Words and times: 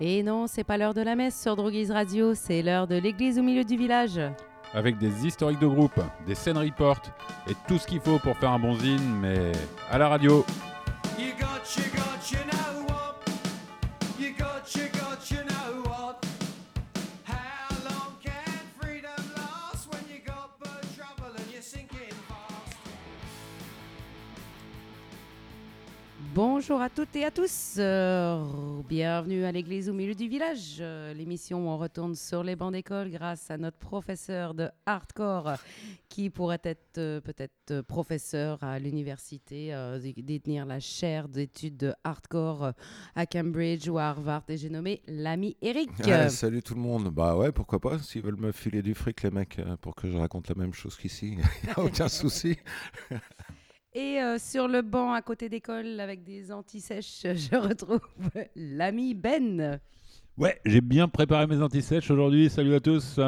Et 0.00 0.22
non, 0.22 0.46
c'est 0.46 0.64
pas 0.64 0.76
l'heure 0.76 0.92
de 0.92 1.00
la 1.00 1.16
messe 1.16 1.40
sur 1.40 1.56
Droguise 1.56 1.90
Radio, 1.90 2.34
c'est 2.34 2.60
l'heure 2.60 2.86
de 2.86 2.96
l'église 2.96 3.38
au 3.38 3.42
milieu 3.42 3.64
du 3.64 3.78
village. 3.78 4.20
Avec 4.74 4.98
des 4.98 5.26
historiques 5.26 5.58
de 5.58 5.66
groupe, 5.66 5.98
des 6.26 6.34
scènes 6.34 6.58
report 6.58 7.00
et 7.48 7.54
tout 7.66 7.78
ce 7.78 7.86
qu'il 7.86 8.00
faut 8.00 8.18
pour 8.18 8.36
faire 8.36 8.50
un 8.50 8.58
bon 8.58 8.74
zine, 8.74 9.18
mais 9.22 9.52
à 9.90 9.96
la 9.96 10.08
radio. 10.08 10.44
Bonjour 26.76 26.84
à 26.84 26.90
toutes 26.90 27.16
et 27.16 27.24
à 27.24 27.30
tous, 27.30 27.76
euh, 27.78 28.44
bienvenue 28.86 29.44
à 29.46 29.50
l'église 29.50 29.88
au 29.88 29.94
milieu 29.94 30.14
du 30.14 30.28
village, 30.28 30.76
euh, 30.80 31.14
l'émission 31.14 31.64
où 31.66 31.70
on 31.70 31.78
retourne 31.78 32.14
sur 32.14 32.42
les 32.42 32.54
bancs 32.54 32.70
d'école 32.70 33.08
grâce 33.08 33.50
à 33.50 33.56
notre 33.56 33.78
professeur 33.78 34.52
de 34.52 34.68
hardcore 34.84 35.54
qui 36.10 36.28
pourrait 36.28 36.60
être 36.64 36.98
euh, 36.98 37.22
peut-être 37.22 37.80
professeur 37.80 38.62
à 38.62 38.78
l'université, 38.78 39.74
dé- 40.02 40.22
détenir 40.22 40.66
la 40.66 40.78
chaire 40.78 41.28
d'études 41.28 41.78
de 41.78 41.94
hardcore 42.04 42.72
à 43.14 43.24
Cambridge 43.24 43.88
ou 43.88 43.96
à 43.96 44.08
Harvard 44.08 44.42
et 44.48 44.58
j'ai 44.58 44.68
nommé 44.68 45.00
l'ami 45.06 45.56
Eric. 45.62 45.88
Salut 46.28 46.62
tout 46.62 46.74
le 46.74 46.80
monde. 46.82 47.08
Bah 47.08 47.38
ouais, 47.38 47.52
pourquoi 47.52 47.80
pas. 47.80 47.98
S'ils 48.00 48.20
veulent 48.20 48.36
me 48.38 48.52
filer 48.52 48.82
du 48.82 48.92
fric, 48.94 49.22
les 49.22 49.30
mecs, 49.30 49.58
pour 49.80 49.94
que 49.94 50.10
je 50.10 50.16
raconte 50.18 50.50
la 50.50 50.54
même 50.56 50.74
chose 50.74 50.94
qu'ici, 50.98 51.38
y 51.66 51.70
a 51.70 51.80
aucun 51.82 52.08
souci. 52.08 52.58
Et 53.96 54.20
euh, 54.20 54.36
sur 54.38 54.68
le 54.68 54.82
banc 54.82 55.14
à 55.14 55.22
côté 55.22 55.48
d'école 55.48 56.00
avec 56.00 56.22
des 56.22 56.52
antisèches, 56.52 57.22
je 57.24 57.56
retrouve 57.56 58.02
l'ami 58.54 59.14
Ben. 59.14 59.80
Ouais, 60.36 60.60
j'ai 60.66 60.82
bien 60.82 61.08
préparé 61.08 61.46
mes 61.46 61.62
antisèches 61.62 62.10
aujourd'hui. 62.10 62.50
Salut 62.50 62.74
à 62.74 62.80
tous. 62.80 63.18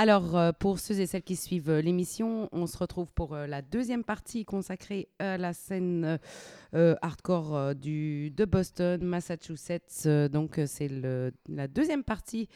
Alors, 0.00 0.36
euh, 0.36 0.52
pour 0.56 0.78
ceux 0.78 1.00
et 1.00 1.06
celles 1.06 1.24
qui 1.24 1.34
suivent 1.34 1.70
euh, 1.70 1.80
l'émission, 1.80 2.48
on 2.52 2.68
se 2.68 2.78
retrouve 2.78 3.10
pour 3.12 3.34
euh, 3.34 3.48
la 3.48 3.62
deuxième 3.62 4.04
partie 4.04 4.44
consacrée 4.44 5.08
à 5.18 5.36
la 5.36 5.52
scène 5.52 6.20
hardcore 6.72 7.74
du, 7.74 8.30
de 8.30 8.44
Boston, 8.44 9.02
Massachusetts. 9.02 10.06
Donc, 10.30 10.60
c'est 10.66 10.88
la 11.48 11.66
deuxième 11.66 12.04
partie 12.04 12.48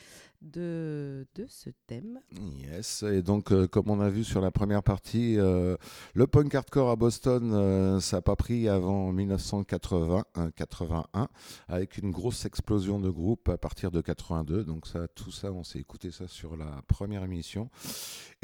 de, 0.43 1.27
de 1.35 1.47
ce 1.49 1.71
thème. 1.87 2.21
Yes, 2.59 3.03
et 3.05 3.23
donc 3.23 3.53
euh, 3.53 3.67
comme 3.67 3.89
on 3.91 4.01
a 4.01 4.09
vu 4.09 4.25
sur 4.25 4.41
la 4.41 4.51
première 4.51 4.83
partie, 4.83 5.39
euh, 5.39 5.77
le 6.15 6.27
punk 6.27 6.55
hardcore 6.55 6.91
à 6.91 6.97
Boston, 6.97 7.53
euh, 7.55 8.01
ça 8.01 8.17
n'a 8.19 8.23
pas 8.23 8.37
pris 8.37 8.69
avant 8.69 9.13
1980, 9.13 10.25
hein, 10.35 10.51
81, 10.57 11.29
avec 11.69 11.99
une 11.99 12.11
grosse 12.11 12.45
explosion 12.45 12.99
de 12.99 13.09
groupes 13.11 13.49
à 13.49 13.57
partir 13.59 13.91
de 13.91 14.01
82. 14.01 14.65
Donc 14.65 14.87
ça, 14.87 15.07
tout 15.09 15.31
ça, 15.31 15.53
on 15.53 15.63
s'est 15.65 15.79
écouté 15.79 16.11
ça 16.11 16.27
sur 16.29 16.57
la 16.57 16.83
première 16.89 17.23
émission. 17.25 17.71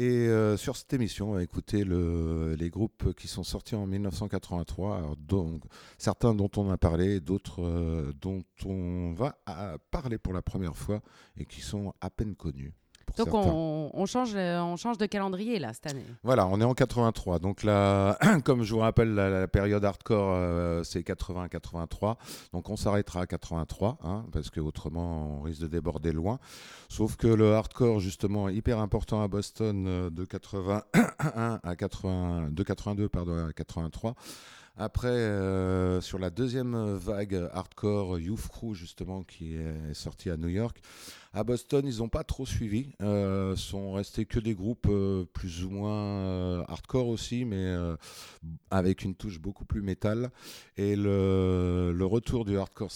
Et 0.01 0.29
sur 0.57 0.77
cette 0.77 0.93
émission, 0.93 1.31
on 1.31 1.35
va 1.35 1.43
écouter 1.43 1.83
le- 1.83 2.55
les 2.55 2.71
groupes 2.71 3.15
qui 3.17 3.27
sont 3.27 3.43
sortis 3.43 3.75
en 3.75 3.85
1983, 3.87 4.97
alors, 4.97 5.17
donc, 5.17 5.65
certains 5.99 6.35
dont 6.35 6.51
on 6.57 6.71
a 6.71 6.79
parlé, 6.79 7.19
d'autres 7.21 8.13
dont 8.21 8.45
on 8.65 9.13
va 9.15 9.37
parler 9.91 10.19
pour 10.19 10.33
la 10.33 10.43
première 10.43 10.77
fois 10.77 11.01
et 11.37 11.47
qui 11.47 11.61
sont 11.63 11.88
à 12.01 12.11
peine 12.11 12.35
connus. 12.35 12.75
Donc, 13.17 13.29
certains. 13.29 13.51
on, 13.51 13.91
on 13.95 14.07
change, 14.07 14.33
euh, 14.35 14.61
on 14.61 14.77
change 14.77 14.99
de 14.99 15.07
calendrier 15.07 15.59
là 15.59 15.73
cette 15.73 15.87
année. 15.87 16.05
Voilà, 16.23 16.47
on 16.47 16.61
est 16.61 16.65
en 16.65 16.75
83. 16.75 17.39
Donc 17.39 17.63
là, 17.63 18.19
comme 18.45 18.63
je 18.63 18.73
vous 18.75 18.81
rappelle, 18.81 19.15
la, 19.15 19.29
la 19.31 19.49
période 19.49 19.85
hardcore, 19.85 20.33
euh, 20.35 20.83
c'est 20.85 21.01
80-83. 21.01 22.17
Donc 22.53 22.69
on 22.71 22.77
s'arrêtera 22.77 23.23
à 23.23 23.27
83, 23.27 23.99
hein, 24.03 24.27
parce 24.33 24.51
que 24.51 24.61
autrement 24.61 25.39
on 25.39 25.43
risque 25.43 25.63
de 25.63 25.67
déborder 25.67 26.13
loin. 26.13 26.39
Sauf 26.89 27.17
que 27.17 27.27
le 27.29 27.55
hardcore, 27.55 28.01
justement, 28.01 28.49
hyper 28.49 28.79
important 28.79 29.23
à 29.23 29.29
Boston 29.29 29.87
euh, 29.87 30.11
de 30.11 30.25
81 30.25 31.61
à 31.63 31.77
80, 31.77 32.51
de 32.51 32.63
82 32.63 33.09
pardon, 33.09 33.47
à 33.49 33.53
83. 33.53 34.15
Après, 34.81 35.09
euh, 35.09 36.01
sur 36.01 36.21
la 36.21 36.31
deuxième 36.31 36.95
vague 36.95 37.49
hardcore 37.53 38.21
Youth 38.21 38.47
Crew, 38.49 38.75
justement, 38.75 39.25
qui 39.25 39.57
est 39.57 39.93
sortie 39.93 40.31
à 40.31 40.37
New 40.37 40.49
York, 40.49 40.81
à 41.35 41.45
Boston, 41.45 41.87
ils 41.87 41.99
n'ont 41.99 42.09
pas 42.09 42.25
trop 42.25 42.47
suivi. 42.47 42.93
Euh, 43.03 43.55
sont 43.55 43.93
restés 43.93 44.25
que 44.25 44.41
des 44.41 44.55
groupes 44.55 44.87
euh, 44.89 45.25
plus 45.25 45.65
ou 45.65 45.71
moins 45.71 46.21
euh, 46.21 46.65
hardcore 46.69 47.09
aussi, 47.09 47.45
mais 47.45 47.77
avec 48.71 49.03
une 49.05 49.15
touche 49.15 49.39
beaucoup 49.39 49.65
plus 49.65 49.83
métal. 49.83 50.31
Et 50.77 50.97
le, 50.97 52.05
retour 52.05 52.45
du 52.45 52.57
hardcore 52.57 52.91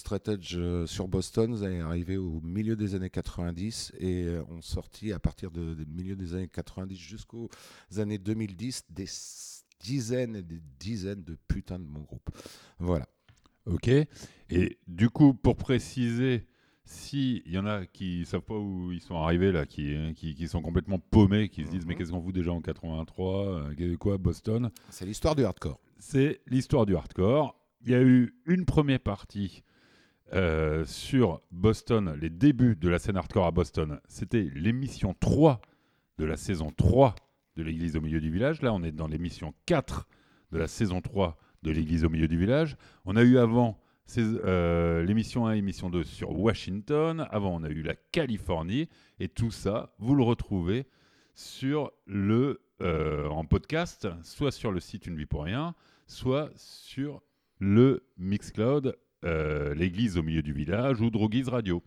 euh, 0.54 0.86
sur 0.86 1.08
Boston 1.08 1.62
est 1.62 1.80
arrivé 1.80 2.16
au 2.16 2.40
milieu 2.42 2.76
des 2.76 2.94
années 2.94 3.10
90 3.10 3.92
et 4.00 4.26
ont 4.50 4.62
sorti 4.62 5.12
à 5.12 5.18
partir 5.18 5.50
des 5.50 5.60
milieu 5.86 6.16
des 6.16 6.34
années 6.34 6.48
90 6.48 6.96
jusqu'aux 6.96 7.50
années 7.98 8.18
2010 8.18 8.84
des 8.90 9.06
dizaines 9.82 10.36
et 10.36 10.42
des 10.42 10.60
dizaines 10.78 11.24
de 11.24 11.36
putains 11.48 11.78
de 11.78 11.84
bons 11.84 12.02
groupes. 12.02 12.30
Voilà. 12.78 13.06
Ok. 13.66 13.88
Et 13.88 14.78
du 14.88 15.10
coup, 15.10 15.34
pour 15.34 15.56
préciser, 15.56 16.46
s'il 16.84 17.46
y 17.48 17.58
en 17.58 17.66
a 17.66 17.86
qui 17.86 18.24
savent 18.26 18.42
pas 18.42 18.58
où 18.58 18.90
ils 18.92 19.00
sont 19.00 19.16
arrivés, 19.16 19.52
là, 19.52 19.66
qui, 19.66 19.94
qui, 20.14 20.34
qui 20.34 20.48
sont 20.48 20.60
complètement 20.62 20.98
paumés, 20.98 21.48
qui 21.48 21.64
se 21.64 21.70
disent 21.70 21.82
Mhm. 21.82 21.88
Mais 21.88 21.94
qu'est-ce 21.94 22.10
qu'on 22.10 22.22
fout 22.22 22.34
déjà 22.34 22.52
en 22.52 22.60
83 22.60 23.70
euh, 23.78 23.96
Quoi, 23.96 24.18
Boston? 24.18 24.70
C'est 24.90 25.04
l'histoire 25.06 25.34
du 25.36 25.44
hardcore. 25.44 25.78
c'est 25.98 26.40
l'histoire 26.46 26.86
du 26.86 26.96
hardcore. 26.96 27.54
Il 27.84 27.90
y 27.90 27.94
a 27.94 28.02
eu 28.02 28.34
une 28.46 28.64
première 28.64 29.00
partie 29.00 29.62
euh, 30.32 30.84
sur 30.84 31.40
Boston, 31.50 32.16
les 32.20 32.30
débuts 32.30 32.76
de 32.76 32.88
la 32.88 32.98
scène 32.98 33.16
hardcore 33.16 33.46
à 33.46 33.50
Boston. 33.50 34.00
C'était 34.08 34.48
l'émission 34.54 35.14
3 35.18 35.60
de 36.18 36.24
la 36.24 36.36
saison 36.36 36.70
3 36.76 37.14
de 37.56 37.62
l'église 37.62 37.96
au 37.96 38.00
milieu 38.00 38.20
du 38.20 38.30
village. 38.30 38.62
Là, 38.62 38.72
on 38.72 38.82
est 38.82 38.92
dans 38.92 39.08
l'émission 39.08 39.54
4 39.66 40.08
de 40.52 40.58
la 40.58 40.68
saison 40.68 41.00
3 41.00 41.38
de 41.62 41.70
l'église 41.70 42.04
au 42.04 42.08
milieu 42.08 42.28
du 42.28 42.38
village. 42.38 42.76
On 43.04 43.16
a 43.16 43.22
eu 43.22 43.38
avant 43.38 43.78
euh, 44.18 45.04
l'émission 45.04 45.46
1 45.46 45.52
et 45.52 45.56
l'émission 45.56 45.90
2 45.90 46.04
sur 46.04 46.38
Washington. 46.38 47.26
Avant, 47.30 47.54
on 47.54 47.62
a 47.62 47.70
eu 47.70 47.82
la 47.82 47.94
Californie. 47.94 48.88
Et 49.20 49.28
tout 49.28 49.50
ça, 49.50 49.94
vous 49.98 50.14
le 50.14 50.22
retrouvez 50.22 50.86
sur 51.34 51.92
le, 52.06 52.60
euh, 52.82 53.28
en 53.28 53.44
podcast, 53.44 54.08
soit 54.22 54.50
sur 54.50 54.72
le 54.72 54.80
site 54.80 55.06
Une 55.06 55.16
vie 55.16 55.26
pour 55.26 55.44
rien, 55.44 55.74
soit 56.06 56.50
sur 56.56 57.22
le 57.58 58.04
Mixcloud, 58.18 58.96
euh, 59.24 59.74
l'église 59.74 60.18
au 60.18 60.22
milieu 60.22 60.42
du 60.42 60.52
village 60.52 61.00
ou 61.00 61.10
Droguise 61.10 61.48
Radio. 61.48 61.82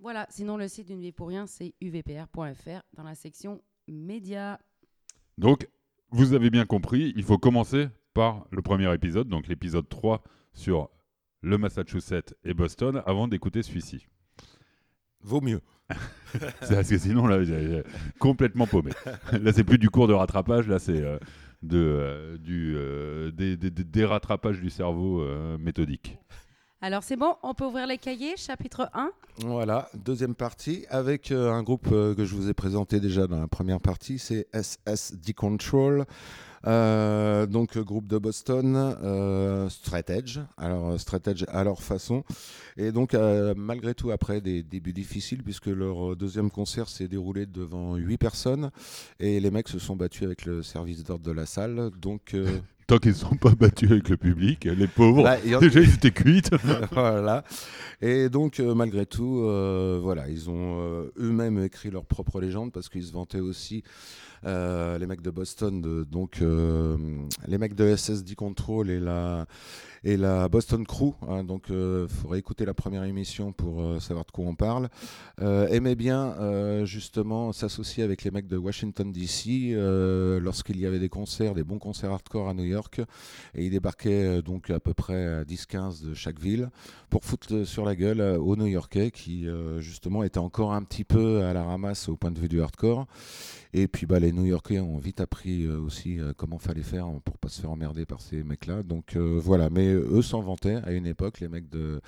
Voilà, 0.00 0.26
sinon 0.30 0.56
le 0.56 0.66
site 0.66 0.88
d'une 0.88 1.00
vie 1.00 1.12
pour 1.12 1.28
rien, 1.28 1.46
c'est 1.46 1.74
uvpr.fr 1.80 2.82
dans 2.94 3.04
la 3.04 3.14
section 3.14 3.62
médias. 3.86 4.58
Donc, 5.38 5.68
vous 6.10 6.32
avez 6.32 6.50
bien 6.50 6.64
compris, 6.64 7.12
il 7.16 7.24
faut 7.24 7.38
commencer 7.38 7.88
par 8.12 8.46
le 8.50 8.62
premier 8.62 8.92
épisode, 8.94 9.28
donc 9.28 9.48
l'épisode 9.48 9.88
3 9.88 10.22
sur 10.52 10.88
le 11.42 11.58
Massachusetts 11.58 12.34
et 12.44 12.54
Boston, 12.54 13.02
avant 13.06 13.26
d'écouter 13.28 13.62
celui-ci. 13.62 14.06
Vaut 15.20 15.40
mieux. 15.40 15.60
Parce 16.60 16.88
que 16.88 16.98
sinon, 16.98 17.26
là, 17.26 17.42
j'ai 17.44 17.82
complètement 18.18 18.66
paumé. 18.66 18.92
Là, 19.32 19.52
c'est 19.52 19.64
plus 19.64 19.78
du 19.78 19.90
cours 19.90 20.08
de 20.08 20.12
rattrapage, 20.14 20.68
là, 20.68 20.78
c'est 20.78 21.00
euh, 21.02 21.18
de, 21.62 21.78
euh, 21.78 22.38
du, 22.38 22.74
euh, 22.76 23.30
des, 23.30 23.56
des- 23.56 23.70
des- 23.70 23.84
des 23.84 24.04
rattrapages 24.04 24.60
du 24.60 24.70
cerveau 24.70 25.24
méthodique. 25.58 26.18
Alors 26.80 27.02
c'est 27.02 27.16
bon, 27.16 27.34
on 27.42 27.54
peut 27.54 27.64
ouvrir 27.64 27.86
les 27.86 27.98
cahiers, 27.98 28.36
chapitre 28.36 28.90
1. 28.92 29.10
Voilà, 29.38 29.88
deuxième 29.94 30.34
partie 30.34 30.84
avec 30.90 31.32
euh, 31.32 31.50
un 31.50 31.62
groupe 31.62 31.88
euh, 31.90 32.14
que 32.14 32.24
je 32.24 32.34
vous 32.34 32.50
ai 32.50 32.54
présenté 32.54 33.00
déjà 33.00 33.26
dans 33.26 33.40
la 33.40 33.48
première 33.48 33.80
partie, 33.80 34.18
c'est 34.18 34.46
SS 34.52 35.14
D-Control. 35.14 36.04
Euh, 36.66 37.46
donc 37.46 37.76
groupe 37.76 38.06
de 38.06 38.16
Boston, 38.16 38.74
euh, 38.76 39.68
alors 40.56 40.98
Straight 40.98 41.28
Edge 41.28 41.44
à 41.48 41.64
leur 41.64 41.82
façon, 41.82 42.24
et 42.78 42.90
donc 42.90 43.12
euh, 43.12 43.52
malgré 43.54 43.94
tout 43.94 44.10
après 44.10 44.40
des 44.40 44.62
débuts 44.62 44.94
difficiles 44.94 45.42
puisque 45.42 45.66
leur 45.66 46.16
deuxième 46.16 46.50
concert 46.50 46.88
s'est 46.88 47.08
déroulé 47.08 47.44
devant 47.44 47.96
8 47.96 48.16
personnes 48.16 48.70
et 49.20 49.40
les 49.40 49.50
mecs 49.50 49.68
se 49.68 49.78
sont 49.78 49.96
battus 49.96 50.22
avec 50.22 50.46
le 50.46 50.62
service 50.62 51.04
d'ordre 51.04 51.24
de 51.24 51.32
la 51.32 51.44
salle, 51.44 51.90
donc 52.00 52.32
euh, 52.32 52.46
Tant 52.86 52.98
qu'ils 52.98 53.12
ne 53.12 53.16
sont 53.16 53.36
pas 53.36 53.50
battus 53.54 53.90
avec 53.90 54.08
le 54.10 54.16
public, 54.18 54.64
les 54.64 54.86
pauvres, 54.86 55.22
bah, 55.22 55.36
en- 55.56 55.58
déjà 55.58 55.80
ils 55.80 55.94
étaient 55.94 56.10
cuites. 56.10 56.50
voilà. 56.92 57.44
Et 58.02 58.28
donc, 58.28 58.60
euh, 58.60 58.74
malgré 58.74 59.06
tout, 59.06 59.40
euh, 59.44 59.98
voilà, 60.02 60.28
ils 60.28 60.50
ont 60.50 60.80
euh, 60.80 61.10
eux-mêmes 61.18 61.62
écrit 61.64 61.90
leur 61.90 62.04
propre 62.04 62.40
légende 62.40 62.72
parce 62.72 62.90
qu'ils 62.90 63.04
se 63.04 63.12
vantaient 63.12 63.40
aussi, 63.40 63.82
euh, 64.44 64.98
les 64.98 65.06
mecs 65.06 65.22
de 65.22 65.30
Boston, 65.30 66.04
donc 66.04 66.40
euh, 66.42 66.54
euh, 66.54 66.96
les 67.46 67.58
mecs 67.58 67.74
de 67.74 67.94
SSD 67.94 68.34
Control 68.34 68.90
et 68.90 69.00
la, 69.00 69.46
et 70.04 70.16
la 70.16 70.48
Boston 70.48 70.86
Crew. 70.86 71.14
hein, 71.28 71.44
donc, 71.44 71.66
il 71.70 72.06
faudrait 72.08 72.38
écouter 72.38 72.64
la 72.64 72.74
première 72.74 73.04
émission 73.04 73.52
pour 73.52 73.82
euh, 73.82 74.00
savoir 74.00 74.24
de 74.24 74.30
quoi 74.30 74.44
on 74.44 74.54
parle. 74.54 74.88
Euh, 75.40 75.66
aimaient 75.68 75.94
bien 75.94 76.34
euh, 76.38 76.84
justement 76.84 77.52
s'associer 77.52 78.04
avec 78.04 78.24
les 78.24 78.30
mecs 78.30 78.46
de 78.46 78.56
Washington 78.56 79.10
DC 79.10 79.72
euh, 79.72 80.38
lorsqu'il 80.40 80.78
y 80.78 80.86
avait 80.86 80.98
des 80.98 81.08
concerts, 81.08 81.54
des 81.54 81.64
bons 81.64 81.78
concerts 81.78 82.12
hardcore 82.12 82.48
à 82.48 82.54
New 82.54 82.64
York. 82.64 83.00
Et 83.54 83.64
ils 83.66 83.70
débarquaient 83.70 84.38
euh, 84.38 84.42
donc 84.42 84.70
à 84.70 84.80
peu 84.80 84.94
près 84.94 85.26
à 85.26 85.44
10-15 85.44 86.06
de 86.06 86.14
chaque 86.14 86.38
ville 86.38 86.70
pour 87.10 87.24
foutre 87.24 87.66
sur 87.66 87.84
la 87.84 87.94
gueule 87.96 88.20
euh, 88.20 88.38
aux 88.38 88.56
New-Yorkais 88.56 89.10
qui 89.10 89.48
euh, 89.48 89.80
justement 89.80 90.22
étaient 90.22 90.38
encore 90.38 90.72
un 90.72 90.82
petit 90.82 91.04
peu 91.04 91.42
à 91.42 91.52
la 91.52 91.64
ramasse 91.64 92.08
au 92.08 92.16
point 92.16 92.30
de 92.30 92.38
vue 92.38 92.48
du 92.48 92.60
hardcore. 92.60 93.06
Et 93.76 93.88
puis 93.88 94.06
bah, 94.06 94.20
les 94.20 94.30
New-Yorkais 94.30 94.78
ont 94.78 94.98
vite 94.98 95.20
appris 95.20 95.64
euh, 95.64 95.80
aussi 95.80 96.20
euh, 96.20 96.32
comment 96.36 96.58
fallait 96.58 96.84
faire 96.84 97.08
pour 97.24 97.38
pas 97.38 97.48
se 97.48 97.60
faire 97.60 97.72
emmerder 97.72 98.06
par 98.06 98.20
ces 98.20 98.44
mecs-là. 98.44 98.84
Donc 98.84 99.16
euh, 99.16 99.40
voilà, 99.42 99.68
mais 99.68 99.92
eux 99.92 100.22
s'en 100.22 100.40
vantaient 100.40 100.76
à 100.84 100.92
une 100.92 101.08
époque, 101.08 101.40
les 101.40 101.48
mecs 101.48 101.68
de, 101.68 102.00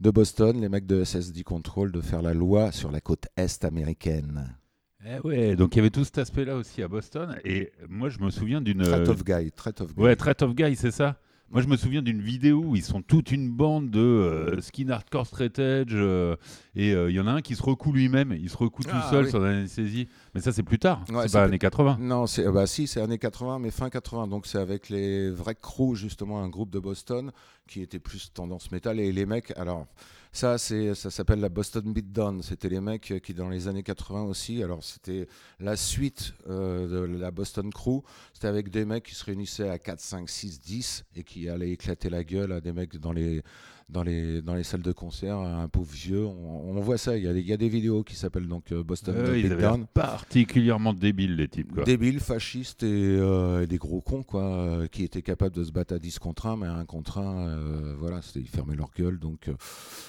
de 0.00 0.10
Boston, 0.10 0.58
les 0.58 0.70
mecs 0.70 0.86
de 0.86 1.04
SSD 1.04 1.42
Control, 1.42 1.92
de 1.92 2.00
faire 2.00 2.22
la 2.22 2.32
loi 2.32 2.72
sur 2.72 2.90
la 2.90 3.02
côte 3.02 3.26
est 3.36 3.62
américaine. 3.62 4.56
Eh 5.04 5.18
ouais, 5.26 5.54
donc 5.54 5.74
il 5.74 5.78
y 5.78 5.80
avait 5.80 5.90
tout 5.90 6.04
cet 6.04 6.16
aspect-là 6.16 6.56
aussi 6.56 6.82
à 6.82 6.88
Boston. 6.88 7.36
Et 7.44 7.72
moi, 7.90 8.08
je 8.08 8.18
me 8.18 8.30
souviens 8.30 8.62
d'une. 8.62 8.82
Très 8.82 9.04
tough 9.04 9.22
guy, 9.22 9.52
très 9.52 9.74
tough 9.74 9.94
guy. 9.94 10.02
Ouais, 10.02 10.16
Threat 10.16 10.40
of 10.40 10.54
Guy, 10.54 10.76
c'est 10.76 10.92
ça. 10.92 11.18
Moi, 11.52 11.60
je 11.60 11.68
me 11.68 11.76
souviens 11.76 12.00
d'une 12.00 12.22
vidéo 12.22 12.64
où 12.64 12.76
ils 12.76 12.82
sont 12.82 13.02
toute 13.02 13.30
une 13.30 13.50
bande 13.50 13.90
de 13.90 14.00
euh, 14.00 14.60
skin 14.62 14.88
hardcore 14.88 15.26
straight 15.26 15.58
edge 15.58 15.92
euh, 15.92 16.34
et 16.74 16.94
euh, 16.94 17.10
il 17.10 17.14
y 17.14 17.20
en 17.20 17.26
a 17.26 17.32
un 17.32 17.42
qui 17.42 17.56
se 17.56 17.62
recoue 17.62 17.92
lui-même, 17.92 18.32
il 18.32 18.48
se 18.48 18.56
recoue 18.56 18.82
Ah, 18.88 18.90
tout 18.90 19.10
seul 19.10 19.24
oui. 19.24 19.30
sur 19.30 19.38
l'anesthésie. 19.38 20.08
Mais 20.34 20.40
ça, 20.40 20.50
c'est 20.50 20.62
plus 20.62 20.78
tard, 20.78 21.04
Ouais, 21.10 21.28
c'est 21.28 21.32
pas 21.32 21.44
années 21.44 21.58
80. 21.58 21.98
Non, 22.00 22.26
c'est 22.26 22.50
bah 22.50 22.66
si, 22.66 22.86
c'est 22.86 23.02
années 23.02 23.18
80, 23.18 23.58
mais 23.58 23.70
fin 23.70 23.90
80. 23.90 24.28
Donc 24.28 24.46
c'est 24.46 24.58
avec 24.58 24.88
les 24.88 25.30
vrais 25.30 25.54
crews 25.54 25.94
justement, 25.94 26.42
un 26.42 26.48
groupe 26.48 26.70
de 26.70 26.78
Boston 26.78 27.32
qui 27.66 27.82
était 27.82 27.98
plus 27.98 28.32
tendance 28.32 28.72
métal 28.72 28.98
et 28.98 29.12
les 29.12 29.26
mecs. 29.26 29.52
Alors 29.58 29.86
ça, 30.32 30.56
c'est 30.56 30.94
ça 30.94 31.10
s'appelle 31.10 31.40
la 31.40 31.50
Boston 31.50 31.92
Beatdown. 31.92 32.42
C'était 32.42 32.70
les 32.70 32.80
mecs 32.80 33.12
qui 33.22 33.34
dans 33.34 33.50
les 33.50 33.68
années 33.68 33.82
80 33.82 34.22
aussi. 34.22 34.62
Alors 34.62 34.82
c'était 34.82 35.28
la 35.60 35.76
suite 35.76 36.32
euh, 36.48 37.06
de 37.06 37.18
la 37.18 37.30
Boston 37.30 37.70
Crew. 37.70 38.02
C'était 38.32 38.48
avec 38.48 38.70
des 38.70 38.86
mecs 38.86 39.04
qui 39.04 39.14
se 39.14 39.24
réunissaient 39.26 39.68
à 39.68 39.78
4, 39.78 40.00
5, 40.00 40.30
6, 40.30 40.60
10 40.62 41.04
et 41.16 41.24
qui 41.24 41.50
allaient 41.50 41.70
éclater 41.70 42.08
la 42.08 42.24
gueule 42.24 42.52
à 42.52 42.62
des 42.62 42.72
mecs 42.72 42.96
dans 42.96 43.12
les 43.12 43.42
dans 43.92 44.02
les, 44.02 44.40
dans 44.42 44.54
les 44.54 44.62
salles 44.64 44.82
de 44.82 44.92
concert, 44.92 45.36
un 45.38 45.68
pauvre 45.68 45.92
vieux. 45.92 46.24
On, 46.24 46.76
on 46.76 46.80
voit 46.80 46.98
ça, 46.98 47.16
il 47.16 47.24
y, 47.24 47.28
a, 47.28 47.32
des- 47.32 47.40
il 47.40 47.46
y 47.46 47.52
a 47.52 47.56
des 47.56 47.68
vidéos 47.68 48.02
qui 48.02 48.16
s'appellent 48.16 48.48
donc 48.48 48.72
euh, 48.72 48.82
Boston 48.82 49.14
Euh, 49.16 49.38
ils 49.38 49.52
avaient 49.52 49.62
particulièrement 49.86 50.94
débiles, 50.94 51.36
les 51.36 51.48
types. 51.48 51.72
Quoi. 51.72 51.84
Débiles, 51.84 52.20
fascistes 52.20 52.82
et, 52.82 52.86
euh, 53.18 53.62
et 53.62 53.66
des 53.66 53.76
gros 53.78 54.00
cons, 54.00 54.22
quoi, 54.22 54.42
euh, 54.44 54.86
qui 54.86 55.04
étaient 55.04 55.22
capables 55.22 55.54
de 55.54 55.62
se 55.64 55.72
battre 55.72 55.94
à 55.94 55.98
10 55.98 56.18
contre 56.18 56.46
1, 56.46 56.56
mais 56.56 56.66
à 56.66 56.74
1 56.74 56.84
contre 56.86 57.18
1, 57.18 57.48
euh, 57.48 57.94
voilà, 57.98 58.20
ils 58.34 58.48
fermaient 58.48 58.76
leur 58.76 58.90
gueule. 58.96 59.18
Donc, 59.18 59.50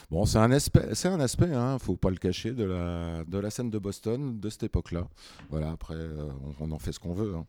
bon, 0.09 0.25
c'est 0.25 0.37
un 0.39 0.51
aspect, 0.51 0.89
c'est 0.93 1.09
un 1.09 1.19
aspect, 1.19 1.53
hein, 1.53 1.77
faut 1.79 1.97
pas 1.97 2.09
le 2.09 2.15
cacher, 2.17 2.51
de 2.53 2.63
la, 2.63 3.23
de 3.25 3.37
la 3.37 3.49
scène 3.49 3.69
de 3.69 3.77
Boston 3.79 4.39
de 4.39 4.49
cette 4.49 4.63
époque-là. 4.63 5.07
Voilà, 5.49 5.71
après, 5.71 5.95
on, 6.59 6.67
on 6.67 6.71
en 6.71 6.79
fait 6.79 6.91
ce 6.93 6.99
qu'on 6.99 7.13
veut. 7.13 7.35
hein. 7.35 7.45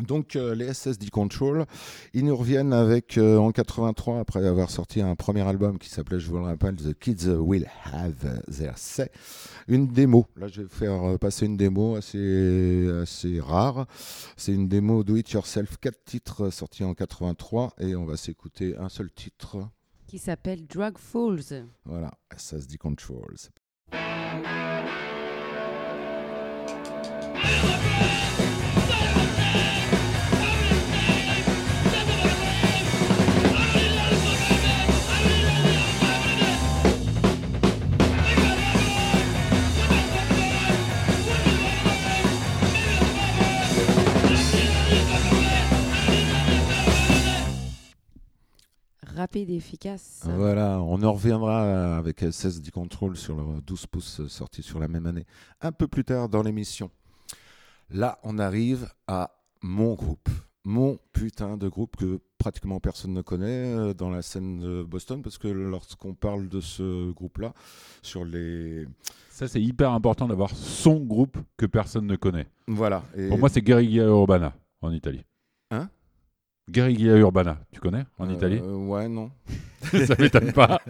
Donc 0.00 0.36
euh, 0.36 0.54
les 0.54 0.74
SSD 0.74 1.08
Control, 1.08 1.64
ils 2.12 2.24
nous 2.24 2.36
reviennent 2.36 2.74
avec 2.74 3.16
euh, 3.16 3.38
en 3.38 3.50
83 3.50 4.18
après 4.20 4.46
avoir 4.46 4.70
sorti 4.70 5.00
un 5.00 5.16
premier 5.16 5.40
album 5.40 5.78
qui 5.78 5.88
s'appelait, 5.88 6.20
je 6.20 6.28
vous 6.28 6.36
le 6.36 6.44
rappelle, 6.44 6.76
The 6.76 6.92
Kids 6.92 7.28
Will 7.28 7.66
Have 7.92 8.42
Their 8.50 8.76
Say, 8.76 9.10
une 9.68 9.86
démo. 9.86 10.26
Là, 10.36 10.48
je 10.48 10.62
vais 10.62 10.68
faire 10.68 11.02
euh, 11.02 11.16
passer 11.16 11.46
une 11.46 11.56
démo 11.56 11.96
assez 11.96 12.86
assez 13.00 13.40
rare. 13.40 13.86
C'est 14.36 14.52
une 14.52 14.68
démo 14.68 15.02
Do 15.02 15.16
It 15.16 15.30
Yourself, 15.30 15.78
quatre 15.78 16.04
titres 16.04 16.50
sortis 16.50 16.84
en 16.84 16.92
83 16.92 17.72
et 17.78 17.96
on 17.96 18.04
va 18.04 18.18
s'écouter 18.18 18.76
un 18.76 18.90
seul 18.90 19.10
titre. 19.10 19.66
Qui 20.06 20.18
s'appelle 20.18 20.66
Drug 20.66 20.98
Falls. 20.98 21.64
Voilà, 21.86 22.12
SSD 22.36 22.76
Control. 22.76 23.34
Rapide 49.26 49.50
et 49.50 49.56
efficace. 49.56 50.22
Voilà, 50.36 50.80
on 50.80 51.02
en 51.02 51.12
reviendra 51.12 51.96
avec 51.96 52.20
SSD 52.20 52.70
Control 52.70 53.16
sur 53.16 53.34
le 53.34 53.60
12 53.60 53.86
pouces 53.86 54.20
euh, 54.20 54.28
sorti 54.28 54.62
sur 54.62 54.78
la 54.78 54.86
même 54.86 55.04
année, 55.04 55.24
un 55.60 55.72
peu 55.72 55.88
plus 55.88 56.04
tard 56.04 56.28
dans 56.28 56.44
l'émission. 56.44 56.92
Là, 57.90 58.20
on 58.22 58.38
arrive 58.38 58.88
à 59.08 59.32
mon 59.62 59.94
groupe, 59.94 60.28
mon 60.62 61.00
putain 61.12 61.56
de 61.56 61.66
groupe 61.68 61.96
que 61.96 62.20
pratiquement 62.38 62.78
personne 62.78 63.14
ne 63.14 63.20
connaît 63.20 63.74
euh, 63.74 63.94
dans 63.94 64.10
la 64.10 64.22
scène 64.22 64.60
de 64.60 64.84
Boston, 64.84 65.22
parce 65.22 65.38
que 65.38 65.48
lorsqu'on 65.48 66.14
parle 66.14 66.48
de 66.48 66.60
ce 66.60 67.10
groupe-là, 67.10 67.52
sur 68.02 68.24
les... 68.24 68.86
Ça, 69.30 69.48
c'est 69.48 69.60
hyper 69.60 69.90
important 69.90 70.28
d'avoir 70.28 70.50
son 70.50 71.00
groupe 71.00 71.36
que 71.56 71.66
personne 71.66 72.06
ne 72.06 72.14
connaît. 72.14 72.46
Voilà. 72.68 73.02
et- 73.16 73.26
Pour 73.26 73.38
moi, 73.38 73.48
c'est 73.48 73.60
Guerriglia 73.60 74.04
Urbana 74.04 74.54
en 74.82 74.92
Italie. 74.92 75.24
Hein? 75.72 75.88
Guerriglia 76.68 77.16
Urbana, 77.16 77.58
tu 77.70 77.78
connais 77.78 78.04
en 78.18 78.28
euh, 78.28 78.32
Italie 78.32 78.58
Ouais, 78.58 79.08
non. 79.08 79.30
Ça 79.82 80.16
m'étonne 80.18 80.52
pas. 80.52 80.80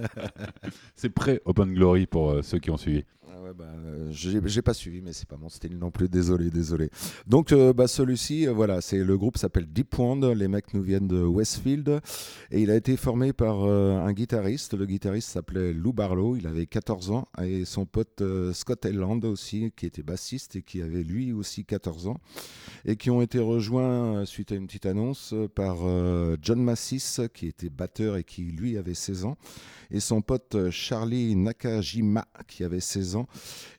c'est 0.94 1.11
pré-Open 1.11 1.75
Glory 1.75 2.06
pour 2.06 2.31
euh, 2.31 2.43
ceux 2.43 2.58
qui 2.58 2.70
ont 2.70 2.78
suivi. 2.78 3.05
Ah 3.28 3.43
ouais, 3.43 3.50
bah, 3.52 3.64
euh, 3.84 4.08
j'ai 4.12 4.62
pas 4.62 4.73
suivi, 4.73 5.02
mais 5.02 5.12
c'est 5.12 5.26
pas 5.26 5.37
mon 5.37 5.49
style 5.49 5.76
non 5.78 5.90
plus. 5.90 6.08
Désolé, 6.08 6.49
désolé. 6.49 6.90
Donc, 7.26 7.50
euh, 7.50 7.73
bah, 7.73 7.88
celui-ci, 7.88 8.46
euh, 8.46 8.52
voilà, 8.52 8.81
c'est 8.81 9.02
le 9.02 9.19
groupe 9.19 9.37
s'appelle 9.37 9.67
Deep 9.67 9.99
Wound. 9.99 10.25
Les 10.25 10.46
mecs 10.46 10.73
nous 10.75 10.82
viennent 10.82 11.08
de 11.08 11.23
Westfield 11.23 12.00
et 12.52 12.62
il 12.62 12.70
a 12.70 12.76
été 12.76 12.96
formé 12.96 13.32
par 13.32 13.64
un 13.64 14.12
guitariste. 14.12 14.75
Le 14.75 14.87
guitariste 14.87 15.31
s'appelait 15.31 15.73
Lou 15.73 15.93
Barlow. 15.93 16.37
Il 16.37 16.46
avait 16.46 16.67
14 16.67 17.11
ans 17.11 17.26
et 17.43 17.64
son 17.64 17.84
pote 17.84 18.23
Scott 18.52 18.84
Elland 18.84 19.25
aussi, 19.25 19.72
qui 19.76 19.87
était 19.87 20.05
bassiste 20.05 20.56
et 20.56 20.62
qui 20.62 20.81
avait 20.81 21.02
lui 21.02 21.32
aussi 21.32 21.64
14 21.64 22.06
ans 22.06 22.20
et 22.84 22.96
qui 22.96 23.11
ont 23.11 23.22
été 23.22 23.40
rejoints 23.40 24.25
suite 24.25 24.52
à 24.52 24.55
une 24.55 24.67
petite 24.67 24.87
annonce 24.87 25.34
par 25.55 25.79
John 26.43 26.62
Massis, 26.62 27.20
qui 27.34 27.49
était 27.49 27.70
batteur 27.70 28.17
et 28.17 28.25
qui 28.25 28.43
lui 28.43 28.79
avait 28.79 28.94
16 28.94 29.25
ans 29.25 29.37
et 29.90 30.00
son 30.00 30.22
pote 30.22 30.54
euh, 30.54 30.70
Charlie 30.70 31.36
Nakajima 31.36 32.26
qui 32.48 32.64
avait 32.64 32.80
16 32.80 33.16
ans 33.16 33.26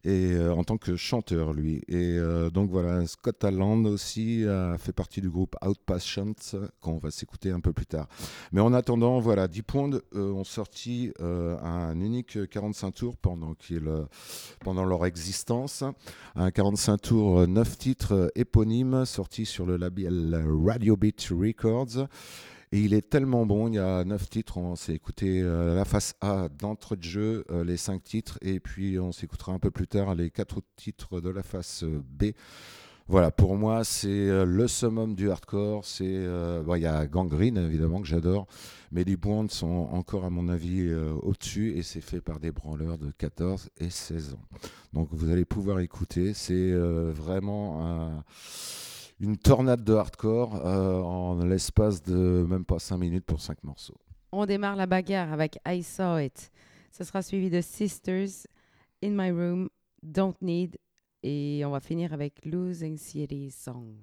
et 0.03 0.33
euh, 0.33 0.53
en 0.53 0.63
tant 0.63 0.77
que 0.77 0.95
chanteur 0.95 1.53
lui. 1.53 1.81
Et 1.87 2.17
euh, 2.17 2.49
donc 2.49 2.69
voilà 2.69 3.05
Scott 3.07 3.43
Alland 3.43 3.85
aussi 3.85 4.45
a 4.45 4.77
fait 4.77 4.93
partie 4.93 5.21
du 5.21 5.29
groupe 5.29 5.55
Outpatient 5.65 6.33
qu'on 6.81 6.97
va 6.97 7.11
s'écouter 7.11 7.51
un 7.51 7.59
peu 7.59 7.73
plus 7.73 7.85
tard. 7.85 8.07
Mais 8.51 8.61
en 8.61 8.73
attendant 8.73 9.19
voilà 9.19 9.47
Deep 9.47 9.73
Wound 9.73 10.01
euh, 10.15 10.31
ont 10.31 10.43
sorti 10.43 11.11
un 11.19 11.99
unique 11.99 12.49
45 12.49 12.91
tours 12.91 13.17
pendant 13.17 13.53
qu'il 13.53 13.87
euh, 13.87 14.05
pendant 14.59 14.85
leur 14.85 15.05
existence. 15.05 15.83
Un 16.35 16.51
45 16.51 16.97
tours 17.01 17.47
9 17.47 17.77
titres 17.77 18.31
éponymes 18.35 19.05
sortis 19.05 19.45
sur 19.45 19.65
le 19.65 19.77
label 19.77 20.43
Radio 20.65 20.97
Beat 20.97 21.29
Records 21.31 22.07
et 22.71 22.81
il 22.81 22.93
est 22.93 23.09
tellement 23.09 23.45
bon, 23.45 23.67
il 23.69 23.75
y 23.75 23.79
a 23.79 24.03
9 24.03 24.29
titres, 24.29 24.57
on 24.57 24.75
s'est 24.75 24.93
écouté 24.93 25.41
euh, 25.41 25.73
la 25.73 25.85
face 25.85 26.15
A 26.19 26.49
d'entre 26.49 26.95
de 26.97 27.03
jeu, 27.03 27.45
euh, 27.49 27.63
les 27.63 27.77
5 27.77 28.03
titres, 28.03 28.37
et 28.41 28.59
puis 28.59 28.99
on 28.99 29.13
s'écoutera 29.13 29.53
un 29.53 29.59
peu 29.59 29.71
plus 29.71 29.87
tard 29.87 30.15
les 30.15 30.29
4 30.29 30.57
autres 30.57 30.67
titres 30.75 31.21
de 31.21 31.29
la 31.29 31.43
face 31.43 31.83
euh, 31.83 32.01
B. 32.09 32.25
Voilà, 33.09 33.31
pour 33.31 33.55
moi, 33.55 33.85
c'est 33.85 34.09
euh, 34.09 34.43
le 34.43 34.67
summum 34.67 35.15
du 35.15 35.31
hardcore. 35.31 35.85
C'est, 35.85 36.03
il 36.03 36.81
y 36.81 36.85
a 36.85 37.07
Gangrene, 37.07 37.55
évidemment, 37.57 38.01
que 38.01 38.07
j'adore, 38.07 38.47
mais 38.91 39.05
les 39.05 39.15
Bonds 39.15 39.47
sont 39.47 39.87
encore, 39.93 40.25
à 40.25 40.29
mon 40.29 40.49
avis, 40.49 40.93
au-dessus, 40.93 41.77
et 41.77 41.83
c'est 41.83 42.01
fait 42.01 42.19
par 42.19 42.41
des 42.41 42.51
branleurs 42.51 42.97
de 42.97 43.11
14 43.17 43.69
et 43.77 43.89
16 43.89 44.33
ans. 44.33 44.43
Donc 44.91 45.07
vous 45.13 45.29
allez 45.31 45.45
pouvoir 45.45 45.79
écouter, 45.79 46.33
c'est 46.33 46.71
vraiment 46.73 47.85
un- 47.87 48.23
une 49.19 49.37
tornade 49.37 49.83
de 49.83 49.93
hardcore 49.93 50.55
euh, 50.65 51.01
en 51.01 51.43
l'espace 51.43 52.03
de 52.03 52.45
même 52.47 52.65
pas 52.65 52.79
5 52.79 52.97
minutes 52.97 53.25
pour 53.25 53.41
5 53.41 53.63
morceaux. 53.63 53.97
On 54.31 54.45
démarre 54.45 54.75
la 54.75 54.85
bagarre 54.85 55.33
avec 55.33 55.57
I 55.67 55.81
Saw 55.81 56.19
It. 56.19 56.51
Ce 56.91 57.03
sera 57.03 57.21
suivi 57.21 57.49
de 57.49 57.61
Sisters, 57.61 58.47
In 59.03 59.11
My 59.11 59.31
Room, 59.31 59.69
Don't 60.03 60.35
Need. 60.41 60.77
Et 61.23 61.63
on 61.65 61.71
va 61.71 61.79
finir 61.79 62.13
avec 62.13 62.45
Losing 62.45 62.97
City 62.97 63.49
Song. 63.49 63.95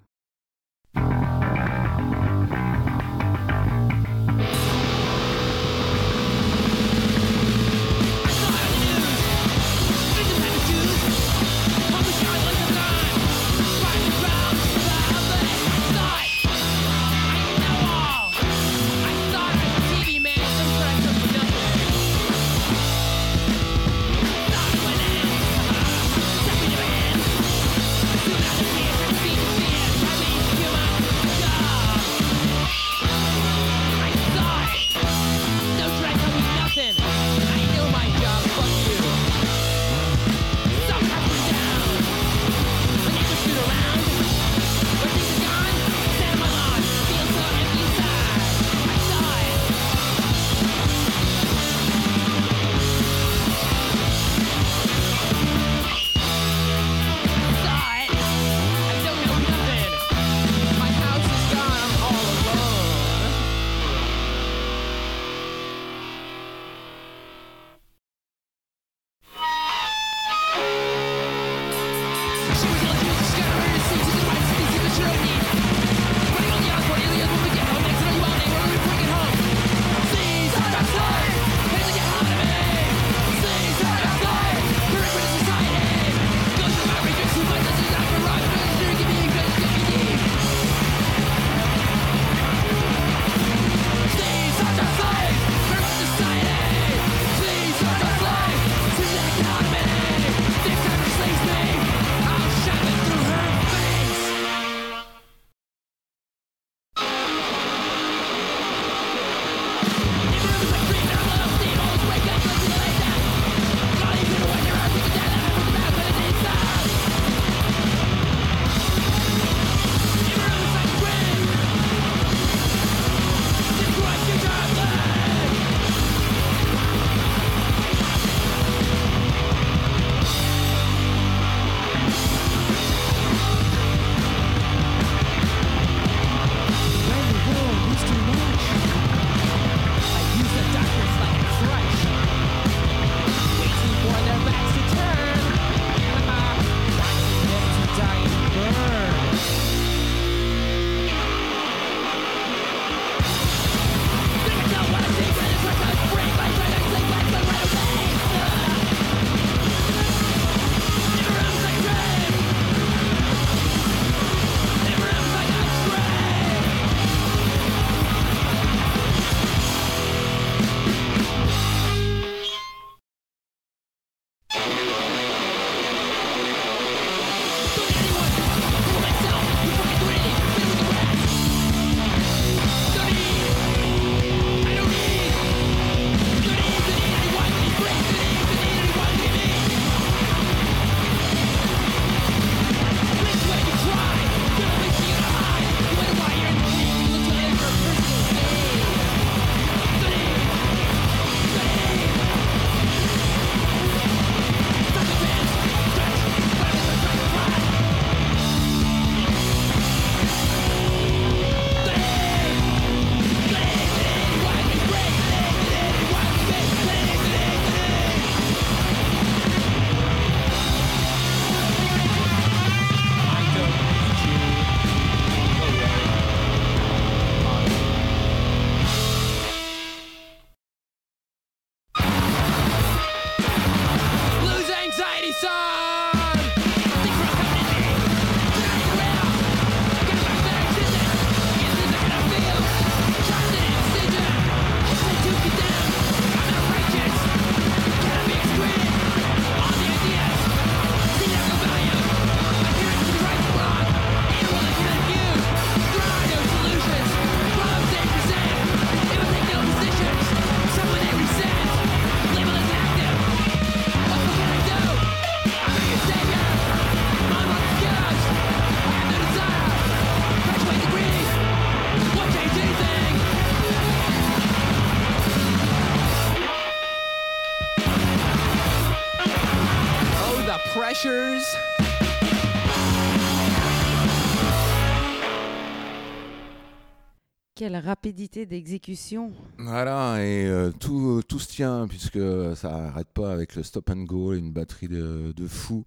Quelle 287.65 287.77
rapidité 287.79 288.45
d'exécution. 288.45 289.33
Voilà, 289.57 290.23
et 290.23 290.45
euh, 290.45 290.71
tout, 290.71 291.23
tout 291.27 291.39
se 291.39 291.49
tient 291.49 291.89
puisque 291.89 292.21
ça 292.57 292.71
n'arrête 292.71 293.09
pas 293.09 293.33
avec 293.33 293.57
le 293.57 293.63
stop 293.63 293.89
and 293.89 294.03
go, 294.03 294.35
une 294.35 294.53
batterie 294.53 294.89
de, 294.89 295.33
de 295.35 295.47
fou. 295.47 295.83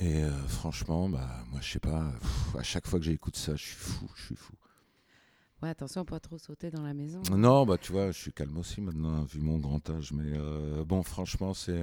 Et 0.00 0.24
euh, 0.24 0.32
franchement, 0.48 1.08
bah, 1.08 1.44
moi 1.52 1.60
je 1.62 1.74
sais 1.74 1.78
pas, 1.78 2.10
pff, 2.20 2.56
à 2.58 2.64
chaque 2.64 2.88
fois 2.88 2.98
que 2.98 3.04
j'écoute 3.04 3.36
ça, 3.36 3.54
je 3.54 3.62
suis 3.62 3.76
fou, 3.76 4.10
je 4.16 4.22
suis 4.24 4.34
fou. 4.34 4.54
Ouais, 5.62 5.68
attention, 5.68 6.04
pas 6.04 6.18
trop 6.18 6.38
sauter 6.38 6.72
dans 6.72 6.82
la 6.82 6.92
maison. 6.92 7.22
Non, 7.30 7.66
bah 7.66 7.78
tu 7.78 7.92
vois, 7.92 8.10
je 8.10 8.18
suis 8.18 8.32
calme 8.32 8.58
aussi 8.58 8.80
maintenant, 8.80 9.22
vu 9.22 9.38
mon 9.38 9.58
grand 9.58 9.90
âge. 9.90 10.10
Mais 10.10 10.36
euh, 10.36 10.84
bon, 10.84 11.04
franchement, 11.04 11.54
c'est. 11.54 11.82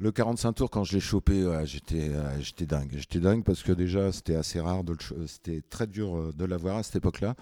Le 0.00 0.12
45 0.12 0.52
tours, 0.52 0.70
quand 0.70 0.84
je 0.84 0.92
l'ai 0.94 1.00
chopé, 1.00 1.44
ouais, 1.44 1.66
j'étais 1.66 2.10
euh, 2.10 2.40
j'étais 2.40 2.66
dingue. 2.66 2.92
J'étais 2.96 3.18
dingue 3.18 3.42
parce 3.42 3.62
que 3.64 3.72
déjà, 3.72 4.12
c'était 4.12 4.36
assez 4.36 4.60
rare, 4.60 4.84
de 4.84 4.92
le 4.92 5.26
c'était 5.26 5.60
très 5.60 5.88
dur 5.88 6.16
euh, 6.16 6.32
de 6.32 6.44
l'avoir 6.44 6.76
à 6.76 6.82
cette 6.84 6.96
époque-là. 6.96 7.34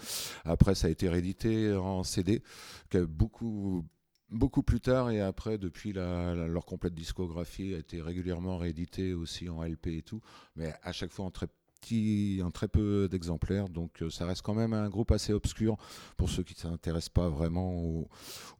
Après, 0.44 0.74
ça 0.74 0.86
a 0.86 0.90
été 0.90 1.08
réédité 1.10 1.74
en 1.74 2.02
CD, 2.02 2.42
que 2.88 3.04
beaucoup, 3.04 3.84
beaucoup 4.30 4.62
plus 4.62 4.80
tard. 4.80 5.10
Et 5.10 5.20
après, 5.20 5.58
depuis 5.58 5.92
la- 5.92 6.34
la- 6.34 6.48
leur 6.48 6.64
complète 6.64 6.94
discographie, 6.94 7.74
a 7.74 7.78
été 7.78 8.00
régulièrement 8.00 8.56
réédité 8.56 9.12
aussi 9.12 9.50
en 9.50 9.62
LP 9.62 9.88
et 9.98 10.02
tout. 10.02 10.22
Mais 10.56 10.72
à 10.82 10.92
chaque 10.92 11.12
fois 11.12 11.26
en 11.26 11.30
très 11.30 11.48
petit, 11.82 12.40
en 12.42 12.50
très 12.50 12.68
peu 12.68 13.06
d'exemplaires. 13.10 13.68
Donc, 13.68 14.02
euh, 14.02 14.08
ça 14.08 14.24
reste 14.24 14.40
quand 14.40 14.54
même 14.54 14.72
un 14.72 14.88
groupe 14.88 15.12
assez 15.12 15.34
obscur 15.34 15.76
pour 16.16 16.30
ceux 16.30 16.42
qui 16.42 16.54
ne 16.54 16.70
s'intéressent 16.70 17.10
pas 17.10 17.28
vraiment 17.28 17.74
au, 17.74 18.08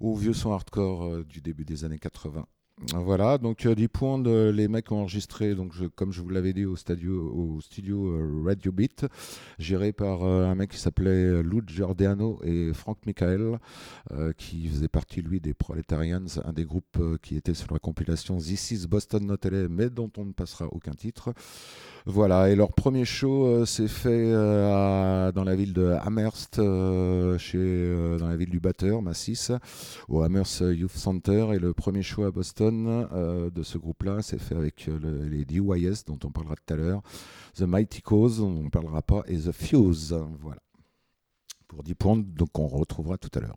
au 0.01 0.15
vieux 0.17 0.35
son 0.35 0.53
hardcore 0.53 1.05
euh, 1.05 1.25
du 1.25 1.41
début 1.41 1.65
des 1.65 1.85
années 1.87 1.99
80. 1.99 2.47
Voilà, 2.93 3.39
donc 3.39 3.65
euh, 3.65 3.75
10 3.75 3.89
points 3.89 4.19
de, 4.19 4.51
les 4.55 4.69
mecs 4.69 4.93
ont 4.93 5.01
enregistré, 5.01 5.55
donc 5.55 5.73
comme 5.95 6.13
je 6.13 6.21
vous 6.21 6.29
l'avais 6.29 6.53
dit, 6.53 6.67
au, 6.67 6.77
studio 6.77 7.17
euh, 8.07 8.43
Radio 8.45 8.71
Beat, 8.71 9.07
géré 9.59 9.95
par 9.95 10.25
euh, 10.25 10.45
un 10.45 10.55
mec 10.55 10.73
qui 10.73 10.79
s'appelait 10.79 11.43
Lou 11.43 11.63
Giordano 11.67 12.39
et 12.45 12.75
Frank 12.75 12.99
Michael, 13.07 13.59
qui 14.37 14.69
faisait 14.69 14.89
partie, 14.89 15.23
lui, 15.23 15.41
des 15.41 15.55
Proletarians, 15.55 16.27
un 16.45 16.53
des 16.53 16.67
groupes 16.67 16.99
qui 17.23 17.37
était 17.37 17.55
sur 17.55 17.73
la 17.73 17.79
compilation 17.79 18.37
This 18.37 18.71
is 18.71 18.87
Boston 18.87 19.25
Not 19.25 19.49
LA, 19.51 19.69
mais 19.69 19.89
dont 19.89 20.11
on 20.19 20.27
ne 20.27 20.33
passera 20.33 20.67
aucun 20.67 20.93
titre. 20.93 21.33
Voilà, 22.09 22.51
et 22.51 22.55
leur 22.55 22.73
premier 22.73 23.05
show 23.05 23.47
euh, 23.47 23.67
s'est 23.67 23.89
fait 23.89 24.11
euh, 24.33 25.33
dans 25.33 25.43
la 25.43 25.57
ville 25.57 25.73
de 25.73 25.87
Amherst, 26.03 26.61
euh, 26.61 27.37
chez, 27.37 28.17
dans 28.19 28.29
la 28.29 28.37
ville 28.37 28.49
du 28.49 28.61
batteur, 28.61 29.03
Massis, 29.03 29.51
au 30.09 30.23
Amherst 30.23 30.61
Youth 30.61 30.93
Center. 30.93 31.49
Et 31.53 31.59
le 31.59 31.73
premier 31.75 32.03
show 32.03 32.23
à 32.23 32.31
Boston 32.31 33.09
de 33.53 33.63
ce 33.65 33.77
groupe-là 33.77 34.23
s'est 34.23 34.39
fait 34.39 34.55
avec 34.55 34.87
le- 34.87 35.27
les 35.27 35.45
DYS, 35.45 36.05
dont 36.07 36.19
on 36.25 36.31
parlera 36.31 36.55
tout 36.55 36.75
à 36.75 36.77
l'heure, 36.77 37.03
The 37.57 37.63
Mighty 37.63 38.03
Cause, 38.03 38.41
on 38.41 38.63
ne 38.63 38.69
parlera 38.71 39.03
pas, 39.03 39.25
et 39.27 39.37
The 39.39 39.51
Fuse. 39.53 40.17
Voilà. 40.41 40.61
Pour 41.67 41.83
10 41.83 41.97
points, 41.97 42.17
donc 42.19 42.57
on 42.57 42.69
retrouvera 42.69 43.19
tout 43.19 43.37
à 43.37 43.41
l'heure. 43.41 43.57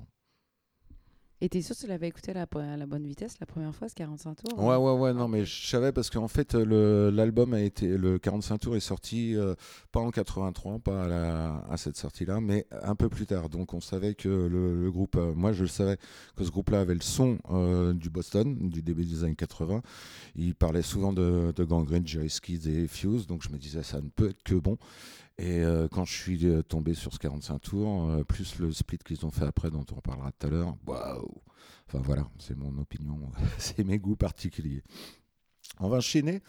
Et 1.42 1.48
t'es 1.48 1.62
sûr 1.62 1.74
que 1.74 1.82
tu 1.82 1.88
l'avais 1.88 2.10
écouté 2.10 2.34
à 2.34 2.78
la, 2.78 2.86
bonne 2.86 3.06
vitesse 3.06 3.36
la 3.40 3.46
première 3.46 3.74
fois, 3.74 3.88
ce 3.88 3.96
45 3.96 4.36
tours 4.36 4.60
Ouais, 4.60 4.74
hein? 4.74 4.78
Ouais, 4.78 4.92
ouais, 4.92 5.14
non, 5.14 5.30
mais 5.30 5.46
je 5.46 5.68
savais 5.68 5.94
parce 5.94 6.10
qu'en 6.10 6.28
fait, 6.28 6.54
l'album 6.54 7.54
a 7.54 7.62
été, 7.62 7.98
le 7.98 8.20
45 8.20 8.58
tours 8.58 8.76
est 8.76 8.82
sorti 8.82 9.36
euh, 9.38 9.56
pas 9.94 10.02
en 10.02 10.12
83, 10.12 10.80
pas 10.80 11.62
à, 11.70 11.78
cette 11.78 11.96
sortie-là, 11.96 12.42
mais 12.42 12.68
un 12.84 12.96
peu 12.96 13.08
plus 13.08 13.26
tard. 13.26 13.48
Donc 13.48 13.74
on 13.74 13.80
savait 13.80 14.16
que 14.16 14.28
le, 14.28 14.82
le 14.82 14.92
groupe, 14.92 15.16
euh, 15.16 15.34
moi 15.34 15.54
je 15.54 15.62
le 15.62 15.70
savais, 15.70 15.98
que 16.36 16.44
ce 16.44 16.52
groupe-là 16.52 16.82
avait 16.82 16.94
le 16.94 17.02
son 17.02 17.38
euh, 17.52 17.94
du 17.94 18.10
Boston, 18.10 18.70
du 18.70 18.82
début 18.82 19.06
des 19.06 19.24
années 19.24 19.36
80. 19.36 19.82
Il 20.36 20.56
parlait 20.56 20.82
souvent 20.82 21.14
de, 21.14 21.54
de 21.56 21.64
Gangrene, 21.64 22.06
Jerry 22.06 22.30
Skids 22.30 22.68
et 22.68 22.88
Fuse, 22.88 23.28
donc 23.28 23.44
je 23.44 23.50
me 23.50 23.58
disais 23.58 23.84
ça 23.84 24.02
ne 24.02 24.10
peut 24.10 24.30
être 24.32 24.44
que 24.44 24.56
bon. 24.56 24.78
Et 25.40 25.62
euh, 25.64 25.88
quand 25.88 26.04
je 26.04 26.12
suis 26.14 26.46
euh, 26.46 26.62
tombé 26.62 26.94
sur 26.94 27.14
ce 27.14 27.20
45 27.20 27.60
tours, 27.60 28.10
euh, 28.10 28.24
plus 28.26 28.60
le 28.60 28.74
split 28.74 28.98
qu'ils 28.98 29.26
ont 29.26 29.32
fait 29.32 29.46
après, 29.46 29.72
dont 29.72 29.86
on 29.90 29.96
reparlera 29.96 30.34
tout 30.34 30.48
à 30.48 30.50
l'heure, 30.50 30.76
waouh! 30.86 31.32
Enfin 31.88 32.00
voilà, 32.04 32.28
c'est 32.40 32.58
mon 32.58 32.78
opinion, 32.78 33.18
c'est 33.58 33.86
mes 33.86 34.00
goûts 34.00 34.18
particuliers. 34.18 34.84
On 35.80 35.88
va 35.88 35.98
enchaîner 35.98 36.42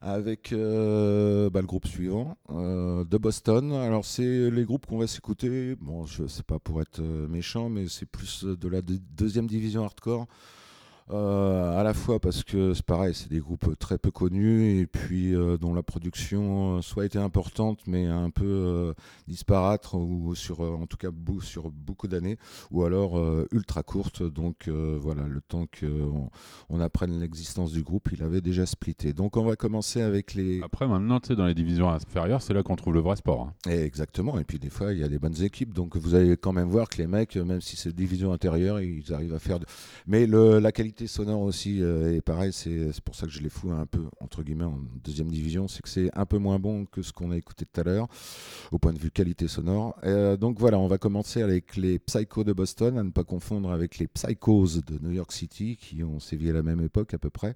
avec 0.00 0.50
bah, 0.50 0.56
le 0.58 1.66
groupe 1.66 1.86
suivant 1.86 2.36
de 2.48 3.18
Boston. 3.18 3.72
Alors 3.72 4.04
c'est 4.04 4.50
les 4.50 4.64
groupes 4.64 4.86
qu'on 4.86 4.98
va 4.98 5.06
s'écouter. 5.06 5.76
Bon, 5.76 6.06
je 6.06 6.26
sais 6.26 6.42
pas 6.42 6.58
pour 6.58 6.80
être 6.80 7.00
méchant, 7.02 7.68
mais 7.68 7.86
c'est 7.88 8.06
plus 8.06 8.44
de 8.44 8.68
la 8.68 8.80
deux- 8.82 8.98
deuxième 9.14 9.46
division 9.46 9.84
hardcore. 9.84 10.26
Euh, 11.10 11.78
à 11.78 11.82
la 11.82 11.94
fois 11.94 12.20
parce 12.20 12.44
que 12.44 12.74
c'est 12.74 12.84
pareil, 12.86 13.12
c'est 13.12 13.28
des 13.28 13.40
groupes 13.40 13.76
très 13.78 13.98
peu 13.98 14.10
connus 14.10 14.78
et 14.80 14.86
puis 14.86 15.34
euh, 15.34 15.58
dont 15.58 15.74
la 15.74 15.82
production 15.82 16.76
euh, 16.78 16.80
soit 16.80 17.04
était 17.04 17.18
importante 17.18 17.80
mais 17.88 18.06
un 18.06 18.30
peu 18.30 18.44
euh, 18.46 18.94
disparate 19.26 19.92
ou 19.94 20.34
sur 20.36 20.60
en 20.60 20.86
tout 20.86 20.96
cas 20.96 21.08
sur 21.40 21.70
beaucoup 21.70 22.06
d'années 22.06 22.38
ou 22.70 22.84
alors 22.84 23.20
ultra 23.50 23.82
courte. 23.82 24.22
Donc 24.22 24.68
voilà, 24.68 25.26
le 25.26 25.40
temps 25.40 25.66
qu'on 25.78 26.30
on 26.68 26.80
apprenne 26.80 27.18
l'existence 27.20 27.72
du 27.72 27.82
groupe, 27.82 28.10
il 28.12 28.22
avait 28.22 28.40
déjà 28.40 28.64
splitté. 28.64 29.12
Donc 29.12 29.36
on 29.36 29.44
va 29.44 29.56
commencer 29.56 30.00
avec 30.02 30.34
les 30.34 30.62
Après, 30.62 30.86
maintenant, 30.86 31.18
tu 31.20 31.28
sais, 31.28 31.36
dans 31.36 31.46
les 31.46 31.54
divisions 31.54 31.90
inférieures, 31.90 32.42
c'est 32.42 32.54
là 32.54 32.62
qu'on 32.62 32.76
trouve 32.76 32.94
le 32.94 33.00
vrai 33.00 33.16
sport. 33.16 33.48
hein. 33.66 33.70
Et 33.70 33.82
exactement, 33.82 34.38
et 34.38 34.44
puis 34.44 34.58
des 34.58 34.70
fois 34.70 34.92
il 34.92 35.00
y 35.00 35.04
a 35.04 35.08
des 35.08 35.18
bonnes 35.18 35.42
équipes, 35.42 35.74
donc 35.74 35.96
vous 35.96 36.14
allez 36.14 36.36
quand 36.36 36.52
même 36.52 36.68
voir 36.68 36.88
que 36.88 36.98
les 36.98 37.06
mecs, 37.06 37.36
même 37.36 37.60
si 37.60 37.76
c'est 37.76 37.92
division 37.92 38.32
intérieure, 38.32 38.80
ils 38.80 39.12
arrivent 39.12 39.34
à 39.34 39.38
faire. 39.38 39.58
de- 39.58 39.66
Mais 40.06 40.26
le, 40.26 40.58
la 40.58 40.70
qualité 40.72 40.91
sonore 41.06 41.42
aussi 41.42 41.82
euh, 41.82 42.16
est 42.16 42.20
pareil, 42.20 42.52
c'est 42.52 43.00
pour 43.04 43.14
ça 43.14 43.26
que 43.26 43.32
je 43.32 43.40
les 43.40 43.48
fous 43.48 43.70
un 43.72 43.86
peu 43.86 44.04
entre 44.20 44.42
guillemets 44.42 44.64
en 44.64 44.78
deuxième 45.04 45.28
division, 45.28 45.68
c'est 45.68 45.82
que 45.82 45.88
c'est 45.88 46.10
un 46.16 46.26
peu 46.26 46.38
moins 46.38 46.58
bon 46.58 46.84
que 46.86 47.02
ce 47.02 47.12
qu'on 47.12 47.30
a 47.30 47.36
écouté 47.36 47.66
tout 47.66 47.80
à 47.80 47.84
l'heure 47.84 48.08
au 48.70 48.78
point 48.78 48.92
de 48.92 48.98
vue 48.98 49.10
qualité 49.10 49.48
sonore. 49.48 49.96
Euh, 50.04 50.36
donc 50.36 50.58
voilà, 50.58 50.78
on 50.78 50.86
va 50.86 50.98
commencer 50.98 51.42
avec 51.42 51.76
les 51.76 51.98
Psychos 51.98 52.44
de 52.44 52.52
Boston, 52.52 52.98
à 52.98 53.02
ne 53.02 53.10
pas 53.10 53.24
confondre 53.24 53.70
avec 53.70 53.98
les 53.98 54.06
Psychos 54.06 54.80
de 54.86 54.98
New 55.00 55.12
York 55.12 55.32
City 55.32 55.76
qui 55.76 56.02
ont 56.02 56.20
sévi 56.20 56.50
à 56.50 56.52
la 56.52 56.62
même 56.62 56.80
époque 56.80 57.14
à 57.14 57.18
peu 57.18 57.30
près. 57.30 57.54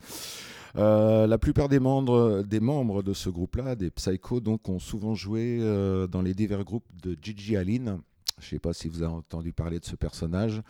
Euh, 0.77 1.27
la 1.27 1.39
plupart 1.39 1.69
des 1.69 1.81
membres, 1.81 2.43
des 2.43 2.61
membres 2.61 3.03
de 3.03 3.15
ce 3.15 3.31
groupe-là, 3.31 3.77
des 3.77 3.91
Psychos, 3.91 4.41
donc, 4.41 4.69
ont 4.69 4.79
souvent 4.79 5.15
joué 5.15 5.59
euh, 5.61 6.07
dans 6.07 6.23
les 6.23 6.35
divers 6.35 6.65
groupes 6.65 6.89
de 7.03 7.17
Gigi 7.21 7.57
Allen. 7.57 8.01
Je 8.39 8.47
ne 8.47 8.51
sais 8.51 8.59
pas 8.59 8.75
si 8.75 8.89
vous 8.89 9.03
avez 9.03 9.13
entendu 9.13 9.53
parler 9.53 9.81
de 9.81 9.85
ce 9.87 9.97
personnage 9.97 10.61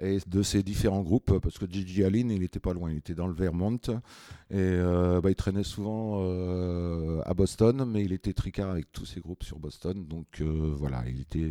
et 0.00 0.18
de 0.26 0.42
ces 0.42 0.62
différents 0.62 1.02
groupes, 1.02 1.38
parce 1.40 1.58
que 1.58 1.66
Gigi 1.70 2.04
Allen, 2.04 2.30
il 2.30 2.40
n'était 2.40 2.60
pas 2.60 2.72
loin, 2.72 2.90
il 2.90 2.96
était 2.98 3.14
dans 3.14 3.26
le 3.26 3.34
Vermont 3.34 3.76
et 4.50 4.56
euh, 4.56 5.20
bah, 5.20 5.30
il 5.30 5.34
traînait 5.36 5.62
souvent 5.62 6.20
euh, 6.22 7.20
à 7.24 7.34
Boston, 7.34 7.84
mais 7.86 8.04
il 8.04 8.12
était 8.12 8.32
tricard 8.32 8.70
avec 8.70 8.90
tous 8.92 9.06
ces 9.06 9.20
groupes 9.20 9.44
sur 9.44 9.58
Boston, 9.58 10.06
donc 10.06 10.26
euh, 10.40 10.72
voilà, 10.76 11.02
il 11.08 11.20
était, 11.20 11.50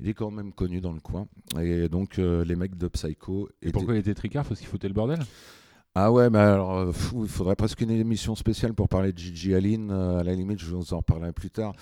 il 0.00 0.08
est 0.08 0.14
quand 0.14 0.30
même 0.30 0.52
connu 0.52 0.80
dans 0.80 0.92
le 0.92 1.00
coin. 1.00 1.26
Et 1.60 1.88
donc 1.88 2.16
les 2.18 2.56
mecs 2.56 2.76
de 2.76 2.88
Psycho 2.88 3.48
Et 3.62 3.66
étaient- 3.68 3.72
pourquoi 3.72 3.94
il 3.94 3.98
était 4.00 4.14
tricard? 4.14 4.44
Parce 4.44 4.60
qu'il 4.60 4.68
foutait 4.68 4.88
le 4.88 4.94
bordel? 4.94 5.18
Ah 5.94 6.12
ouais, 6.12 6.30
mais 6.30 6.38
alors, 6.38 6.94
fou, 6.94 7.24
il 7.24 7.30
faudrait 7.30 7.56
presque 7.56 7.80
une 7.80 7.90
émission 7.90 8.36
spéciale 8.36 8.72
pour 8.74 8.88
parler 8.88 9.12
de 9.12 9.18
Gigi 9.18 9.54
Allen. 9.54 9.90
euh, 9.90 10.18
à 10.18 10.22
la 10.22 10.34
limite, 10.34 10.60
je 10.60 10.72
vous 10.74 10.94
en 10.94 10.98
reparlerai 10.98 11.32
plus 11.32 11.50
tard. 11.50 11.72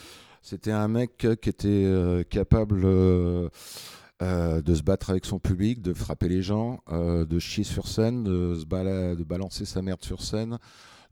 C'était 0.41 0.71
un 0.73 0.89
mec 0.89 1.27
qui 1.43 1.49
était 1.51 2.25
capable 2.31 2.87
euh, 4.22 4.62
de 4.62 4.74
se 4.74 4.83
battre 4.83 5.11
avec 5.11 5.24
son 5.24 5.38
public, 5.38 5.83
de 5.83 5.92
frapper 5.92 6.29
les 6.29 6.42
gens, 6.42 6.81
euh, 6.90 7.26
de 7.26 7.38
chier 7.38 7.64
sur 7.64 7.87
scène, 7.87 8.24
de, 8.24 8.64
balancer 9.24 9.64
sa 9.64 9.83
merde 9.83 10.02
sur 10.02 10.22
scène, 10.22 10.59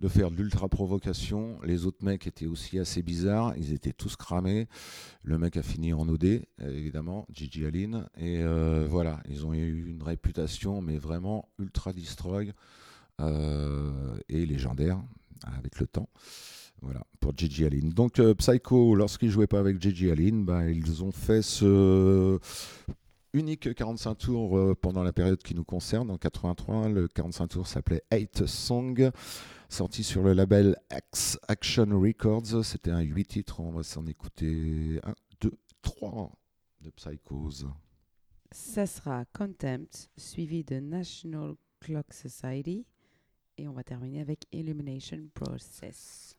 de 0.01 0.09
faire 0.09 0.31
de 0.31 0.37
l'ultra 0.37 0.69
provocation. 0.69 1.59
Les 1.63 1.87
autres 1.87 2.05
mecs 2.05 2.27
étaient 2.27 2.47
aussi 2.47 2.79
assez 2.79 3.03
bizarres. 3.03 3.55
Ils 3.57 3.73
étaient 3.73 3.93
tous 3.93 4.17
cramés. 4.17 4.69
Le 5.23 5.39
mec 5.39 5.57
a 5.57 5.63
fini 5.63 5.93
en 5.93 6.09
OD, 6.09 6.43
évidemment, 6.61 7.27
Gigi 7.33 7.65
Allen. 7.67 8.07
Et 8.17 8.43
euh, 8.43 8.87
voilà, 8.89 9.21
ils 9.29 9.47
ont 9.47 9.53
eu 9.53 9.87
une 9.87 10.03
réputation, 10.03 10.81
mais 10.81 10.99
vraiment 10.99 11.49
ultra 11.59 11.93
destroy 11.93 12.53
euh, 13.21 14.17
et 14.29 14.47
légendaire 14.47 15.01
avec 15.43 15.79
le 15.79 15.87
temps. 15.87 16.09
Voilà, 16.85 17.07
pour 17.19 17.33
Gigi 17.35 17.65
Allen. 17.65 17.89
Donc 17.89 18.19
euh, 18.19 18.35
Psycho, 18.35 18.95
lorsqu'ils 18.95 19.31
jouaient 19.31 19.47
pas 19.47 19.59
avec 19.59 19.81
Gigi 19.81 20.11
Allen, 20.11 20.45
bah, 20.45 20.69
ils 20.69 21.03
ont 21.03 21.13
fait 21.13 21.41
ce 21.41 22.39
unique 23.33 23.75
45 23.75 24.15
tours 24.17 24.59
euh, 24.59 24.75
pendant 24.75 25.03
la 25.03 25.15
période 25.15 25.43
qui 25.43 25.55
nous 25.55 25.65
concerne. 25.65 26.11
En 26.11 26.19
83, 26.19 26.91
le 26.91 27.09
45 27.09 27.47
tours 27.49 27.67
s'appelait 27.67 28.03
Eight 28.11 28.45
Song, 28.45 29.11
sorti 29.71 30.05
sur 30.05 30.23
le 30.23 30.35
label 30.35 30.77
X 30.95 31.39
Action 31.49 31.87
Records. 31.99 32.63
C'était 32.65 32.91
un 32.91 33.01
8 33.01 33.25
titres, 33.25 33.61
on 33.61 33.71
va 33.71 33.83
s'en 33.83 34.07
écouter 34.07 35.01
1, 35.05 35.15
2, 35.41 35.53
3 35.81 36.33
de 36.83 36.91
Psychos. 36.91 37.67
Ça 38.53 38.87
sera 38.87 39.25
Contempt, 39.33 40.11
suivi 40.19 40.65
de 40.65 40.81
National 40.81 41.55
Clock 41.81 42.13
Society. 42.13 42.85
Et 43.57 43.69
on 43.69 43.73
va 43.73 43.85
terminer 43.85 44.21
avec 44.21 44.45
Illumination 44.53 45.29
Process. 45.33 46.37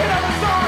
It 0.00 0.06
never 0.06 0.32
song 0.40 0.67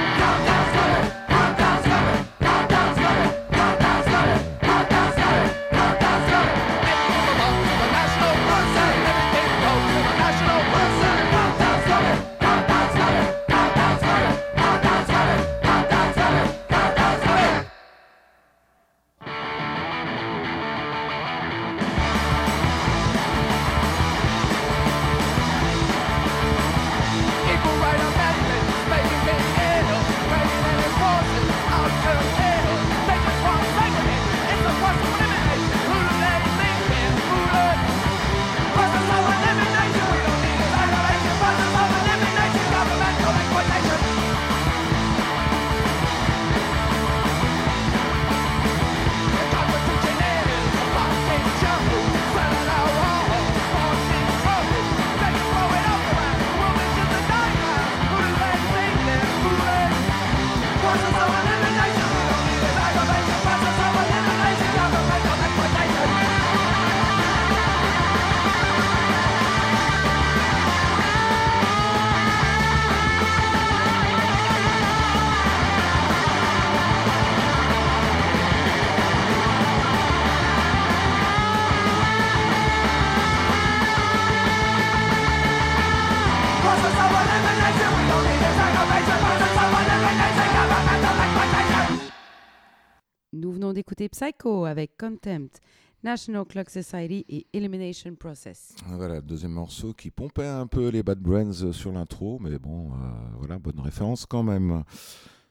Nous 93.41 93.51
venons 93.51 93.73
d'écouter 93.73 94.07
Psycho 94.07 94.65
avec 94.65 94.97
Contempt, 94.99 95.59
National 96.03 96.45
Clock 96.45 96.69
Society 96.69 97.25
et 97.27 97.47
Elimination 97.53 98.13
Process. 98.13 98.75
Voilà, 98.85 99.19
deuxième 99.19 99.53
morceau 99.53 99.93
qui 99.93 100.11
pompait 100.11 100.45
un 100.45 100.67
peu 100.67 100.89
les 100.89 101.01
Bad 101.01 101.17
Brains 101.17 101.63
euh, 101.63 101.71
sur 101.71 101.91
l'intro, 101.91 102.37
mais 102.39 102.59
bon, 102.59 102.91
euh, 102.91 102.95
voilà, 103.39 103.57
bonne 103.57 103.79
référence 103.79 104.27
quand 104.27 104.43
même. 104.43 104.83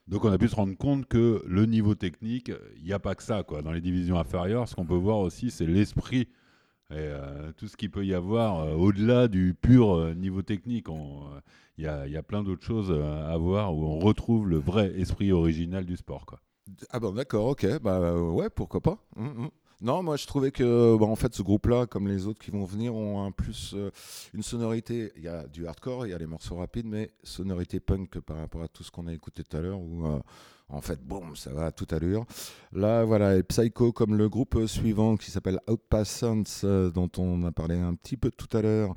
Donc 0.07 0.23
on 0.23 0.31
a 0.31 0.37
pu 0.37 0.47
se 0.47 0.55
rendre 0.55 0.77
compte 0.77 1.05
que 1.05 1.43
le 1.45 1.65
niveau 1.65 1.93
technique, 1.93 2.49
il 2.77 2.83
n'y 2.85 2.93
a 2.93 2.99
pas 2.99 3.13
que 3.13 3.23
ça. 3.23 3.43
Quoi. 3.43 3.61
Dans 3.61 3.73
les 3.73 3.81
divisions 3.81 4.17
inférieures, 4.17 4.69
ce 4.69 4.75
qu'on 4.75 4.85
peut 4.85 4.95
voir 4.95 5.19
aussi, 5.19 5.51
c'est 5.51 5.65
l'esprit 5.67 6.29
et 6.91 6.95
euh, 6.95 7.51
tout 7.57 7.67
ce 7.67 7.75
qu'il 7.75 7.91
peut 7.91 8.05
y 8.05 8.13
avoir 8.13 8.61
euh, 8.61 8.73
au-delà 8.75 9.27
du 9.27 9.53
pur 9.53 9.95
euh, 9.95 10.13
niveau 10.13 10.43
technique. 10.43 10.87
On, 10.87 11.25
euh, 11.25 11.39
Il 11.77 11.83
y, 11.83 11.87
a, 11.87 12.07
il 12.07 12.13
y 12.13 12.17
a 12.17 12.23
plein 12.23 12.41
d'autres 12.41 12.63
choses 12.63 12.89
à 12.91 13.35
voir 13.37 13.75
où 13.75 13.83
on 13.83 13.99
retrouve 13.99 14.47
le 14.47 14.59
vrai 14.59 14.93
esprit 14.97 15.33
original 15.33 15.85
du 15.85 15.97
sport. 15.97 16.25
Quoi. 16.25 16.39
Ah 16.89 16.99
bon, 16.99 17.11
d'accord, 17.13 17.47
ok, 17.47 17.79
bah 17.81 17.97
euh, 17.97 18.21
ouais, 18.21 18.49
pourquoi 18.49 18.81
pas. 18.81 18.97
Mm, 19.15 19.43
mm. 19.43 19.49
Non, 19.81 20.03
moi 20.03 20.15
je 20.15 20.27
trouvais 20.27 20.51
que, 20.51 20.95
bah, 20.97 21.07
en 21.07 21.15
fait, 21.15 21.33
ce 21.33 21.41
groupe-là, 21.41 21.87
comme 21.87 22.07
les 22.07 22.27
autres 22.27 22.39
qui 22.39 22.51
vont 22.51 22.65
venir, 22.65 22.93
ont 22.93 23.31
plus 23.31 23.73
euh, 23.73 23.89
une 24.33 24.43
sonorité. 24.43 25.11
Il 25.15 25.23
y 25.23 25.27
a 25.27 25.47
du 25.47 25.65
hardcore, 25.65 26.05
il 26.05 26.11
y 26.11 26.13
a 26.13 26.19
les 26.19 26.27
morceaux 26.27 26.55
rapides, 26.55 26.85
mais 26.85 27.09
sonorité 27.23 27.79
punk 27.79 28.19
par 28.19 28.37
rapport 28.37 28.61
à 28.61 28.67
tout 28.67 28.83
ce 28.83 28.91
qu'on 28.91 29.07
a 29.07 29.13
écouté 29.13 29.43
tout 29.43 29.57
à 29.57 29.61
l'heure, 29.61 29.79
euh, 29.79 30.19
en 30.71 30.81
fait, 30.81 30.99
boum, 31.03 31.35
ça 31.35 31.51
va 31.53 31.67
à 31.67 31.71
toute 31.71 31.93
allure. 31.93 32.25
Là, 32.73 33.03
voilà, 33.03 33.37
et 33.37 33.43
Psycho, 33.43 33.91
comme 33.91 34.15
le 34.15 34.29
groupe 34.29 34.65
suivant 34.65 35.17
qui 35.17 35.31
s'appelle 35.31 35.59
Outpassants, 35.67 36.43
euh, 36.63 36.89
dont 36.89 37.09
on 37.17 37.43
a 37.43 37.51
parlé 37.51 37.75
un 37.75 37.93
petit 37.95 38.17
peu 38.17 38.31
tout 38.31 38.55
à 38.55 38.61
l'heure, 38.61 38.95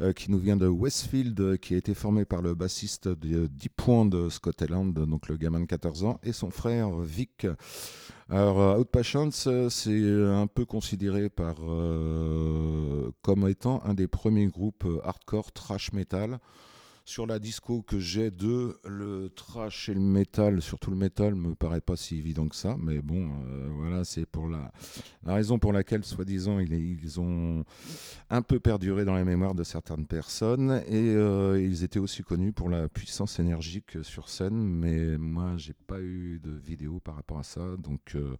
euh, 0.00 0.14
qui 0.14 0.30
nous 0.30 0.38
vient 0.38 0.56
de 0.56 0.66
Westfield, 0.66 1.38
euh, 1.40 1.56
qui 1.58 1.74
a 1.74 1.76
été 1.76 1.92
formé 1.92 2.24
par 2.24 2.40
le 2.40 2.54
bassiste 2.54 3.08
de 3.08 3.46
Deep 3.48 3.76
Point 3.76 4.06
de 4.06 4.30
Scotland, 4.30 4.94
donc 4.94 5.28
le 5.28 5.36
gamin 5.36 5.60
de 5.60 5.66
14 5.66 6.04
ans, 6.04 6.18
et 6.22 6.32
son 6.32 6.50
frère 6.50 6.90
Vic. 7.00 7.46
Alors, 8.30 8.60
euh, 8.60 9.68
c'est 9.68 10.24
un 10.24 10.46
peu 10.46 10.64
considéré 10.64 11.28
par, 11.28 11.56
comme 13.22 13.48
étant 13.48 13.82
un 13.84 13.92
des 13.92 14.08
premiers 14.08 14.46
groupes 14.46 14.86
hardcore 15.04 15.52
trash 15.52 15.92
metal. 15.92 16.38
Sur 17.04 17.26
la 17.26 17.38
disco 17.40 17.82
que 17.82 17.98
j'ai 17.98 18.30
de 18.30 18.78
le 18.84 19.30
trash 19.30 19.88
et 19.88 19.94
le 19.94 20.00
metal, 20.00 20.62
surtout 20.62 20.90
le 20.90 20.96
metal, 20.96 21.34
me 21.34 21.54
paraît 21.54 21.80
pas 21.80 21.96
si 21.96 22.16
évident 22.16 22.46
que 22.46 22.54
ça, 22.54 22.76
mais 22.78 23.02
bon, 23.02 23.30
euh, 23.46 23.68
voilà, 23.74 24.04
c'est 24.04 24.26
pour 24.26 24.48
la, 24.48 24.70
la 25.24 25.34
raison 25.34 25.58
pour 25.58 25.72
laquelle, 25.72 26.04
soi-disant, 26.04 26.60
ils, 26.60 26.72
ils 26.72 27.20
ont 27.20 27.64
un 28.28 28.42
peu 28.42 28.60
perduré 28.60 29.04
dans 29.04 29.14
la 29.14 29.24
mémoire 29.24 29.54
de 29.54 29.64
certaines 29.64 30.06
personnes, 30.06 30.82
et 30.86 31.14
euh, 31.14 31.60
ils 31.60 31.82
étaient 31.82 31.98
aussi 31.98 32.22
connus 32.22 32.52
pour 32.52 32.68
la 32.68 32.88
puissance 32.88 33.40
énergique 33.40 33.98
sur 34.02 34.28
scène, 34.28 34.62
mais 34.62 35.18
moi, 35.18 35.56
j'ai 35.56 35.74
pas 35.88 36.00
eu 36.00 36.38
de 36.38 36.52
vidéo 36.52 37.00
par 37.00 37.16
rapport 37.16 37.40
à 37.40 37.44
ça, 37.44 37.76
donc 37.78 38.14
euh, 38.14 38.36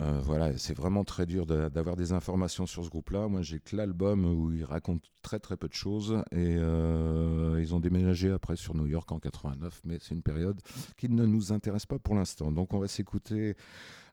euh, 0.00 0.18
voilà, 0.22 0.56
c'est 0.56 0.74
vraiment 0.74 1.04
très 1.04 1.26
dur 1.26 1.44
d'avoir 1.46 1.94
des 1.94 2.12
informations 2.12 2.66
sur 2.66 2.84
ce 2.84 2.88
groupe-là. 2.88 3.28
Moi, 3.28 3.42
j'ai 3.42 3.60
que 3.60 3.76
l'album 3.76 4.24
où 4.24 4.52
ils 4.52 4.64
racontent 4.64 5.06
très 5.20 5.38
très 5.38 5.58
peu 5.58 5.68
de 5.68 5.74
choses 5.74 6.22
et 6.32 6.56
euh, 6.56 7.58
ils 7.60 7.74
ont 7.74 7.80
déménagé 7.80 8.30
après 8.30 8.56
sur 8.56 8.74
New 8.74 8.86
York 8.86 9.12
en 9.12 9.18
89, 9.18 9.82
mais 9.84 9.98
c'est 10.00 10.14
une 10.14 10.22
période 10.22 10.58
qui 10.96 11.10
ne 11.10 11.26
nous 11.26 11.52
intéresse 11.52 11.84
pas 11.84 11.98
pour 11.98 12.14
l'instant. 12.14 12.50
Donc, 12.50 12.72
on 12.72 12.78
va 12.78 12.88
s'écouter 12.88 13.56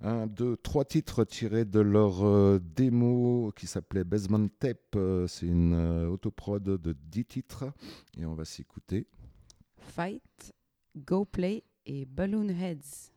un, 0.02 0.28
deux, 0.28 0.58
trois 0.58 0.84
titres 0.84 1.24
tirés 1.24 1.64
de 1.64 1.80
leur 1.80 2.26
euh, 2.26 2.60
démo 2.60 3.54
qui 3.56 3.66
s'appelait 3.68 4.04
Basement 4.04 4.48
Tape. 4.60 4.98
C'est 5.28 5.48
une 5.48 5.74
autoprod 6.08 6.64
de 6.64 6.96
10 7.10 7.26
titres 7.26 7.66
et 8.18 8.26
on 8.26 8.34
va 8.34 8.44
s'écouter. 8.44 9.08
Fight, 9.78 10.54
Go 10.98 11.24
Play 11.24 11.64
et 11.86 12.06
Balloon 12.06 12.50
Heads. 12.50 13.12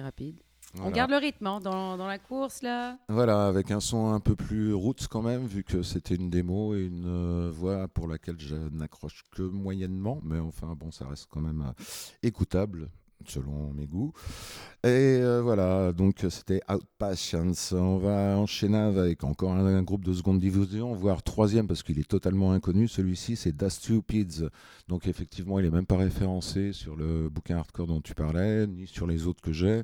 Rapide. 0.00 0.40
On 0.82 0.90
garde 0.90 1.10
le 1.10 1.18
rythme 1.18 1.46
hein, 1.46 1.60
dans, 1.60 1.96
dans 1.96 2.06
la 2.06 2.18
course 2.18 2.62
là. 2.62 2.98
Voilà, 3.08 3.46
avec 3.46 3.70
un 3.70 3.80
son 3.80 4.12
un 4.12 4.20
peu 4.20 4.34
plus 4.34 4.74
roots 4.74 5.06
quand 5.08 5.22
même, 5.22 5.46
vu 5.46 5.62
que 5.62 5.82
c'était 5.82 6.16
une 6.16 6.30
démo 6.30 6.74
et 6.74 6.84
une 6.84 7.06
euh, 7.06 7.50
voix 7.52 7.86
pour 7.86 8.08
laquelle 8.08 8.40
je 8.40 8.56
n'accroche 8.72 9.22
que 9.30 9.42
moyennement, 9.42 10.20
mais 10.24 10.38
enfin 10.40 10.74
bon, 10.76 10.90
ça 10.90 11.06
reste 11.06 11.28
quand 11.30 11.40
même 11.40 11.62
euh, 11.62 11.82
écoutable 12.22 12.90
selon 13.28 13.72
mes 13.72 13.86
goûts. 13.86 14.12
Et 14.84 15.18
euh, 15.22 15.40
voilà, 15.42 15.92
donc 15.92 16.24
c'était 16.28 16.60
Outpatience. 16.68 17.72
On 17.72 17.98
va 17.98 18.36
enchaîner 18.36 18.78
avec 18.78 19.24
encore 19.24 19.52
un, 19.52 19.82
groupe 19.82 20.04
de 20.04 20.12
seconde 20.12 20.40
division, 20.40 20.92
voire 20.94 21.22
troisième 21.22 21.66
parce 21.66 21.82
qu'il 21.82 21.98
est 21.98 22.08
totalement 22.08 22.52
inconnu. 22.52 22.86
Celui-ci, 22.88 23.36
c'est 23.36 23.56
Das 23.56 23.70
Stupids. 23.70 24.44
Donc 24.88 25.06
effectivement, 25.06 25.58
il 25.58 25.66
est 25.66 25.70
même 25.70 25.86
pas 25.86 25.96
référencé 25.96 26.72
sur 26.72 26.96
le 26.96 27.28
bouquin 27.30 27.56
hardcore 27.56 27.86
dont 27.86 28.00
tu 28.00 28.14
parlais, 28.14 28.66
ni 28.66 28.86
sur 28.86 29.06
les 29.06 29.26
autres 29.26 29.40
que 29.40 29.52
j'ai 29.52 29.82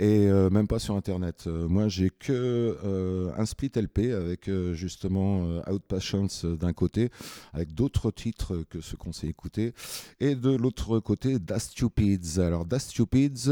et 0.00 0.28
euh, 0.28 0.48
même 0.48 0.66
pas 0.66 0.78
sur 0.78 0.96
internet. 0.96 1.44
Euh, 1.46 1.68
moi, 1.68 1.88
j'ai 1.88 2.08
que 2.08 2.32
euh, 2.32 3.30
un 3.36 3.44
split 3.44 3.70
LP 3.76 3.98
avec 4.14 4.48
euh, 4.48 4.72
justement 4.72 5.60
Outpatience 5.70 6.46
euh, 6.46 6.56
d'un 6.56 6.72
côté, 6.72 7.10
avec 7.52 7.74
d'autres 7.74 8.10
titres 8.10 8.64
que 8.70 8.80
ceux 8.80 8.96
qu'on 8.96 9.12
s'est 9.12 9.26
écoutés, 9.28 9.74
et 10.18 10.34
de 10.34 10.56
l'autre 10.56 11.00
côté, 11.00 11.38
Das 11.38 11.60
Stupids. 11.60 12.38
Alors, 12.40 12.64
Das 12.64 12.78
Stupids, 12.80 13.50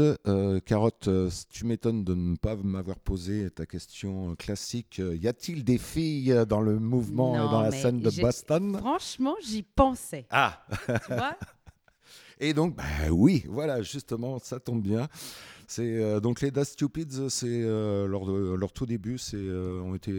Carotte, 0.65 1.07
tu 1.49 1.65
m'étonnes 1.65 2.03
de 2.03 2.15
ne 2.15 2.35
pas 2.35 2.55
m'avoir 2.55 2.97
posé 2.97 3.51
ta 3.51 3.67
question 3.67 4.35
classique. 4.35 4.99
Y 4.99 5.27
a-t-il 5.27 5.63
des 5.63 5.77
filles 5.77 6.35
dans 6.49 6.61
le 6.61 6.79
mouvement 6.79 7.35
et 7.35 7.37
dans 7.37 7.61
la 7.61 7.71
scène 7.71 7.99
de 7.99 8.09
Boston? 8.21 8.75
Franchement, 8.79 9.35
j'y 9.45 9.61
pensais. 9.61 10.25
Ah 10.31 10.63
Tu 10.87 11.13
vois? 11.13 11.35
Et 12.41 12.53
donc, 12.53 12.75
bah 12.75 12.83
oui, 13.11 13.43
voilà, 13.49 13.81
justement, 13.81 14.39
ça 14.39 14.59
tombe 14.59 14.81
bien. 14.81 15.09
C'est 15.69 16.01
euh, 16.01 16.19
donc 16.19 16.41
les 16.41 16.49
Das 16.49 16.65
Stupids, 16.65 17.29
c'est 17.29 17.61
leur, 17.61 18.25
leur 18.25 18.71
tout 18.73 18.87
début, 18.87 19.19
c'est 19.19 19.37
euh, 19.37 19.79
ont 19.81 19.93
été, 19.93 20.11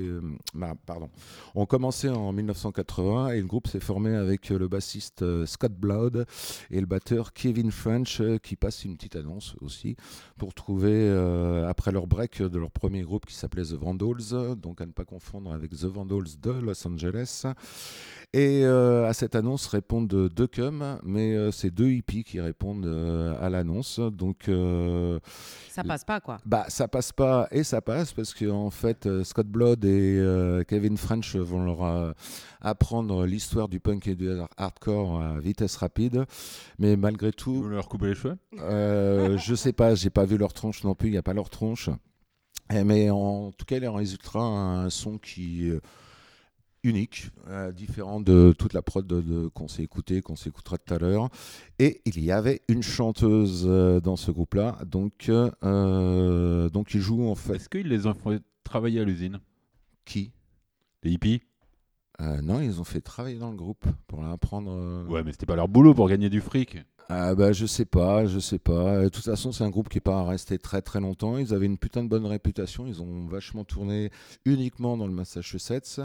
bah, 0.55 0.75
pardon, 0.87 1.11
ont 1.57 1.67
commencé 1.67 2.09
en 2.09 2.33
1980 2.33 3.31
et 3.31 3.41
le 3.41 3.47
groupe 3.49 3.67
s'est 3.67 3.81
formé 3.81 4.15
avec 4.15 4.51
le 4.51 4.69
bassiste 4.69 5.25
Scott 5.47 5.73
Blood 5.73 6.25
et 6.71 6.79
le 6.79 6.87
batteur 6.87 7.33
Kevin 7.33 7.73
French 7.73 8.23
qui 8.45 8.55
passe 8.55 8.85
une 8.85 8.97
petite 8.97 9.17
annonce 9.17 9.57
aussi 9.61 9.97
pour 10.39 10.55
trouver 10.55 11.11
après 11.67 11.91
leur 11.91 12.07
break 12.07 12.43
de 12.43 12.59
leur 12.59 12.71
premier 12.71 13.03
groupe 13.03 13.27
qui 13.27 13.35
s'appelait 13.35 13.65
The 13.65 13.73
Vandals, 13.73 14.55
donc 14.57 14.81
à 14.81 14.87
ne 14.87 14.93
pas 14.93 15.05
confondre 15.05 15.53
avec 15.53 15.73
The 15.73 15.87
Vandals 15.87 16.39
de 16.41 16.53
Los 16.53 16.87
Angeles. 16.87 17.45
Et 18.33 18.65
euh, 18.65 19.09
à 19.09 19.13
cette 19.13 19.35
annonce 19.35 19.67
répondent 19.67 20.07
deux 20.29 20.47
cums, 20.47 21.01
mais 21.03 21.35
euh, 21.35 21.51
c'est 21.51 21.71
deux 21.73 21.91
hippies 21.91 22.23
qui 22.23 22.41
répondent 22.41 22.87
euh, 22.87 23.35
à 23.41 23.51
l'annonce. 23.51 23.99
Donc, 23.99 24.49
euh, 24.49 25.19
Ça 25.69 25.83
passe 25.83 26.05
pas 26.05 26.21
quoi. 26.21 26.39
bah, 26.47 26.65
ça 26.69 26.87
passe 26.87 27.11
pas 27.11 27.49
et 27.51 27.65
ça 27.65 27.81
passe 27.81 28.13
parce 28.13 28.33
que 28.33 28.49
en 28.49 28.71
fait, 28.71 29.07
euh, 29.07 29.25
Scott 29.25 29.49
Blood 29.49 29.85
et 29.85 30.17
euh, 30.21 30.63
Kevin 30.63 30.97
French 30.97 31.35
vont 31.35 31.65
leur 31.65 31.83
euh, 31.83 32.13
apprendre 32.61 33.27
l'histoire 33.27 33.69
du 33.69 33.81
punk 33.81 34.07
et 34.07 34.15
du 34.15 34.31
hardcore 34.57 35.21
à 35.21 35.41
vitesse 35.41 35.75
rapide. 35.75 36.25
Mais 36.79 36.97
malgré 36.97 37.33
tout, 37.33 37.63
veux 37.65 37.71
leur 37.71 37.89
couper 37.89 38.07
les 38.11 38.15
cheveux? 38.15 38.37
euh, 38.61 39.37
je 39.39 39.57
sais 39.57 39.73
pas, 39.73 39.97
j'ai 39.97 40.11
pas 40.11 40.25
vu 40.25 40.39
leur 40.39 40.53
tronche 40.53 40.85
non 40.85 40.95
plus, 40.95 41.09
il 41.09 41.13
n'y 41.13 41.19
a 41.19 41.23
pas 41.25 41.35
leur 41.35 41.51
tronche. 41.51 41.91
Eh, 42.73 42.85
Mais 42.85 43.11
en 43.11 43.51
tout 43.51 43.65
cas, 43.65 43.79
il 43.79 43.89
en 43.89 43.95
résultera 43.95 44.41
un 44.45 44.89
son 44.89 45.19
qui 45.19 45.73
unique, 46.83 47.31
euh, 47.49 47.73
différent 47.73 48.21
de 48.21 48.55
toute 48.59 48.73
la 48.73 48.83
prod 48.83 49.07
de, 49.07 49.21
de- 49.21 49.49
qu'on 49.49 49.69
s'est 49.69 49.83
écouté, 49.83 50.23
qu'on 50.23 50.37
s'écoutera 50.37 50.79
tout 50.79 50.95
à 50.95 50.99
l'heure. 50.99 51.29
Et 51.79 52.01
il 52.07 52.23
y 52.25 52.33
avait 52.33 52.63
une 52.69 52.83
chanteuse 52.83 53.65
euh, 53.67 54.01
dans 54.01 54.17
ce 54.17 54.31
groupe-là, 54.31 54.79
donc, 54.87 55.29
euh, 55.29 56.69
donc 56.71 56.95
il 56.95 57.01
joue 57.01 57.29
en 57.29 57.35
fait 57.35 57.55
Est-ce 57.57 57.69
qu'ils 57.69 57.89
les 57.89 58.07
ont 58.07 58.15
fait 58.15 58.43
travailler 58.65 59.01
à 59.01 59.05
l'usine? 59.05 59.41
Qui? 60.05 60.33
Les 61.03 61.13
hippies? 61.13 61.43
Euh, 62.21 62.41
Non, 62.43 62.61
ils 62.61 62.81
ont 62.81 62.85
fait 62.85 63.01
travailler 63.01 63.39
dans 63.39 63.51
le 63.51 63.57
groupe 63.57 63.85
pour 64.07 64.25
apprendre. 64.25 64.71
euh, 64.73 65.07
Ouais, 65.07 65.23
mais 65.23 65.33
c'était 65.33 65.47
pas 65.47 65.57
leur 65.57 65.69
boulot 65.69 65.95
pour 65.95 66.09
gagner 66.09 66.29
du 66.31 66.41
fric. 66.41 66.79
Ah 67.13 67.35
bah 67.35 67.51
je 67.53 67.67
sais 67.67 67.87
pas, 67.87 68.25
je 68.27 68.39
sais 68.39 68.61
pas. 68.61 69.03
De 69.03 69.09
toute 69.09 69.25
façon, 69.25 69.51
c'est 69.51 69.65
un 69.65 69.71
groupe 69.71 69.89
qui 69.89 69.99
est 69.99 70.01
pas 70.01 70.23
resté 70.25 70.59
très 70.59 70.81
très 70.81 71.01
longtemps. 71.01 71.39
Ils 71.39 71.53
avaient 71.53 71.67
une 71.67 71.77
putain 71.79 72.05
de 72.05 72.09
bonne 72.09 72.25
réputation. 72.27 72.87
Ils 72.87 73.03
ont 73.03 73.27
vachement 73.27 73.65
tourné 73.65 74.13
uniquement 74.45 74.97
dans 74.97 75.09
le 75.09 75.13
Massachusetts. 75.13 76.01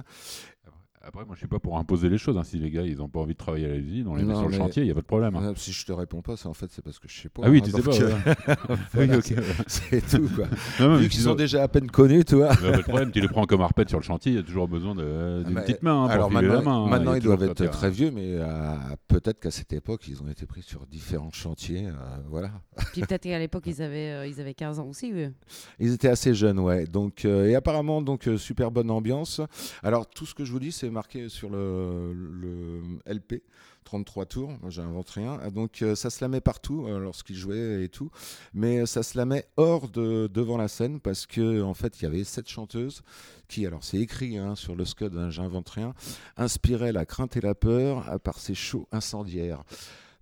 Après, 1.07 1.23
moi, 1.23 1.35
je 1.35 1.39
suis 1.39 1.47
pas 1.47 1.59
pour 1.59 1.77
imposer 1.77 2.09
les 2.09 2.17
choses. 2.17 2.35
hein. 2.35 2.43
Si 2.43 2.57
les 2.57 2.71
gars, 2.71 2.81
ils 2.81 2.99
ont 2.99 3.07
pas 3.07 3.19
envie 3.19 3.33
de 3.33 3.37
travailler 3.37 3.65
à 3.65 3.69
la 3.69 3.75
usine, 3.75 4.07
on 4.07 4.15
les 4.15 4.23
met 4.23 4.33
Non, 4.33 4.39
sur 4.39 4.49
le 4.49 4.55
chantier, 4.55 4.81
il 4.81 4.87
y 4.87 4.91
a 4.91 4.95
pas 4.95 5.01
de 5.01 5.05
problème. 5.05 5.35
hein. 5.35 5.49
Euh, 5.51 5.53
si 5.55 5.71
je 5.71 5.85
te 5.85 5.91
réponds 5.91 6.21
pas, 6.23 6.35
c'est 6.35 6.47
en 6.47 6.53
fait 6.55 6.65
c'est 6.71 6.81
parce 6.83 6.97
que 6.97 7.07
je 7.07 7.21
sais 7.21 7.29
pas. 7.29 7.43
Ah 7.45 7.49
oui, 7.51 7.59
hein, 7.59 7.65
tu 7.65 7.71
sais 7.71 7.81
pas. 7.83 7.91
euh, 7.91 8.09
ouais. 8.47 8.55
voilà, 8.93 9.13
Oui, 9.13 9.17
ok. 9.17 9.43
C'est 9.67 10.01
tout 10.07 10.27
quoi. 10.35 10.45
Non, 10.79 10.95
Vu 10.97 11.07
qu'ils 11.09 11.21
sont 11.21 11.35
déjà 11.35 11.61
à 11.61 11.67
peine 11.67 11.91
connus, 11.91 12.25
toi. 12.25 12.47
Bah, 12.49 12.71
pas 12.71 12.77
de 12.77 12.81
problème, 12.81 13.11
tu 13.11 13.21
les 13.21 13.27
prends 13.27 13.45
comme 13.45 13.61
arpètes 13.61 13.89
sur 13.89 13.99
le 13.99 14.03
chantier, 14.03 14.31
il 14.31 14.35
y 14.35 14.39
a 14.39 14.43
toujours 14.43 14.67
besoin 14.67 14.95
de- 14.95 15.43
d'une 15.45 15.53
Bah, 15.53 15.61
petite 15.61 15.83
main 15.83 16.03
hein, 16.03 16.05
pour 16.05 16.11
Alors 16.13 16.29
filer 16.29 16.41
maintenant, 16.47 16.55
la 16.55 16.61
main. 16.63 16.89
maintenant 16.89 17.11
a 17.11 17.17
ils 17.17 17.23
doivent 17.23 17.43
être 17.43 17.61
a- 17.61 17.67
très 17.67 17.91
vieux, 17.91 18.09
mais 18.09 18.25
euh, 18.39 18.75
peut-être 19.07 19.39
qu'à 19.39 19.51
cette 19.51 19.73
époque, 19.73 20.07
ils 20.07 20.23
ont 20.23 20.27
été 20.27 20.47
pris 20.47 20.63
sur 20.63 20.87
différents 20.87 21.31
chantiers. 21.31 21.85
euh, 21.87 21.91
voilà. 22.29 22.49
Puis 22.93 23.01
peut-être 23.01 23.23
qu'à 23.23 23.37
l'époque, 23.37 23.63
ils 23.67 23.83
avaient, 23.83 24.09
euh, 24.11 24.27
ils 24.27 24.41
avaient 24.41 24.55
15 24.55 24.79
ans 24.79 24.87
aussi. 24.87 25.13
Ils 25.79 25.93
étaient 25.93 26.07
assez 26.09 26.33
jeunes, 26.33 26.59
ouais. 26.59 26.87
Donc, 26.87 27.25
euh, 27.25 27.45
et 27.47 27.53
apparemment, 27.55 28.01
donc 28.01 28.27
euh, 28.27 28.37
super 28.37 28.71
bonne 28.71 28.89
ambiance. 28.89 29.39
Alors 29.83 30.09
tout 30.09 30.25
ce 30.25 30.33
que 30.33 30.43
je 30.45 30.51
vous 30.51 30.59
dis, 30.59 30.71
c'est 30.71 30.89
marqué 30.95 31.29
sur 31.29 31.49
le, 31.49 32.81
LP. 33.05 33.43
33 33.83 34.25
tours, 34.25 34.51
j'invente 34.69 35.11
rien. 35.11 35.37
Ah, 35.43 35.51
Donc 35.51 35.83
euh, 35.83 35.93
ça 35.93 36.09
se 36.09 36.23
la 36.23 36.27
met 36.27 36.41
partout 36.41 36.87
euh, 36.87 36.97
lorsqu'ils 36.97 37.35
jouaient 37.35 37.83
et 37.83 37.89
tout, 37.89 38.09
mais 38.55 38.79
euh, 38.79 38.85
ça 38.87 39.03
se 39.03 39.15
la 39.15 39.25
met 39.25 39.45
hors 39.57 39.89
de 39.89 40.27
devant 40.33 40.57
la 40.57 40.67
scène 40.67 40.99
parce 40.99 41.27
que 41.27 41.61
en 41.61 41.75
fait 41.75 41.99
il 41.99 42.03
y 42.03 42.05
avait 42.07 42.23
sept 42.23 42.49
chanteuses 42.49 43.03
qui, 43.47 43.67
alors 43.67 43.83
c'est 43.83 43.99
écrit 43.99 44.39
hein, 44.39 44.55
sur 44.55 44.75
le 44.75 44.85
scud, 44.85 45.15
hein, 45.15 45.29
j'invente 45.29 45.69
rien, 45.69 45.93
inspiraient 46.35 46.93
la 46.93 47.05
crainte 47.05 47.37
et 47.37 47.41
la 47.41 47.53
peur 47.53 48.19
par 48.21 48.39
ces 48.39 48.55
chauds 48.55 48.87
incendiaires. 48.91 49.63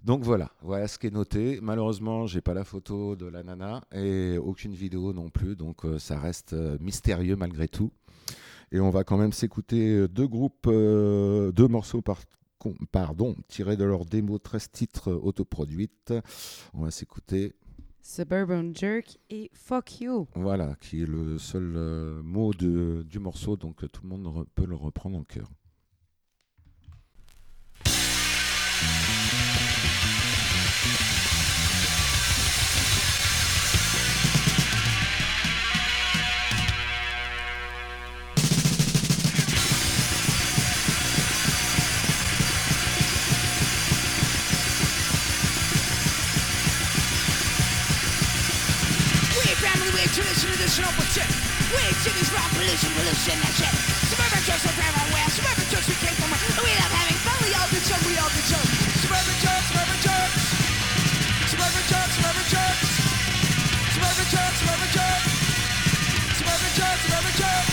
Donc 0.04 0.24
voilà, 0.24 0.52
voilà 0.62 0.90
ce 0.90 1.00
qui 1.00 1.08
est 1.08 1.12
noté. 1.12 1.60
Malheureusement, 1.62 2.28
j'ai 2.28 2.42
pas 2.42 2.54
la 2.54 2.66
photo 2.66 3.16
de 3.16 3.28
la 3.28 3.44
nana 3.44 3.82
et 3.94 4.38
aucune 4.38 4.74
vidéo 4.74 5.14
non 5.14 5.30
plus, 5.30 5.56
donc 5.56 5.84
ça 6.00 6.20
reste 6.20 6.54
mystérieux 6.82 7.38
malgré 7.38 7.70
tout. 7.70 7.94
Et 8.74 8.80
on 8.80 8.90
va 8.90 9.04
quand 9.04 9.18
même 9.18 9.32
s'écouter 9.34 9.90
euh, 9.96 10.08
deux 10.08 10.28
groupes, 10.28 10.66
euh, 10.68 11.52
deux 11.52 11.68
morceaux 11.68 12.02
par, 12.02 12.22
pardon, 12.92 13.36
tirés 13.48 13.78
de 13.78 13.84
leur 13.84 14.04
démo 14.06 14.40
13 14.40 14.72
titres 14.72 15.12
euh, 15.12 15.20
autoproduites. 15.22 16.14
On 16.74 16.82
va 16.82 16.92
s'écouter, 16.92 17.54
Suburban 18.02 18.74
Jerk 18.74 19.18
et 19.30 19.50
Fuck 19.54 20.02
You. 20.02 20.28
voilà, 20.36 20.76
qui 20.82 21.04
est 21.04 21.06
le 21.06 21.38
seul 21.38 21.74
euh, 21.78 22.22
mot 22.24 22.52
de- 22.54 23.06
du 23.08 23.20
morceau, 23.20 23.56
donc 23.56 23.90
tout 23.92 24.02
le 24.04 24.10
monde 24.10 24.46
peut 24.56 24.66
le 24.66 24.76
reprendre 24.76 25.18
en 25.18 25.24
cœur. 25.24 25.50
Traditional 50.74 50.98
bullshit. 50.98 51.30
We 51.70 51.86
ain't 51.86 52.00
cities, 52.02 52.34
wrong 52.34 52.50
pollution, 52.58 52.90
pollution, 52.98 53.38
that 53.46 53.54
shit. 53.62 53.74
Suburban 54.10 54.42
jokes 54.42 54.66
are 54.66 54.74
everywhere. 54.74 55.30
Suburban 55.30 55.68
jokes 55.70 55.86
we 55.86 55.98
came 56.02 56.18
from. 56.18 56.34
We 56.34 56.74
love 56.82 56.94
having 56.98 57.20
fun. 57.22 57.38
We 57.46 57.54
all 57.54 57.70
did 57.70 57.86
some, 57.86 58.02
we 58.10 58.18
all 58.18 58.32
did 58.34 58.42
some. 58.42 58.66
Suburban 59.06 59.38
jerks, 59.38 59.70
suburban 59.70 60.00
jerks. 60.02 60.34
Suburban 61.46 61.86
jerks, 61.86 62.14
suburban 62.18 62.48
jerks. 62.50 62.90
Suburban 63.94 64.28
jerks, 64.34 64.58
suburban 64.66 64.90
jerks. 64.98 65.26
Suburban 66.42 66.72
jerks, 66.74 67.02
suburban 67.06 67.36
jerks. 67.38 67.70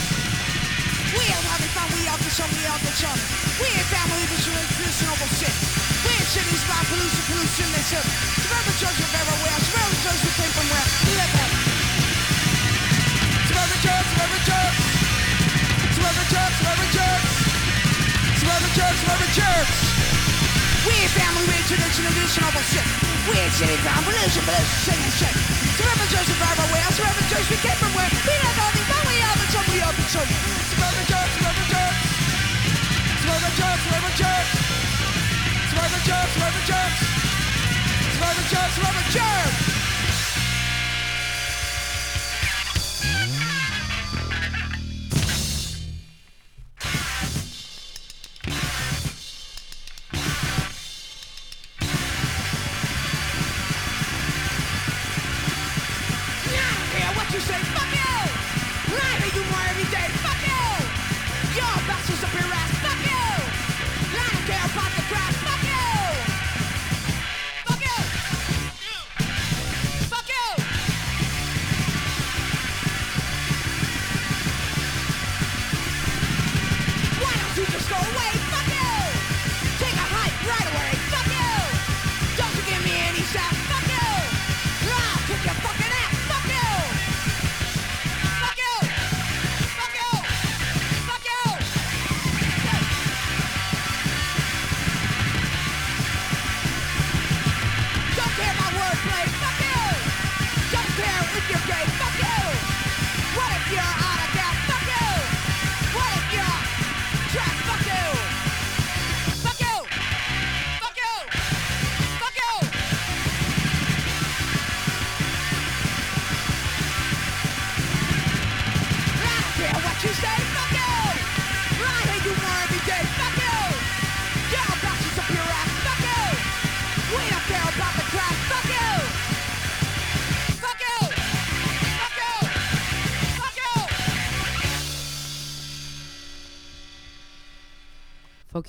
We 1.17 1.25
all 1.33 1.47
having 1.57 1.73
fun. 1.73 1.89
We 1.97 2.05
all 2.05 2.21
did 2.21 2.35
some, 2.37 2.53
we 2.53 2.65
all 2.69 2.81
did 2.85 2.97
some. 3.01 3.21
We 3.65 3.67
ain't 3.81 3.89
family, 3.89 4.29
traditional, 4.29 4.61
traditional 4.77 5.17
bullshit. 5.17 5.57
We 6.05 6.11
ain't 6.21 6.29
cities, 6.37 6.63
wrong 6.69 6.85
pollution, 6.85 7.25
pollution, 7.33 7.69
that 7.73 7.85
shit. 7.89 8.05
Suburban 8.45 8.77
jokes 8.77 9.01
are 9.01 9.13
everywhere. 9.25 9.70
We 21.01 21.09
ain't 21.09 21.17
family, 21.17 21.49
we 21.49 21.57
ain't 21.57 21.65
tradition, 21.65 22.05
traditional 22.05 22.53
bullshit. 22.53 22.85
We 23.25 23.33
ain't 23.41 23.57
city 23.57 23.73
ground, 23.81 24.05
pollution, 24.05 24.45
pollution, 24.45 25.01
and 25.01 25.15
shit. 25.17 25.33
Suburban 25.81 26.09
jokes 26.13 26.29
are 26.29 26.45
everywhere. 26.45 26.85
Suburban 26.93 27.25
jokes 27.33 27.49
we 27.49 27.57
came 27.57 27.79
from 27.81 27.89
where 27.97 28.05
we 28.05 28.35
love 28.37 28.57
having 28.61 28.85
fun. 28.85 29.01
We 29.09 29.17
all 29.25 29.33
did 29.41 29.49
some, 29.49 29.65
we 29.73 29.81
all 29.81 29.97
did 29.97 30.11
some. 30.13 30.29
Suburban 30.29 31.05
jerks, 31.09 31.33
suburban 31.41 31.67
jerks. 31.73 32.05
Suburban 33.17 33.53
jerks, 33.57 33.81
suburban 33.81 34.13
jerks. 34.13 34.51
Suburban 35.73 36.03
jerks, 36.05 36.33
suburban 36.37 36.65
jerks. 36.69 37.01
Suburban 38.13 38.45
jerks, 38.53 38.73
suburban 38.77 39.07
jerks. 39.09 39.80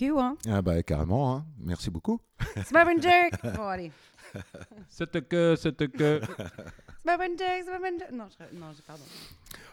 Hein. 0.10 0.38
Ah 0.47 0.62
bah 0.62 0.82
carrément, 0.84 1.36
hein. 1.36 1.45
merci 1.60 1.89
beaucoup. 1.89 2.20
Suburban 2.68 2.99
Jerk. 3.02 3.34
Bon, 3.56 3.68
allez. 3.68 3.91
Cette 4.89 5.28
queue, 5.28 5.56
cette 5.56 5.91
queue. 5.91 6.22
Suburban 7.02 7.38
Jerk, 7.38 7.64
Suburban 7.66 7.97
Jerk. 7.99 8.12
Non, 8.14 8.26
je... 8.30 8.58
non, 8.58 8.68
je- 8.76 8.82
pardon. 8.82 9.04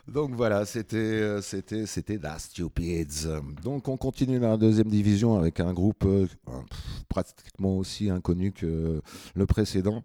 Donc 0.06 0.32
voilà, 0.34 0.64
c'était 0.64 0.96
euh, 0.96 1.42
c'était 1.42 1.84
c'était 1.86 2.16
Da 2.18 2.38
Stupids. 2.38 3.26
Donc 3.62 3.88
on 3.88 3.96
continue 3.98 4.38
dans 4.40 4.48
la 4.50 4.56
deuxième 4.56 4.88
division 4.88 5.36
avec 5.38 5.60
un 5.60 5.72
groupe 5.74 6.04
euh, 6.06 6.26
pratiquement 7.08 7.76
aussi 7.76 8.08
inconnu 8.10 8.52
que 8.52 9.02
le 9.34 9.46
précédent. 9.46 10.02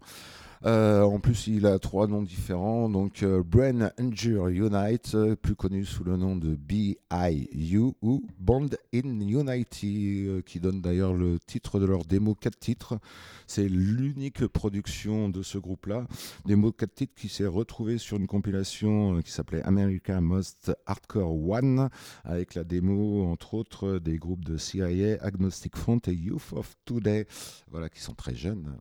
Euh, 0.66 1.02
en 1.02 1.20
plus, 1.20 1.46
il 1.46 1.66
a 1.66 1.78
trois 1.78 2.06
noms 2.06 2.22
différents. 2.22 2.88
Donc, 2.88 3.22
euh, 3.22 3.42
Brain 3.42 3.90
Injure 3.98 4.48
Unite, 4.48 5.14
euh, 5.14 5.36
plus 5.36 5.54
connu 5.54 5.84
sous 5.84 6.04
le 6.04 6.16
nom 6.16 6.36
de 6.36 6.54
BIU 6.54 7.92
ou 8.00 8.24
Bond 8.38 8.70
in 8.94 9.20
Unity, 9.20 10.24
euh, 10.26 10.40
qui 10.40 10.60
donne 10.60 10.80
d'ailleurs 10.80 11.12
le 11.12 11.38
titre 11.38 11.78
de 11.80 11.84
leur 11.84 12.06
démo 12.06 12.34
4 12.34 12.58
titres. 12.58 12.98
C'est 13.46 13.68
l'unique 13.68 14.46
production 14.46 15.28
de 15.28 15.42
ce 15.42 15.58
groupe-là. 15.58 16.06
Démo 16.46 16.72
4 16.72 16.94
titres 16.94 17.14
qui 17.14 17.28
s'est 17.28 17.46
retrouvé 17.46 17.98
sur 17.98 18.16
une 18.16 18.26
compilation 18.26 19.20
qui 19.20 19.32
s'appelait 19.32 19.62
America 19.64 20.18
Most 20.22 20.72
Hardcore 20.86 21.46
One, 21.46 21.90
avec 22.24 22.54
la 22.54 22.64
démo, 22.64 23.24
entre 23.24 23.52
autres, 23.52 23.98
des 23.98 24.16
groupes 24.16 24.44
de 24.46 24.56
CIA, 24.56 25.18
Agnostic 25.20 25.76
Front 25.76 26.00
et 26.06 26.14
Youth 26.14 26.52
of 26.52 26.74
Today, 26.86 27.26
voilà, 27.70 27.90
qui 27.90 28.00
sont 28.00 28.14
très 28.14 28.34
jeunes. 28.34 28.78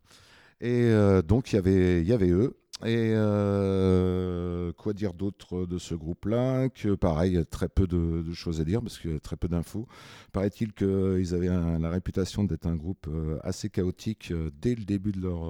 Et 0.64 0.86
euh, 0.86 1.22
donc, 1.22 1.52
il 1.52 1.56
y 1.58 1.60
avait- 1.60 2.02
il 2.02 2.08
y 2.08 2.14
avait 2.14 2.30
eux. 2.30 2.56
Et 2.86 3.12
euh, 3.16 4.72
quoi 4.74 4.94
dire 4.94 5.14
d'autre 5.14 5.66
de 5.66 5.78
ce 5.78 5.94
groupe-là 5.94 6.70
Que 6.70 6.96
pareil, 6.96 7.38
très 7.50 7.68
peu 7.68 7.86
de, 7.86 8.24
choses 8.34 8.62
à 8.62 8.64
dire 8.64 8.82
parce 8.82 9.06
a 9.06 9.20
très 9.20 9.36
peu 9.36 9.50
d'infos. 9.50 9.88
Paraît-il 10.32 10.74
qu'ils 10.74 11.34
avaient 11.36 11.48
la 11.48 11.90
réputation 11.90 12.46
d'être 12.46 12.66
un 12.66 12.76
groupe 12.76 13.08
euh, 13.10 13.38
assez 13.44 13.70
chaotique 13.70 14.34
dès 14.62 14.76
le 14.76 14.86
début 14.86 15.12
de 15.12 15.22
leur, 15.22 15.50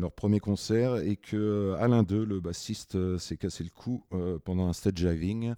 leur 0.00 0.12
premier 0.12 0.40
concert 0.40 0.96
et 0.96 1.16
que 1.16 1.36
euh, 1.36 1.76
Alain 1.78 2.04
II, 2.08 2.26
le 2.26 2.40
bassiste, 2.40 2.96
euh, 2.96 3.18
s'est 3.18 3.36
cassé 3.36 3.62
le 3.64 3.70
cou 3.70 4.02
euh, 4.12 4.38
pendant 4.44 4.66
un 4.66 4.72
stage 4.72 4.94
diving 4.94 5.54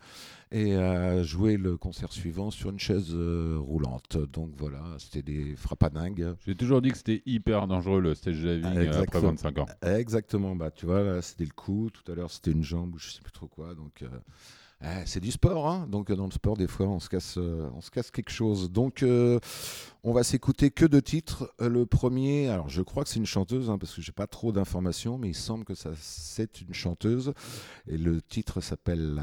et 0.51 0.75
a 0.75 1.23
joué 1.23 1.57
le 1.57 1.79
concert 1.79 2.13
suivant 2.13 2.51
sur 2.51 2.71
une 2.71 2.79
chaise 2.79 3.15
roulante. 3.15 4.19
Donc 4.33 4.51
voilà, 4.59 4.83
c'était 4.99 5.23
des 5.23 5.57
frappadingues. 5.57 6.35
J'ai 6.45 6.55
toujours 6.55 6.83
dit 6.83 6.91
que 6.91 6.99
c'était 6.99 7.23
hyper 7.25 7.67
dangereux 7.67 8.01
le 8.01 8.15
stage 8.15 8.37
diving 8.37 8.65
euh, 8.65 8.69
après 8.69 8.87
exactement. 8.87 9.29
25 9.29 9.59
ans. 9.59 9.67
Exactement, 9.83 10.57
bah 10.57 10.71
tu 10.71 10.85
vois, 10.85 11.03
là 11.03 11.23
c'était 11.23 11.45
le 11.45 11.55
cou, 11.55 11.89
tout 11.91 12.11
à 12.13 12.15
l'heure 12.15 12.31
c'était 12.31 12.51
une 12.51 12.65
jambe 12.65 12.95
ou 12.95 12.99
je 12.99 13.11
sais 13.11 13.23
plus 13.23 13.33
trop 13.33 13.47
quoi. 13.47 13.75
Donc 13.75 14.05
c'est 15.07 15.21
du 15.21 15.31
sport, 15.31 15.69
hein. 15.69 15.87
donc 15.89 16.11
euh, 16.11 16.17
dans 16.17 16.25
le 16.27 16.33
sport 16.33 16.57
des 16.57 16.67
fois 16.67 16.87
on 16.87 16.99
se 16.99 17.09
casse, 17.09 17.37
euh, 17.39 17.71
on 17.75 17.81
se 17.81 17.91
casse 17.91 18.11
quelque 18.11 18.31
chose. 18.31 18.71
Donc 18.71 19.03
euh, 19.03 19.39
on 20.03 20.13
va 20.13 20.25
s'écouter 20.25 20.71
que 20.71 20.85
deux 20.85 21.03
titres. 21.03 21.53
Le 21.61 21.87
premier, 21.87 22.49
alors 22.49 22.69
je 22.69 22.83
crois 22.83 23.05
que 23.05 23.09
c'est 23.09 23.21
une 23.21 23.27
chanteuse 23.27 23.71
hein, 23.71 23.79
parce 23.79 23.95
que 23.95 24.03
j'ai 24.03 24.13
pas 24.13 24.27
trop 24.27 24.53
d'informations, 24.53 25.19
mais 25.19 25.29
il 25.29 25.35
semble 25.35 25.65
que 25.65 25.75
ça 25.75 25.91
c'est 25.97 26.61
une 26.61 26.75
chanteuse 26.75 27.33
et 27.87 27.97
le 27.97 28.21
titre 28.21 28.61
s'appelle 28.61 29.23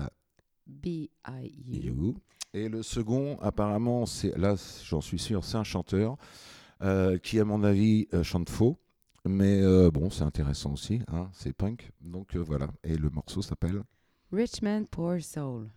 B-I-U. 0.67 2.13
Et 2.53 2.67
le 2.67 2.81
second, 2.81 3.37
apparemment, 3.41 4.07
c'est 4.07 4.35
là, 4.35 4.55
j'en 4.83 5.01
suis 5.01 5.19
sûr, 5.19 5.43
c'est 5.43 5.57
un 5.57 5.63
chanteur 5.63 6.17
euh, 6.81 7.19
qui, 7.19 7.39
à 7.39 7.45
mon 7.45 7.63
avis, 7.63 8.07
euh, 8.13 8.23
chante 8.23 8.49
faux. 8.49 8.77
Mais 9.25 9.61
bon, 9.91 10.09
c'est 10.09 10.23
intéressant 10.23 10.71
aussi, 10.71 11.01
hein, 11.09 11.29
c'est 11.33 11.51
punk. 11.53 11.91
Donc 12.01 12.35
voilà. 12.37 12.69
Et 12.83 12.95
le 12.95 13.09
morceau 13.09 13.41
s'appelle 13.41 13.83
Rich 14.31 14.61
Man, 14.61 14.85
Poor 14.85 15.21
Soul. 15.21 15.71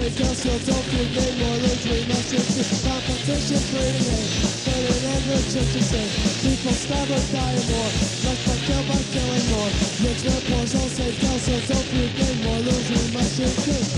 shake 0.00 0.20
us, 0.24 0.44
don't 0.66 0.86
give 0.90 1.12
me 1.12 1.26
more 1.44 1.56
injury 1.60 2.04
messages. 2.08 2.82
Competition 2.84 3.60
breeding, 3.68 4.24
better 4.64 4.96
than 5.04 5.20
the 5.28 5.38
to 5.44 5.82
say. 5.82 6.06
People 6.40 6.72
starve 6.72 7.10
or 7.10 7.22
die 7.32 7.60
more, 7.68 7.90
less 8.24 8.40
by 8.46 8.56
kill 8.64 8.82
by 8.88 9.00
killing 9.12 9.46
more. 9.52 9.70
Your 10.00 10.14
trip 10.16 10.44
was 10.56 10.74
all 10.74 10.88
safe, 10.88 11.20
don't 11.20 11.88
give 11.92 12.12
me 12.16 12.44
more 12.44 12.58
injury 12.58 13.12
messages. 13.12 13.89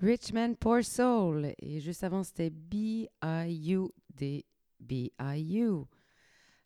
Rich 0.00 0.32
Man, 0.32 0.56
Poor 0.56 0.84
Soul. 0.84 1.52
Et 1.60 1.80
juste 1.80 2.04
avant, 2.04 2.22
c'était 2.22 2.50
B-I-U-D. 2.50 4.44
B-I-U. 4.80 5.72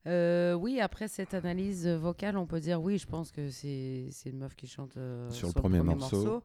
Euh, 0.07 0.55
oui, 0.55 0.81
après 0.81 1.09
cette 1.09 1.33
analyse 1.33 1.87
vocale, 1.89 2.37
on 2.37 2.47
peut 2.47 2.61
dire 2.61 2.83
oui, 2.83 2.99
je 2.99 3.07
pense 3.07 3.31
que 3.31 3.49
c'est 3.51 4.09
c'est 4.11 4.31
une 4.31 4.39
meuf 4.39 4.55
qui 4.57 4.67
chante 4.67 4.97
euh, 4.97 5.31
Sur 5.31 5.49
le 5.49 5.55
premier 5.55 5.81
morceau. 5.81 6.43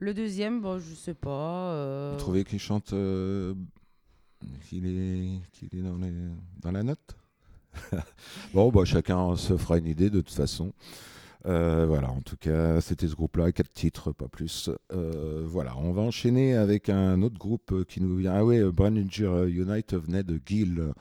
Le 0.00 0.12
deuxième, 0.14 0.60
bon, 0.60 0.78
je 0.78 0.94
sais 0.94 1.14
pas. 1.14 1.72
euh, 1.74 2.12
Vous 2.14 2.18
trouvez 2.18 2.44
qu'il 2.44 2.58
chante 2.58 2.92
euh, 2.94 3.54
qu'il 4.68 4.86
est, 4.86 5.40
qu'il 5.52 5.68
est 5.78 5.82
dans, 5.82 5.96
les, 5.98 6.12
dans 6.60 6.72
la 6.72 6.82
note? 6.82 7.16
Bon, 8.54 8.70
bah, 8.70 8.84
chacun 8.84 9.36
se 9.36 9.56
fera 9.56 9.78
une 9.78 9.86
idée 9.86 10.10
de 10.10 10.20
toute 10.20 10.34
façon. 10.34 10.72
Euh, 11.46 11.84
voilà, 11.86 12.10
en 12.10 12.20
tout 12.20 12.36
cas, 12.36 12.80
c'était 12.80 13.06
ce 13.06 13.14
groupe-là, 13.14 13.52
quatre 13.52 13.72
titres, 13.72 14.12
pas 14.12 14.28
plus. 14.28 14.70
Euh, 14.92 15.42
voilà, 15.44 15.76
on 15.76 15.92
va 15.92 16.02
enchaîner 16.02 16.54
avec 16.54 16.88
un 16.88 17.20
autre 17.22 17.38
groupe 17.38 17.72
euh, 17.72 17.84
qui 17.84 18.00
nous 18.00 18.16
vient. 18.16 18.32
Ah 18.34 18.44
ouais, 18.44 18.62
Braninger 18.64 19.46
Unite 19.48 19.94
venait 19.94 20.22
de 20.22 20.40
Gill, 20.44 20.92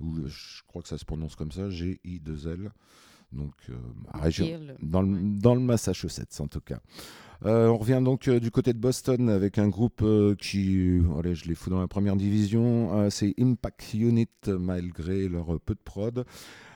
ou 0.00 0.26
je 0.26 0.62
crois 0.66 0.80
que 0.82 0.88
ça 0.88 0.96
se 0.96 1.04
prononce 1.04 1.36
comme 1.36 1.52
ça, 1.52 1.68
G-I-2-L. 1.68 2.70
Donc, 3.32 3.54
euh, 3.68 3.74
région, 4.14 4.44
Gill. 4.46 4.74
dans 4.82 5.02
le, 5.02 5.18
dans 5.22 5.54
le 5.54 5.60
Massachusetts 5.60 6.40
en 6.40 6.48
tout 6.48 6.60
cas. 6.60 6.80
Euh, 7.46 7.68
on 7.68 7.78
revient 7.78 8.02
donc 8.04 8.28
euh, 8.28 8.38
du 8.38 8.50
côté 8.50 8.74
de 8.74 8.78
Boston 8.78 9.30
avec 9.30 9.56
un 9.56 9.68
groupe 9.68 10.04
qui, 10.38 11.00
allez, 11.18 11.34
je 11.34 11.46
les 11.46 11.54
fous 11.54 11.70
dans 11.70 11.80
la 11.80 11.88
première 11.88 12.16
division, 12.16 13.08
c'est 13.10 13.34
Impact 13.38 13.94
Unit 13.94 14.28
malgré 14.46 15.28
leur 15.28 15.60
peu 15.60 15.74
de 15.74 15.80
prod. 15.82 16.24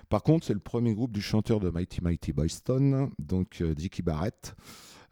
Par 0.09 0.23
contre, 0.23 0.47
c'est 0.47 0.55
le 0.55 0.61
premier 0.61 0.95
groupe 0.95 1.13
du 1.13 1.23
chanteur 1.23 1.61
de 1.61 1.71
Mighty 1.71 2.03
Mighty 2.03 2.33
Boston, 2.33 3.11
donc 3.19 3.63
Dickie 3.63 4.03
Barrett. 4.03 4.55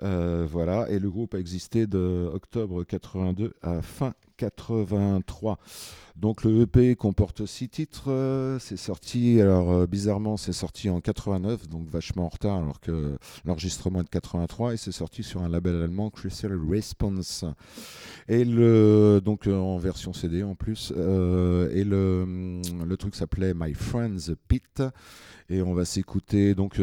Voilà, 0.01 0.88
et 0.90 0.99
le 0.99 1.11
groupe 1.11 1.34
a 1.34 1.38
existé 1.38 1.86
de 1.86 2.30
octobre 2.32 2.84
82 2.84 3.55
à 3.62 3.82
fin 3.82 4.14
83. 4.43 5.59
Donc 6.16 6.45
le 6.45 6.62
EP 6.62 6.97
comporte 6.97 7.47
six 7.47 7.68
titres. 7.68 8.11
euh, 8.11 8.59
c'est 8.59 8.76
sorti, 8.76 9.40
alors 9.40 9.70
euh, 9.70 9.86
bizarrement, 9.86 10.36
c'est 10.36 10.53
sorti 10.53 10.90
en 10.90 11.01
89, 11.01 11.68
donc 11.68 11.88
vachement 11.88 12.26
en 12.26 12.28
retard, 12.28 12.59
alors 12.59 12.80
que 12.80 13.16
l'enregistrement 13.45 14.01
est 14.01 14.05
de 14.05 14.09
83, 14.09 14.74
et 14.74 14.76
c'est 14.76 14.93
sorti 14.93 15.22
sur 15.22 15.43
un 15.43 15.49
label 15.49 15.80
allemand, 15.80 16.11
Crystal 16.11 16.59
Response. 16.68 17.45
Et 18.28 18.45
le, 18.45 19.20
donc 19.24 19.47
euh, 19.47 19.57
en 19.57 19.78
version 19.78 20.12
CD 20.12 20.43
en 20.43 20.55
plus. 20.55 20.90
et 20.90 21.84
le, 21.84 22.61
le 22.84 22.97
truc 22.97 23.14
s'appelait 23.14 23.55
My 23.55 23.72
Friends 23.72 24.34
Pit. 24.49 24.82
Et 25.49 25.62
on 25.62 25.74
va 25.74 25.84
s'écouter 25.84 26.55
donc 26.55 26.78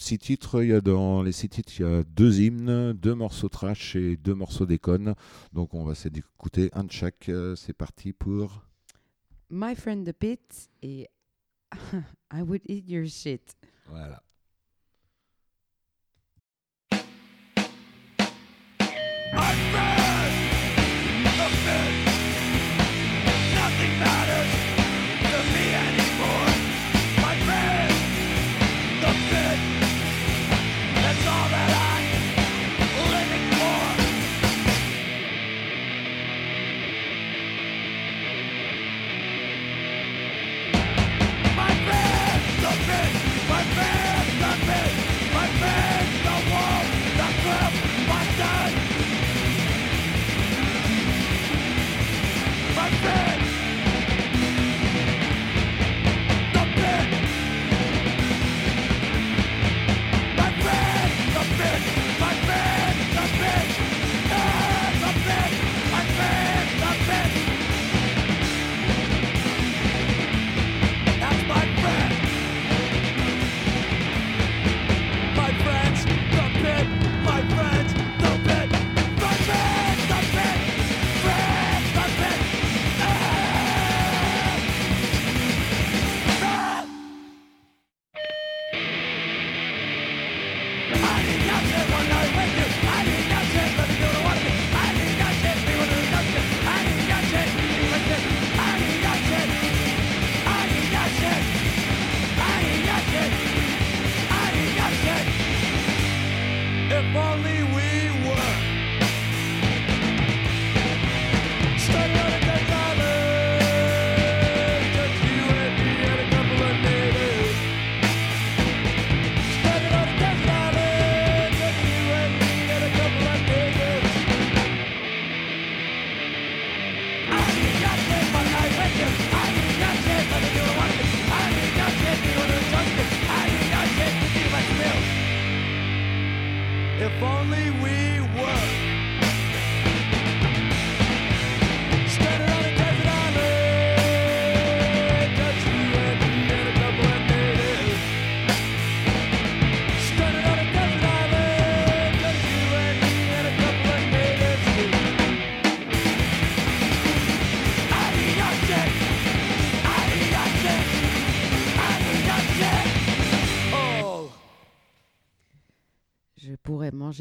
six 0.00 0.18
titres. 0.18 0.62
Il 0.62 0.70
y 0.70 0.72
a 0.72 0.80
dans 0.80 1.22
les 1.22 1.32
six 1.32 1.48
titres, 1.48 1.72
il 1.78 1.82
y 1.82 1.84
a 1.84 2.02
deux 2.02 2.40
hymnes, 2.40 2.92
deux 2.92 3.14
morceaux 3.14 3.48
trash 3.48 3.96
et 3.96 4.16
deux 4.16 4.34
morceaux 4.34 4.66
déconne. 4.66 5.14
Donc 5.52 5.74
on 5.74 5.84
va 5.84 5.94
s'écouter 5.94 6.70
un 6.72 6.84
de 6.84 6.92
chaque. 6.92 7.28
Euh, 7.28 7.56
C'est 7.56 7.72
parti 7.72 8.12
pour. 8.12 8.64
My 9.50 9.74
Friend 9.74 10.06
the 10.06 10.12
Pit 10.12 10.70
et 10.82 11.08
I 12.32 12.42
Would 12.42 12.62
Eat 12.66 12.88
Your 12.88 13.06
Shit. 13.06 13.56
Voilà. 13.88 14.22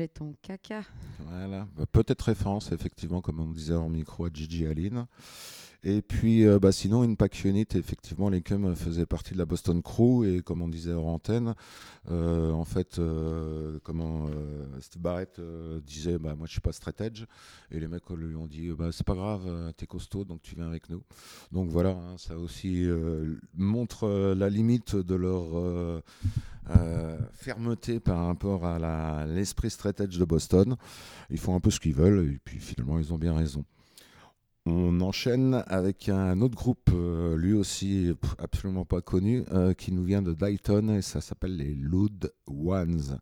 Ton 0.07 0.35
caca. 0.41 0.83
Voilà, 1.19 1.67
Bah, 1.75 1.85
peut-être 1.91 2.21
référence 2.23 2.71
effectivement, 2.71 3.21
comme 3.21 3.39
on 3.39 3.47
disait 3.51 3.75
en 3.75 3.89
micro, 3.89 4.25
à 4.25 4.29
Gigi 4.33 4.65
Allen. 4.65 5.05
Et 5.83 6.01
puis, 6.01 6.45
euh, 6.45 6.59
bah, 6.59 6.73
sinon, 6.73 7.03
Unit, 7.05 7.67
effectivement, 7.75 8.29
les 8.29 8.41
Cum 8.41 8.75
faisaient 8.75 9.05
partie 9.05 9.33
de 9.33 9.37
la 9.37 9.45
Boston 9.45 9.81
Crew. 9.81 10.25
Et 10.25 10.41
comme 10.41 10.61
on 10.61 10.67
disait 10.67 10.91
hors 10.91 11.07
antenne, 11.07 11.55
euh, 12.11 12.51
en 12.51 12.65
fait, 12.65 12.99
euh, 12.99 13.79
comment 13.83 14.27
euh, 14.27 14.65
Steve 14.81 15.01
Barrett 15.01 15.39
euh, 15.39 15.79
disait 15.79 16.19
bah, 16.19 16.35
Moi, 16.35 16.47
je 16.47 16.51
suis 16.51 16.61
pas 16.61 16.73
straight 16.73 16.99
edge. 16.99 17.23
Et 17.71 17.79
les 17.79 17.87
mecs 17.87 18.09
lui 18.09 18.35
ont 18.35 18.47
dit 18.47 18.69
bah, 18.71 18.89
C'est 18.91 19.05
pas 19.05 19.15
grave, 19.15 19.73
t'es 19.77 19.87
costaud, 19.87 20.25
donc 20.25 20.41
tu 20.41 20.55
viens 20.55 20.67
avec 20.67 20.89
nous. 20.89 21.01
Donc 21.53 21.69
voilà, 21.69 21.91
hein, 21.91 22.15
ça 22.17 22.37
aussi 22.37 22.87
montre 23.55 24.33
la 24.33 24.49
limite 24.49 24.95
de 24.95 25.15
leur 25.15 26.01
fermeté 27.31 27.99
par 27.99 28.25
rapport 28.25 28.65
à 28.65 29.25
l'esprit 29.27 29.69
straight 29.69 29.99
edge 30.01 30.17
de 30.17 30.25
Boston. 30.25 30.75
Ils 31.29 31.39
font 31.39 31.55
un 31.55 31.59
peu 31.59 31.69
ce 31.69 31.79
qu'ils 31.79 31.93
veulent, 31.95 32.33
et 32.33 32.39
puis 32.43 32.59
finalement, 32.59 32.99
ils 32.99 33.13
ont 33.13 33.17
bien 33.17 33.35
raison. 33.35 33.63
On 34.65 35.01
enchaîne 35.01 35.63
avec 35.67 36.09
un 36.09 36.41
autre 36.41 36.55
groupe, 36.55 36.89
euh, 36.93 37.35
lui 37.37 37.53
aussi 37.53 38.13
absolument 38.37 38.85
pas 38.85 39.01
connu, 39.01 39.43
euh, 39.51 39.73
qui 39.73 39.91
nous 39.91 40.03
vient 40.03 40.21
de 40.21 40.33
Dayton, 40.33 40.89
et 40.89 41.01
ça 41.01 41.21
s'appelle 41.21 41.55
les 41.57 41.73
Loud 41.75 42.31
Ones. 42.47 43.19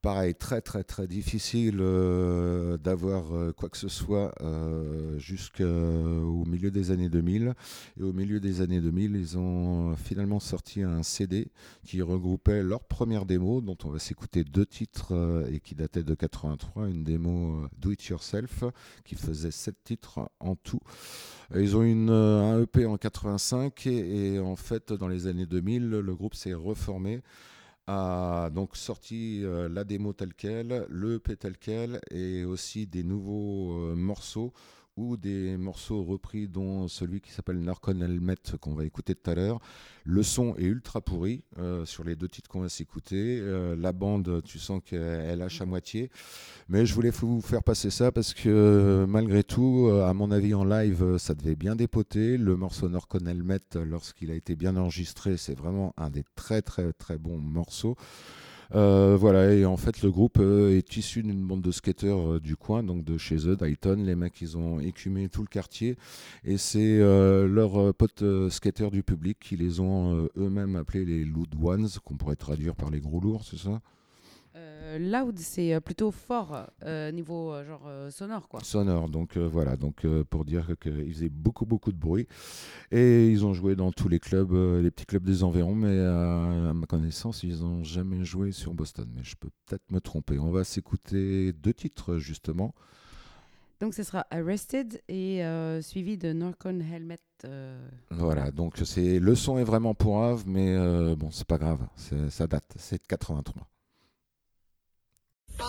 Pareil, 0.00 0.36
très 0.36 0.60
très 0.60 0.84
très 0.84 1.08
difficile 1.08 1.78
euh, 1.80 2.78
d'avoir 2.78 3.34
euh, 3.34 3.52
quoi 3.52 3.68
que 3.68 3.76
ce 3.76 3.88
soit 3.88 4.32
euh, 4.42 5.18
jusqu'au 5.18 6.44
milieu 6.44 6.70
des 6.70 6.92
années 6.92 7.08
2000. 7.08 7.52
Et 7.98 8.02
au 8.04 8.12
milieu 8.12 8.38
des 8.38 8.60
années 8.60 8.80
2000, 8.80 9.16
ils 9.16 9.36
ont 9.38 9.96
finalement 9.96 10.38
sorti 10.38 10.82
un 10.82 11.02
CD 11.02 11.50
qui 11.84 12.00
regroupait 12.00 12.62
leur 12.62 12.84
première 12.84 13.26
démo, 13.26 13.60
dont 13.60 13.76
on 13.82 13.90
va 13.90 13.98
s'écouter 13.98 14.44
deux 14.44 14.66
titres 14.66 15.44
et 15.50 15.58
qui 15.58 15.74
datait 15.74 16.04
de 16.04 16.14
83, 16.14 16.86
une 16.86 17.02
démo 17.02 17.66
Do 17.76 17.90
It 17.90 18.04
Yourself 18.06 18.62
qui 19.04 19.16
faisait 19.16 19.50
sept 19.50 19.82
titres 19.82 20.30
en 20.38 20.54
tout. 20.54 20.80
Ils 21.56 21.76
ont 21.76 21.82
une, 21.82 22.10
un 22.10 22.62
EP 22.62 22.86
en 22.86 22.98
85 22.98 23.88
et, 23.88 24.34
et 24.34 24.38
en 24.38 24.54
fait 24.54 24.92
dans 24.92 25.08
les 25.08 25.26
années 25.26 25.46
2000, 25.46 25.90
le 25.90 26.14
groupe 26.14 26.36
s'est 26.36 26.54
reformé 26.54 27.20
a 27.88 28.50
donc 28.50 28.76
sorti 28.76 29.40
euh, 29.42 29.68
la 29.68 29.82
démo 29.82 30.12
telle 30.12 30.34
quelle, 30.34 30.86
le 30.90 31.14
EP 31.14 31.36
tel 31.36 31.56
quel, 31.56 32.00
et 32.10 32.44
aussi 32.44 32.86
des 32.86 33.02
nouveaux 33.02 33.78
euh, 33.78 33.94
morceaux 33.96 34.52
ou 34.98 35.16
des 35.16 35.56
morceaux 35.56 36.02
repris, 36.02 36.48
dont 36.48 36.88
celui 36.88 37.20
qui 37.20 37.30
s'appelle 37.30 37.60
Narcon 37.60 38.00
Helmet 38.00 38.34
qu'on 38.60 38.74
va 38.74 38.84
écouter 38.84 39.14
tout 39.14 39.30
à 39.30 39.34
l'heure. 39.34 39.60
Le 40.04 40.22
son 40.22 40.56
est 40.56 40.64
ultra 40.64 41.00
pourri 41.00 41.44
euh, 41.58 41.84
sur 41.84 42.02
les 42.02 42.16
deux 42.16 42.28
titres 42.28 42.50
qu'on 42.50 42.62
va 42.62 42.68
s'écouter. 42.68 43.38
Euh, 43.40 43.76
la 43.76 43.92
bande, 43.92 44.42
tu 44.44 44.58
sens 44.58 44.80
qu'elle 44.84 45.38
lâche 45.38 45.60
à 45.60 45.66
moitié. 45.66 46.10
Mais 46.68 46.84
je 46.84 46.94
voulais 46.94 47.10
vous 47.10 47.40
faire 47.40 47.62
passer 47.62 47.90
ça 47.90 48.10
parce 48.10 48.34
que 48.34 48.48
euh, 48.48 49.06
malgré 49.06 49.44
tout, 49.44 49.88
à 50.04 50.12
mon 50.14 50.30
avis 50.32 50.54
en 50.54 50.64
live, 50.64 51.16
ça 51.18 51.34
devait 51.34 51.56
bien 51.56 51.76
dépoter. 51.76 52.36
Le 52.36 52.56
morceau 52.56 52.88
Narcon 52.88 53.24
Helmet, 53.26 53.60
lorsqu'il 53.74 54.32
a 54.32 54.34
été 54.34 54.56
bien 54.56 54.76
enregistré, 54.76 55.36
c'est 55.36 55.56
vraiment 55.56 55.94
un 55.96 56.10
des 56.10 56.24
très 56.34 56.60
très 56.60 56.92
très 56.92 57.18
bons 57.18 57.38
morceaux. 57.38 57.96
Euh, 58.74 59.16
voilà, 59.18 59.54
et 59.54 59.64
en 59.64 59.76
fait, 59.76 60.02
le 60.02 60.10
groupe 60.10 60.38
euh, 60.40 60.76
est 60.76 60.96
issu 60.96 61.22
d'une 61.22 61.46
bande 61.46 61.62
de 61.62 61.70
skateurs 61.70 62.34
euh, 62.34 62.40
du 62.40 62.54
coin, 62.56 62.82
donc 62.82 63.04
de 63.04 63.16
chez 63.16 63.48
eux, 63.48 63.56
Dayton. 63.56 64.02
Les 64.04 64.14
mecs, 64.14 64.40
ils 64.42 64.58
ont 64.58 64.78
écumé 64.78 65.28
tout 65.28 65.40
le 65.40 65.48
quartier, 65.48 65.96
et 66.44 66.58
c'est 66.58 66.98
leurs 66.98 67.94
potes 67.94 68.24
skateurs 68.50 68.90
du 68.90 69.02
public 69.02 69.38
qui 69.40 69.56
les 69.56 69.80
ont 69.80 70.28
eux-mêmes 70.36 70.76
appelés 70.76 71.04
les 71.04 71.24
Loud 71.24 71.54
Ones, 71.60 71.88
qu'on 72.04 72.16
pourrait 72.16 72.36
traduire 72.36 72.74
par 72.74 72.90
les 72.90 73.00
gros 73.00 73.20
lourds, 73.20 73.44
c'est 73.44 73.58
ça? 73.58 73.80
Loud, 74.98 75.38
c'est 75.38 75.74
euh, 75.74 75.80
plutôt 75.80 76.10
fort 76.10 76.66
euh, 76.84 77.10
niveau 77.12 77.52
euh, 77.52 77.64
genre 77.64 77.88
sonore, 78.10 78.48
quoi. 78.48 78.60
Sonore, 78.62 79.08
donc 79.08 79.36
voilà, 79.36 79.76
donc 79.76 80.06
pour 80.30 80.44
dire 80.44 80.72
qu'ils 80.80 81.12
faisaient 81.12 81.28
beaucoup 81.28 81.66
beaucoup 81.66 81.92
de 81.92 81.98
bruit, 81.98 82.26
et 82.90 83.28
ils 83.28 83.44
ont 83.44 83.52
joué 83.52 83.76
dans 83.76 83.92
tous 83.92 84.08
les 84.08 84.20
clubs, 84.20 84.52
les 84.52 84.90
petits 84.90 85.06
clubs 85.06 85.24
des 85.24 85.42
environs, 85.44 85.74
mais 85.74 85.98
à 85.98 86.72
ma 86.74 86.86
connaissance, 86.86 87.42
ils 87.42 87.60
n'ont 87.60 87.84
jamais 87.84 88.24
joué 88.24 88.52
sur 88.52 88.74
Boston, 88.74 89.08
mais 89.14 89.22
je 89.24 89.36
peux 89.36 89.50
peut-être 89.66 89.90
me 89.90 90.00
tromper. 90.00 90.38
On 90.38 90.50
va 90.50 90.64
s'écouter 90.64 91.52
deux 91.52 91.74
titres 91.74 92.18
justement. 92.18 92.74
Donc 93.80 93.94
ce 93.94 94.02
sera 94.02 94.26
Arrested 94.30 95.00
et 95.08 95.44
euh, 95.44 95.80
suivi 95.82 96.18
de 96.18 96.32
Norcon 96.32 96.80
Helmet. 96.80 97.20
euh, 97.44 97.88
Voilà, 98.10 98.50
donc 98.50 98.76
c'est 98.84 99.20
le 99.20 99.34
son 99.36 99.58
est 99.58 99.64
vraiment 99.64 99.94
pourrave, 99.94 100.44
mais 100.46 100.74
euh, 100.74 101.14
bon, 101.14 101.30
c'est 101.30 101.46
pas 101.46 101.58
grave, 101.58 101.86
ça 102.28 102.46
date, 102.48 102.72
c'est 102.76 103.00
de 103.00 103.06
83. 103.06 103.68
Well, 105.58 105.68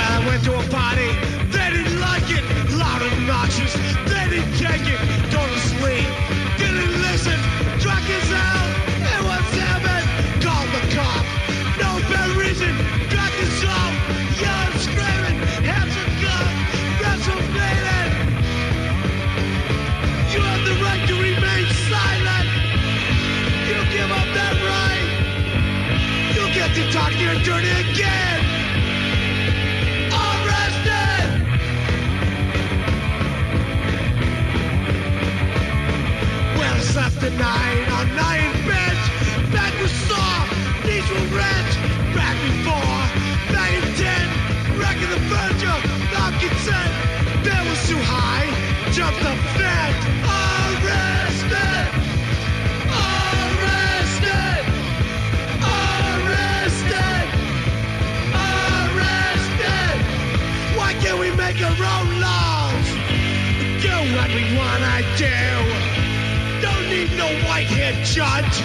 I 0.00 0.24
went 0.26 0.42
to 0.44 0.58
a 0.58 0.62
party, 0.70 1.31
you 26.82 26.88
get 26.88 26.92
to 26.92 26.98
talk 26.98 27.12
your 27.20 27.34
dirty 27.42 27.68
again. 27.68 28.40
Arrested! 30.12 31.42
Well, 36.56 36.76
it's 36.76 36.96
after 36.96 37.30
nine 37.30 37.88
on 37.90 38.16
do. 65.22 66.60
Don't 66.60 66.86
need 66.88 67.10
no 67.16 67.28
white-haired 67.46 68.04
judge 68.04 68.56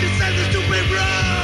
to 0.00 0.06
set 0.18 0.32
the 0.34 0.44
stupid 0.50 0.90
rule. 0.90 1.35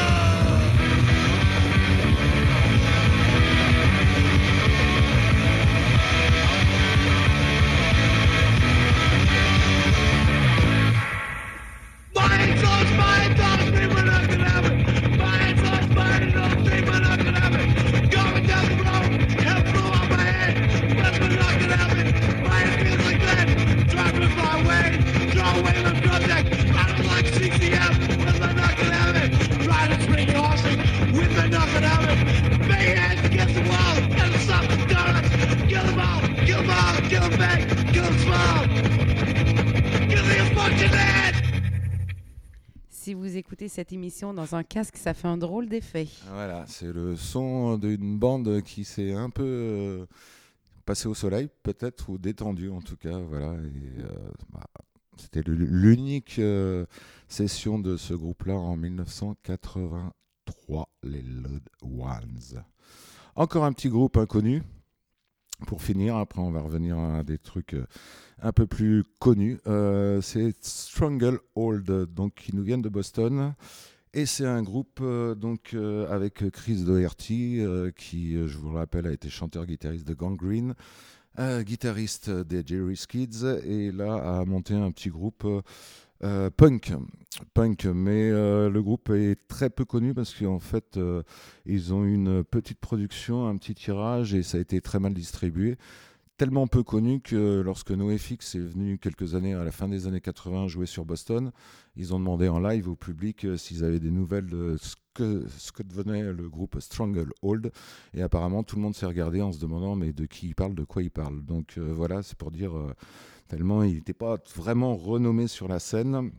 Cette 43.72 43.92
émission 43.92 44.34
dans 44.34 44.54
un 44.54 44.64
casque, 44.64 44.98
ça 44.98 45.14
fait 45.14 45.28
un 45.28 45.38
drôle 45.38 45.66
d'effet. 45.66 46.06
Voilà, 46.30 46.66
c'est 46.66 46.92
le 46.92 47.16
son 47.16 47.78
d'une 47.78 48.18
bande 48.18 48.60
qui 48.60 48.84
s'est 48.84 49.14
un 49.14 49.30
peu 49.30 49.44
euh, 49.44 50.04
passée 50.84 51.08
au 51.08 51.14
soleil, 51.14 51.48
peut-être, 51.62 52.10
ou 52.10 52.18
détendue 52.18 52.68
en 52.68 52.82
tout 52.82 52.98
cas. 52.98 53.16
Voilà, 53.16 53.52
euh, 53.52 54.30
bah, 54.52 54.66
c'était 55.16 55.40
l'unique 55.46 56.38
euh, 56.38 56.84
session 57.28 57.78
de 57.78 57.96
ce 57.96 58.12
groupe-là 58.12 58.56
en 58.56 58.76
1983, 58.76 60.88
les 61.04 61.22
Loud 61.22 61.62
Ones. 61.82 62.62
Encore 63.36 63.64
un 63.64 63.72
petit 63.72 63.88
groupe 63.88 64.18
inconnu. 64.18 64.62
Pour 65.66 65.82
finir, 65.82 66.16
après 66.16 66.40
on 66.40 66.50
va 66.50 66.60
revenir 66.60 66.98
à 66.98 67.22
des 67.22 67.38
trucs 67.38 67.74
euh, 67.74 67.86
un 68.42 68.52
peu 68.52 68.66
plus 68.66 69.04
connus. 69.18 69.58
Euh, 69.66 70.20
c'est 70.20 70.54
Strangle 70.60 71.38
Hold, 71.54 72.12
donc 72.12 72.34
qui 72.34 72.54
nous 72.54 72.62
viennent 72.62 72.82
de 72.82 72.88
Boston. 72.88 73.54
Et 74.14 74.26
c'est 74.26 74.44
un 74.44 74.62
groupe 74.62 74.98
euh, 75.00 75.34
donc 75.34 75.70
euh, 75.72 76.06
avec 76.12 76.50
Chris 76.50 76.84
Doherty, 76.84 77.62
qui, 77.96 78.34
je 78.34 78.58
vous 78.58 78.70
le 78.70 78.78
rappelle, 78.78 79.06
a 79.06 79.12
été 79.12 79.30
chanteur-guitariste 79.30 80.06
de 80.06 80.14
Gangrene, 80.14 80.74
guitariste 81.38 82.28
des 82.28 82.62
Jerry's 82.66 83.06
Kids, 83.06 83.46
et 83.64 83.90
là 83.90 84.40
a 84.40 84.44
monté 84.44 84.74
un 84.74 84.90
petit 84.90 85.08
groupe 85.08 85.46
punk. 86.56 86.92
Punk, 87.54 87.86
mais 87.86 88.30
le 88.30 88.80
groupe 88.82 89.08
est 89.08 89.48
très 89.48 89.70
peu 89.70 89.86
connu 89.86 90.12
parce 90.12 90.34
qu'en 90.34 90.58
fait, 90.58 91.00
ils 91.64 91.94
ont 91.94 92.04
une 92.04 92.44
petite 92.44 92.80
production, 92.80 93.48
un 93.48 93.56
petit 93.56 93.74
tirage, 93.74 94.34
et 94.34 94.42
ça 94.42 94.58
a 94.58 94.60
été 94.60 94.82
très 94.82 95.00
mal 95.00 95.14
distribué 95.14 95.78
tellement 96.42 96.66
peu 96.66 96.82
connu 96.82 97.20
que 97.20 97.60
lorsque 97.60 97.92
NoFX 97.92 98.56
est 98.56 98.66
venu 98.66 98.98
quelques 98.98 99.36
années 99.36 99.54
à 99.54 99.62
la 99.62 99.70
fin 99.70 99.86
des 99.86 100.08
années 100.08 100.20
80 100.20 100.66
jouer 100.66 100.86
sur 100.86 101.04
Boston, 101.04 101.52
ils 101.94 102.14
ont 102.14 102.18
demandé 102.18 102.48
en 102.48 102.58
live 102.58 102.88
au 102.88 102.96
public 102.96 103.44
euh, 103.44 103.56
s'ils 103.56 103.84
avaient 103.84 104.00
des 104.00 104.10
nouvelles 104.10 104.46
de 104.46 104.76
ce 104.76 104.96
que, 105.14 105.82
devenait 105.84 106.32
le 106.32 106.48
groupe 106.48 106.80
Strangle 106.80 107.32
Hold. 107.42 107.70
Et 108.12 108.22
apparemment, 108.22 108.64
tout 108.64 108.74
le 108.74 108.82
monde 108.82 108.96
s'est 108.96 109.06
regardé 109.06 109.40
en 109.40 109.52
se 109.52 109.60
demandant 109.60 109.94
mais 109.94 110.12
de 110.12 110.26
qui 110.26 110.48
il 110.48 110.56
parle, 110.56 110.74
de 110.74 110.82
quoi 110.82 111.04
il 111.04 111.12
parle. 111.12 111.44
Donc 111.44 111.74
euh, 111.78 111.92
voilà, 111.94 112.24
c'est 112.24 112.36
pour 112.36 112.50
dire 112.50 112.76
euh, 112.76 112.92
tellement 113.46 113.84
il 113.84 113.94
n'était 113.94 114.12
pas 114.12 114.38
vraiment 114.56 114.96
renommé 114.96 115.46
sur 115.46 115.68
la 115.68 115.78
scène. 115.78 116.32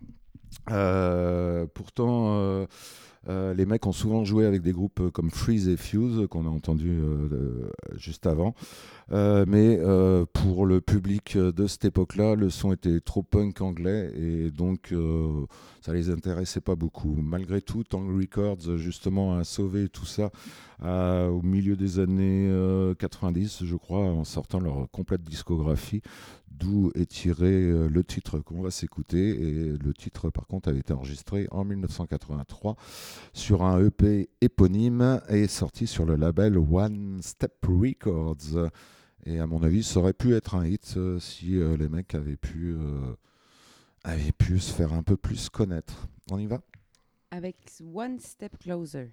Pourtant, 1.74 2.68
les 3.30 3.66
mecs 3.66 3.88
ont 3.88 3.93
souvent 3.93 4.26
joué 4.26 4.45
avec 4.45 4.62
des 4.64 4.74
groupes 4.74 5.12
comme 5.12 5.32
Freeze 5.32 5.70
et 5.70 5.78
Fuse, 5.78 6.28
qu'on 6.30 6.45
a 6.45 6.49
entendu 6.49 6.99
juste 7.95 8.28
avant. 8.28 8.54
Euh, 9.12 9.45
mais 9.47 9.78
euh, 9.80 10.26
pour 10.32 10.66
le 10.66 10.82
public 10.82 11.38
de 11.38 11.68
cette 11.68 11.86
époque-là, 11.86 12.36
le 12.36 12.49
son 12.49 12.72
était 12.74 12.99
trop 12.99 13.24
punk 13.24 13.62
anglais 13.62 14.12
et 14.16 14.51
donc 14.51 14.91
euh, 14.91 15.45
ça 15.82 15.93
les 15.93 16.10
intéressait 16.10 16.62
pas 16.62 16.76
beaucoup. 16.76 17.16
Malgré 17.22 17.62
tout, 17.62 17.84
Tang 17.84 18.08
Records 18.08 18.78
justement 18.78 19.38
a 19.38 19.43
sauvé 19.43 19.89
tout 19.89 20.06
ça 20.06 20.32
euh, 20.84 21.30
au 21.30 21.41
milieu 21.41 21.76
des 21.76 21.99
années 21.99 22.47
euh, 22.49 22.93
90, 22.95 23.64
je 23.64 23.76
crois, 23.76 23.99
en 23.99 24.24
sortant 24.24 24.60
leur 24.60 24.89
complète 24.91 25.24
discographie, 25.24 26.01
d'où 26.54 26.91
est 26.95 27.10
tiré 27.10 27.51
euh, 27.51 27.88
le 27.88 28.04
titre 28.04 28.39
qu'on 28.39 28.62
va 28.62 28.72
s'écouter. 28.72 29.30
Et 29.30 29.78
le 29.78 29.93
titre, 29.93 30.30
par 30.30 30.47
contre, 30.47 30.70
a 30.70 30.74
été 30.74 30.93
enregistré 30.93 31.47
en 31.51 31.64
1983 31.64 32.76
sur 33.34 33.64
un 33.64 33.84
EP 33.86 34.30
éponyme 34.41 35.22
et 35.30 35.47
sorti 35.47 35.88
sur 35.88 36.06
le 36.06 36.16
label 36.16 36.58
One 36.58 37.20
Step 37.22 37.66
Records. 37.66 38.70
Et 39.26 39.39
à 39.39 39.47
mon 39.47 39.64
avis, 39.64 39.84
ça 39.84 39.99
aurait 39.99 40.14
pu 40.14 40.36
être 40.36 40.56
un 40.56 40.66
hit 40.66 40.95
euh, 40.97 41.20
si 41.20 41.58
euh, 41.58 41.78
les 41.78 41.89
mecs 41.89 42.14
avaient 42.16 42.38
pu, 42.38 42.76
avaient 44.04 44.32
pu 44.32 44.60
se 44.60 44.74
faire 44.74 44.93
un 44.93 45.04
peu 45.04 45.18
plus 45.18 45.49
connaître. 45.49 46.08
On 46.32 46.39
y 46.39 46.45
va? 46.45 46.62
Avec 47.32 47.58
One 47.93 48.20
Step 48.20 48.58
Closer. 48.60 49.10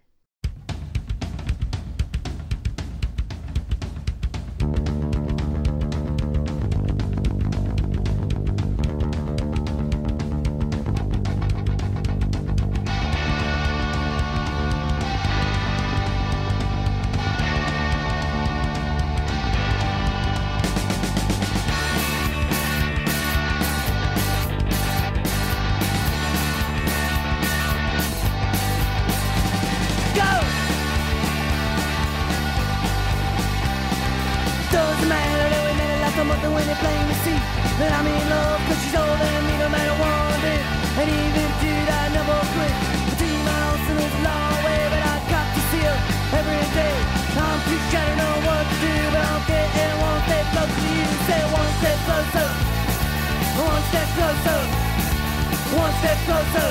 One 55.91 55.99
step 55.99 56.18
closer. 56.22 56.70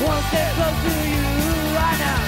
One 0.00 0.22
step 0.32 0.48
closer 0.56 0.80
to 0.80 1.08
you 1.12 1.24
right 1.76 1.98
now. 2.00 2.20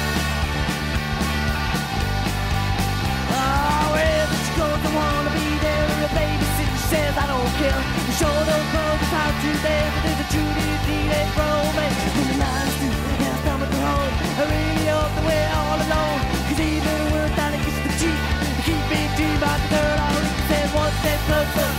Ah, 3.32 3.40
oh, 3.40 3.86
wherever 3.96 4.36
she 4.44 4.52
goes, 4.60 4.76
I 4.76 4.90
wanna 4.92 5.32
be 5.32 5.48
there. 5.64 5.86
The 6.04 6.10
babysitter 6.12 6.80
says 6.92 7.14
I 7.16 7.26
don't 7.32 7.52
care. 7.56 7.80
The 7.80 8.14
shoulder 8.20 8.60
clothes 8.72 9.08
is 9.08 9.32
to 9.40 9.50
there, 9.64 9.88
but 9.94 10.02
there's 10.04 10.20
a 10.20 10.28
truly 10.28 10.68
teenage 10.84 11.32
romance. 11.40 12.00
When 12.12 12.28
the 12.28 12.36
is 12.36 12.74
through 12.76 13.00
and 13.16 13.32
I 13.32 13.36
stumble 13.40 13.72
home, 13.80 14.14
I 14.36 14.44
really 14.52 14.84
hope 14.84 15.12
that 15.16 15.24
we're 15.24 15.50
all 15.64 15.78
alone. 15.80 16.20
Cause 16.44 16.60
even 16.60 16.96
trying 17.40 17.56
to 17.56 17.60
kiss 17.64 17.78
the 17.88 17.92
cheek, 17.96 18.20
keep 18.68 18.84
me 18.92 19.00
dreaming 19.16 19.40
about 19.40 19.56
the 19.64 19.68
girl 19.72 19.96
I 19.96 20.06
already 20.12 20.44
said 20.44 20.66
one 20.76 20.92
step 21.00 21.20
closer, 21.24 21.70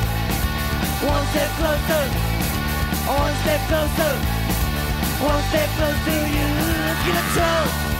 one 1.05 1.25
step 1.37 1.51
closer, 1.61 2.30
one 3.11 3.35
step 3.43 3.61
closer. 3.67 4.13
One 5.21 5.43
step 5.49 5.69
closer 5.77 6.03
to 6.05 6.15
you, 6.35 6.47
let's 6.85 7.01
get 7.05 7.15
a 7.15 7.25
toe. 7.35 7.91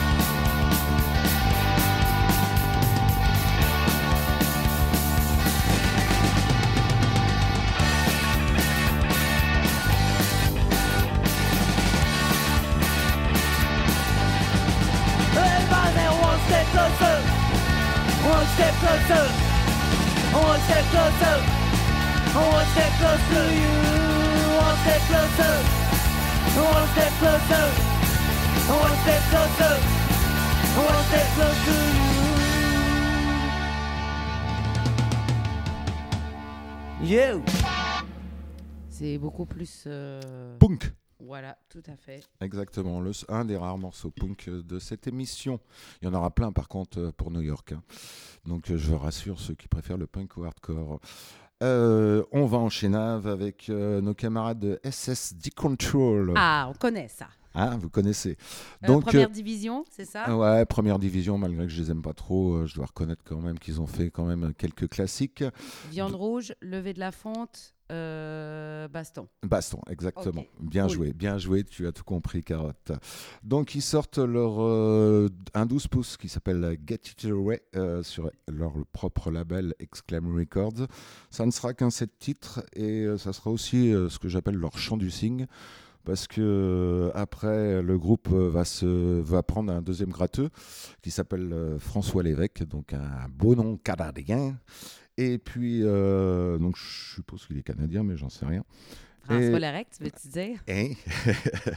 One 16.22 16.40
step 16.46 16.66
closer, 16.74 17.16
one 18.28 18.46
step 18.54 18.74
closer, 18.82 19.26
one 20.32 20.60
step 20.60 20.84
closer, 20.92 21.38
one 22.38 22.66
step 22.72 22.92
closer 23.00 23.26
to 23.32 23.42
you, 23.60 24.01
step 24.82 25.00
closer. 25.08 25.56
One 26.54 26.86
step 26.92 27.12
closer, 27.20 27.66
one 28.68 28.96
step 29.02 29.22
closer, 29.30 29.74
one 30.76 31.02
step 31.08 31.26
closer 31.34 31.74
to 37.02 37.08
you. 37.08 37.32
You. 37.34 37.42
C'est 38.88 39.18
beaucoup 39.18 39.46
plus. 39.46 39.84
euh, 39.86 40.56
Punk 40.58 40.92
Voilà, 41.20 41.56
tout 41.68 41.82
à 41.86 41.96
fait. 41.96 42.20
Exactement, 42.40 43.00
le, 43.00 43.12
un 43.28 43.44
des 43.44 43.56
rares 43.56 43.78
morceaux 43.78 44.10
punk 44.10 44.48
euh, 44.48 44.62
de 44.62 44.78
cette 44.78 45.06
émission. 45.06 45.58
Il 46.00 46.06
y 46.06 46.08
en 46.08 46.14
aura 46.14 46.30
plein 46.30 46.52
par 46.52 46.68
contre 46.68 46.98
euh, 47.00 47.12
pour 47.16 47.30
New 47.30 47.40
York. 47.40 47.72
hein. 47.72 47.82
Donc 48.46 48.70
euh, 48.70 48.76
je 48.76 48.92
rassure 48.94 49.40
ceux 49.40 49.54
qui 49.54 49.68
préfèrent 49.68 49.96
le 49.98 50.06
punk 50.06 50.36
ou 50.36 50.44
hardcore. 50.44 51.00
Euh, 51.62 52.24
on 52.32 52.46
va 52.46 52.58
enchaîner 52.58 52.96
avec 52.98 53.68
euh, 53.68 54.00
nos 54.00 54.14
camarades 54.14 54.58
de 54.58 54.80
SSD 54.82 55.50
Control. 55.50 56.32
Ah, 56.36 56.68
on 56.68 56.74
connaît 56.74 57.08
ça. 57.08 57.28
Hein, 57.54 57.76
vous 57.78 57.90
connaissez. 57.90 58.36
Euh, 58.82 58.86
Donc, 58.88 59.04
première 59.04 59.30
division, 59.30 59.84
c'est 59.90 60.06
ça? 60.06 60.36
Ouais, 60.36 60.64
première 60.64 60.98
division, 60.98 61.38
malgré 61.38 61.66
que 61.66 61.72
je 61.72 61.82
les 61.82 61.90
aime 61.90 62.02
pas 62.02 62.14
trop, 62.14 62.66
je 62.66 62.74
dois 62.74 62.86
reconnaître 62.86 63.22
quand 63.24 63.40
même 63.40 63.58
qu'ils 63.58 63.80
ont 63.80 63.86
fait 63.86 64.10
quand 64.10 64.24
même 64.24 64.52
quelques 64.54 64.88
classiques. 64.88 65.44
Viande 65.90 66.14
rouge, 66.14 66.54
lever 66.62 66.94
de 66.94 67.00
la 67.00 67.12
fonte, 67.12 67.74
euh, 67.92 68.88
baston. 68.88 69.28
Baston, 69.42 69.80
exactement. 69.88 70.44
Bien 70.60 70.86
cool. 70.86 70.94
joué, 70.94 71.12
bien 71.12 71.38
joué, 71.38 71.62
tu 71.62 71.86
as 71.86 71.92
tout 71.92 72.04
compris, 72.04 72.42
Carotte. 72.42 72.92
Donc, 73.42 73.74
ils 73.74 73.82
sortent 73.82 74.18
leur 74.18 74.62
euh, 74.62 75.28
un 75.54 75.66
12 75.66 75.88
pouces 75.88 76.16
qui 76.16 76.28
s'appelle 76.28 76.78
Get 76.86 77.00
It 77.12 77.24
Away 77.26 77.62
euh, 77.76 78.02
sur 78.02 78.30
leur 78.48 78.72
propre 78.92 79.30
label 79.30 79.74
Exclaim 79.78 80.34
Records. 80.34 80.86
Ça 81.30 81.44
ne 81.44 81.50
sera 81.50 81.74
qu'un 81.74 81.90
sept 81.90 82.18
titres 82.18 82.64
et 82.74 83.06
ça 83.18 83.32
sera 83.32 83.50
aussi 83.50 83.92
ce 83.92 84.18
que 84.18 84.28
j'appelle 84.28 84.56
leur 84.56 84.78
chant 84.78 84.96
du 84.96 85.10
cygne. 85.10 85.46
Parce 86.04 86.26
que 86.26 87.12
après, 87.14 87.80
le 87.80 87.96
groupe 87.96 88.28
va, 88.28 88.64
se, 88.64 89.20
va 89.20 89.44
prendre 89.44 89.72
un 89.72 89.82
deuxième 89.82 90.10
gratteux 90.10 90.50
qui 91.00 91.12
s'appelle 91.12 91.76
François 91.78 92.24
Lévesque, 92.24 92.64
donc 92.64 92.92
un 92.92 93.28
beau 93.28 93.54
nom 93.54 93.76
canadien. 93.76 94.56
Et 95.18 95.38
puis, 95.38 95.80
euh, 95.82 96.58
donc 96.58 96.76
je 96.76 97.14
suppose 97.14 97.46
qu'il 97.46 97.58
est 97.58 97.62
canadien, 97.62 98.02
mais 98.02 98.16
j'en 98.16 98.28
sais 98.28 98.46
rien. 98.46 98.64
François 99.24 99.58
Larec, 99.58 99.88
tu 99.96 100.04
veux-tu 100.04 100.28
dire? 100.28 100.58
Hein? 100.68 100.92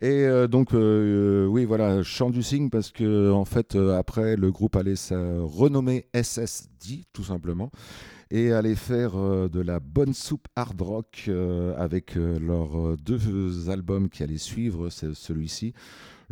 Et 0.00 0.24
euh, 0.24 0.46
donc, 0.46 0.74
euh, 0.74 1.46
oui, 1.46 1.64
voilà, 1.64 2.02
chant 2.02 2.30
du 2.30 2.42
cygne 2.42 2.68
parce 2.68 2.90
que, 2.90 3.32
en 3.32 3.44
fait, 3.44 3.74
euh, 3.74 3.96
après, 3.98 4.36
le 4.36 4.50
groupe 4.50 4.76
allait 4.76 4.96
se 4.96 5.14
renommer 5.40 6.06
SSD, 6.14 7.04
tout 7.12 7.24
simplement, 7.24 7.70
et 8.30 8.52
allait 8.52 8.74
faire 8.74 9.12
de 9.16 9.60
la 9.60 9.80
bonne 9.80 10.12
soupe 10.12 10.48
hard 10.56 10.80
rock 10.80 11.30
avec 11.76 12.16
leurs 12.16 12.96
deux 12.96 13.70
albums 13.70 14.08
qui 14.08 14.22
allaient 14.22 14.38
suivre 14.38 14.88
c'est 14.88 15.14
celui-ci. 15.14 15.72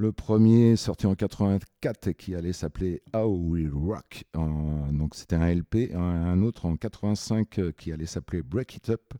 Le 0.03 0.11
premier 0.11 0.75
sorti 0.75 1.07
en 1.07 1.15
84 1.15 2.09
et 2.09 2.15
qui 2.15 2.35
allait 2.35 2.53
s'appeler 2.53 3.05
How 3.15 3.37
We 3.37 3.69
Rock, 3.73 4.25
donc 4.35 5.15
c'était 5.15 5.37
un 5.37 5.55
LP, 5.55 5.95
un, 5.95 6.01
un 6.01 6.43
autre 6.43 6.67
en 6.67 6.77
85 6.77 7.61
euh, 7.61 7.71
qui 7.71 7.93
allait 7.93 8.07
s'appeler 8.07 8.43
Break 8.43 8.75
It 8.75 8.91
Up. 8.91 9.15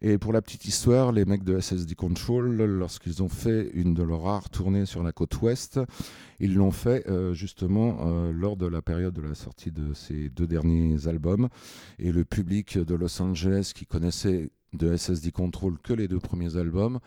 Et 0.00 0.18
pour 0.18 0.32
la 0.32 0.40
petite 0.40 0.64
histoire, 0.64 1.10
les 1.10 1.24
mecs 1.24 1.42
de 1.42 1.58
SSD 1.58 1.96
Control, 1.96 2.54
lorsqu'ils 2.54 3.20
ont 3.20 3.28
fait 3.28 3.72
une 3.74 3.94
de 3.94 4.04
leurs 4.04 4.22
rares 4.22 4.48
tournées 4.48 4.86
sur 4.86 5.02
la 5.02 5.10
côte 5.10 5.42
ouest, 5.42 5.80
ils 6.38 6.54
l'ont 6.54 6.70
fait 6.70 7.04
euh, 7.08 7.34
justement 7.34 7.98
euh, 8.02 8.30
lors 8.30 8.56
de 8.56 8.66
la 8.66 8.80
période 8.80 9.14
de 9.14 9.22
la 9.22 9.34
sortie 9.34 9.72
de 9.72 9.92
ces 9.92 10.28
deux 10.28 10.46
derniers 10.46 11.08
albums. 11.08 11.48
Et 11.98 12.12
le 12.12 12.24
public 12.24 12.78
de 12.78 12.94
Los 12.94 13.20
Angeles 13.20 13.72
qui 13.74 13.86
connaissait 13.86 14.52
de 14.72 14.96
SSD 14.96 15.32
Control 15.32 15.78
que 15.82 15.92
les 15.92 16.06
deux 16.06 16.20
premiers 16.20 16.56
albums 16.56 17.00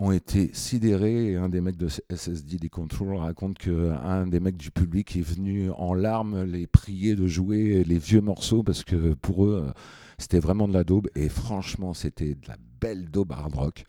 ont 0.00 0.12
été 0.12 0.50
sidérés 0.54 1.32
et 1.32 1.36
un 1.36 1.50
des 1.50 1.60
mecs 1.60 1.76
de 1.76 1.88
SSD 1.88 2.70
Control 2.70 3.16
raconte 3.16 3.58
qu'un 3.58 4.26
des 4.26 4.40
mecs 4.40 4.56
du 4.56 4.70
public 4.70 5.14
est 5.14 5.20
venu 5.20 5.70
en 5.72 5.92
larmes 5.92 6.44
les 6.44 6.66
prier 6.66 7.14
de 7.14 7.26
jouer 7.26 7.84
les 7.84 7.98
vieux 7.98 8.22
morceaux 8.22 8.62
parce 8.62 8.82
que 8.82 9.12
pour 9.12 9.44
eux 9.44 9.66
euh, 9.68 9.72
c'était 10.16 10.38
vraiment 10.38 10.66
de 10.68 10.72
la 10.72 10.84
daube 10.84 11.08
et 11.14 11.28
franchement 11.28 11.92
c'était 11.92 12.34
de 12.34 12.48
la 12.48 12.56
belle 12.80 13.10
daube 13.10 13.32
hard 13.32 13.54
rock. 13.54 13.84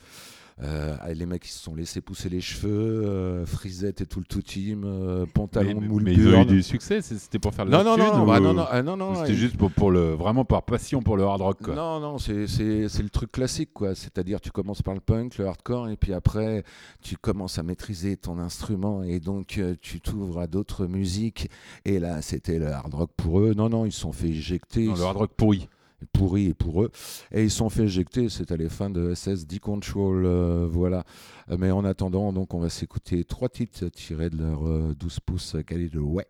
Euh, 0.63 0.95
les 1.15 1.25
mecs, 1.25 1.45
ils 1.45 1.49
se 1.51 1.59
sont 1.59 1.73
laissés 1.73 2.01
pousser 2.01 2.29
les 2.29 2.39
cheveux, 2.39 2.69
euh, 3.05 3.45
frisette 3.47 4.01
et 4.01 4.05
tout 4.05 4.19
le 4.19 4.25
tout 4.25 4.43
team, 4.43 4.83
euh, 4.85 5.21
Mais, 5.25 5.31
pantalon 5.31 5.81
moule 5.81 6.03
mais 6.03 6.13
ils 6.13 6.27
ont 6.27 6.41
eu 6.43 6.45
du 6.45 6.61
succès, 6.61 7.01
c'était 7.01 7.39
pour 7.39 7.53
faire 7.53 7.65
de 7.65 7.71
Non, 7.71 7.79
la 7.79 7.83
non, 7.83 7.95
thune 7.95 8.03
non, 8.05 8.23
ou- 8.23 8.25
bah, 8.27 8.39
non, 8.39 8.53
non, 8.53 8.65
ah, 8.69 8.83
non, 8.83 8.95
non, 8.95 9.15
C'était 9.15 9.29
il- 9.31 9.37
juste 9.37 9.57
pour, 9.57 9.71
pour 9.71 9.89
le, 9.89 10.11
vraiment 10.13 10.45
par 10.45 10.61
passion 10.63 11.01
pour 11.01 11.17
le 11.17 11.23
hard 11.23 11.41
rock. 11.41 11.57
Quoi. 11.63 11.73
Non, 11.73 11.99
non, 11.99 12.17
c'est 12.19 12.33
le 12.45 13.09
truc 13.09 13.31
classique, 13.31 13.71
quoi. 13.73 13.95
C'est-à-dire, 13.95 14.39
tu 14.39 14.51
commences 14.51 14.83
par 14.83 14.93
le 14.93 14.99
punk, 14.99 15.39
le 15.39 15.47
hardcore, 15.47 15.89
et 15.89 15.97
puis 15.97 16.13
après, 16.13 16.63
tu 17.01 17.17
commences 17.17 17.57
à 17.57 17.63
maîtriser 17.63 18.15
ton 18.17 18.37
instrument, 18.37 19.01
et 19.01 19.19
donc 19.19 19.57
euh, 19.57 19.75
tu 19.81 19.99
t'ouvres 19.99 20.39
à 20.41 20.45
d'autres 20.47 20.85
musiques. 20.85 21.49
Et 21.85 21.97
là, 21.99 22.21
c'était 22.21 22.59
le 22.59 22.67
hard 22.67 22.93
rock 22.93 23.09
pour 23.17 23.39
eux. 23.39 23.53
Non, 23.55 23.67
non, 23.69 23.85
ils 23.85 23.91
se 23.91 24.01
sont 24.01 24.11
fait 24.11 24.29
éjecter. 24.29 24.85
Non, 24.85 24.93
le 24.95 25.01
hard 25.01 25.17
rock 25.17 25.31
pourri. 25.35 25.67
Pourri 26.13 26.47
et 26.47 26.53
pour 26.53 26.83
eux. 26.83 26.91
Et 27.31 27.43
ils 27.43 27.51
sont 27.51 27.69
fait 27.69 27.83
éjecter, 27.83 28.29
c'était 28.29 28.57
les 28.57 28.69
fins 28.69 28.89
de 28.89 29.13
SS 29.13 29.45
D-Control, 29.45 30.25
euh, 30.25 30.67
voilà. 30.69 31.03
Euh, 31.49 31.57
Mais 31.59 31.71
en 31.71 31.85
attendant, 31.85 32.31
donc, 32.33 32.53
on 32.53 32.59
va 32.59 32.69
s'écouter 32.69 33.23
trois 33.23 33.49
titres 33.49 33.87
tirés 33.89 34.29
de 34.29 34.37
leur 34.37 34.67
euh, 34.67 34.93
12 34.97 35.19
pouces 35.21 35.55
Calibre 35.65 36.01
Ouais. 36.01 36.27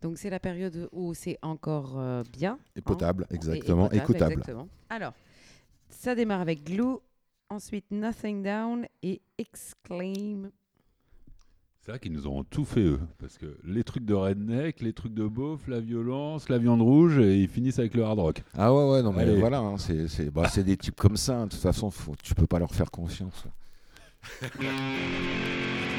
Donc 0.00 0.18
c'est 0.18 0.30
la 0.30 0.40
période 0.40 0.88
où 0.90 1.14
c'est 1.14 1.38
encore 1.42 1.94
euh, 1.96 2.24
bien. 2.32 2.58
Et 2.74 2.80
potable, 2.80 3.24
Et- 3.30 3.34
et 3.34 3.36
exactement, 3.36 3.84
potable, 3.84 4.02
écoutable. 4.02 4.32
exactement. 4.32 4.68
Alors, 4.90 5.12
ça 5.88 6.14
démarre 6.16 6.40
avec 6.40 6.64
Glue, 6.64 6.96
ensuite 7.50 7.84
Nothing 7.92 8.42
Down 8.42 8.86
et 9.04 9.20
Exclaim. 9.38 10.50
C'est 11.84 11.90
vrai 11.90 11.98
qu'ils 11.98 12.12
nous 12.12 12.28
ont 12.28 12.44
tout 12.44 12.64
fait 12.64 12.80
eux, 12.84 13.00
parce 13.18 13.36
que 13.38 13.56
les 13.64 13.82
trucs 13.82 14.04
de 14.04 14.14
redneck, 14.14 14.80
les 14.82 14.92
trucs 14.92 15.14
de 15.14 15.26
beauf, 15.26 15.66
la 15.66 15.80
violence, 15.80 16.48
la 16.48 16.58
viande 16.58 16.80
rouge, 16.80 17.18
et 17.18 17.40
ils 17.40 17.48
finissent 17.48 17.80
avec 17.80 17.94
le 17.94 18.04
hard 18.04 18.20
rock. 18.20 18.42
Ah 18.56 18.72
ouais, 18.72 18.88
ouais, 18.92 19.02
non, 19.02 19.12
mais 19.12 19.22
Allez. 19.22 19.40
voilà, 19.40 19.58
hein, 19.58 19.76
c'est 19.78 20.06
c'est- 20.06 20.30
bah, 20.30 20.48
c'est 20.48 20.62
des 20.62 20.76
types 20.76 20.94
comme 20.94 21.16
ça, 21.16 21.38
hein, 21.40 21.46
de 21.46 21.50
toute 21.50 21.60
façon, 21.60 21.90
faut, 21.90 22.14
tu 22.22 22.36
peux 22.36 22.46
pas 22.46 22.60
leur 22.60 22.72
faire 22.72 22.88
confiance. 22.90 23.44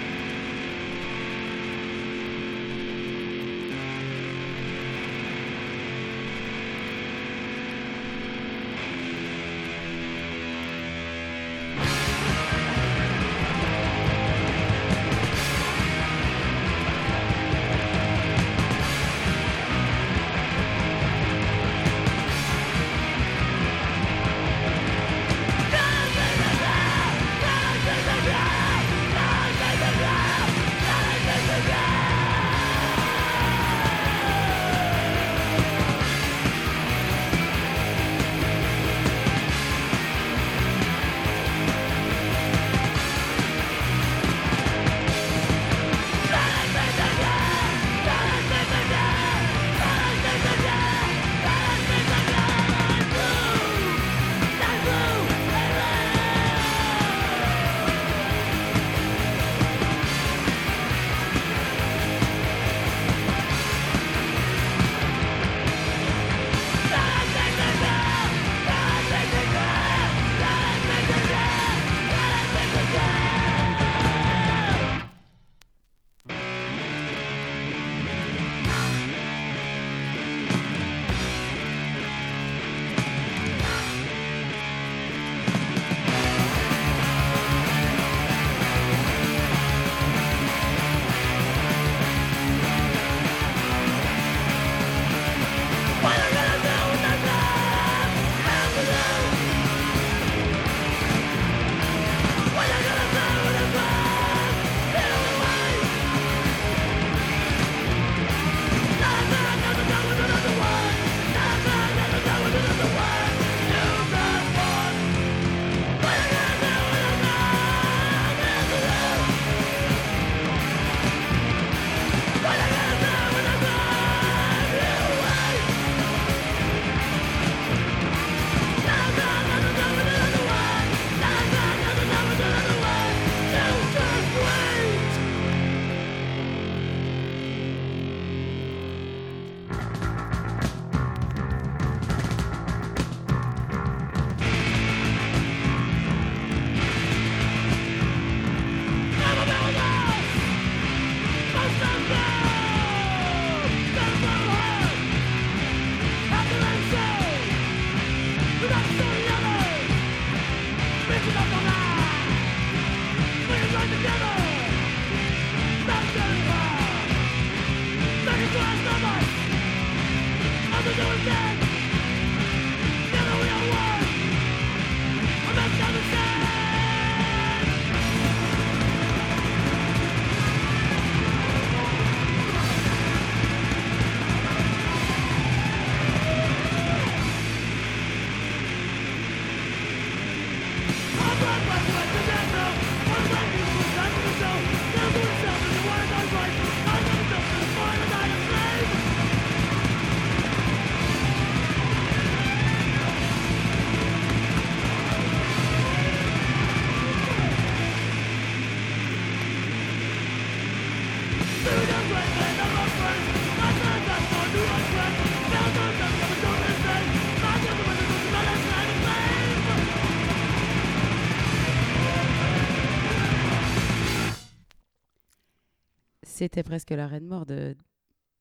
C'était 226.53 226.69
presque 226.69 226.91
la 226.91 227.07
reine 227.07 227.25
mort 227.25 227.47
de 227.47 227.75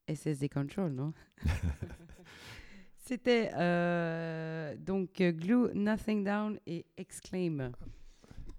SSD 0.06 0.50
Control, 0.50 0.92
non? 0.92 1.14
C'était 2.98 3.50
euh, 3.54 4.76
donc 4.76 5.18
euh, 5.22 5.32
Glue, 5.32 5.72
Nothing 5.72 6.22
Down 6.22 6.58
et 6.66 6.84
Exclaim. 6.98 7.72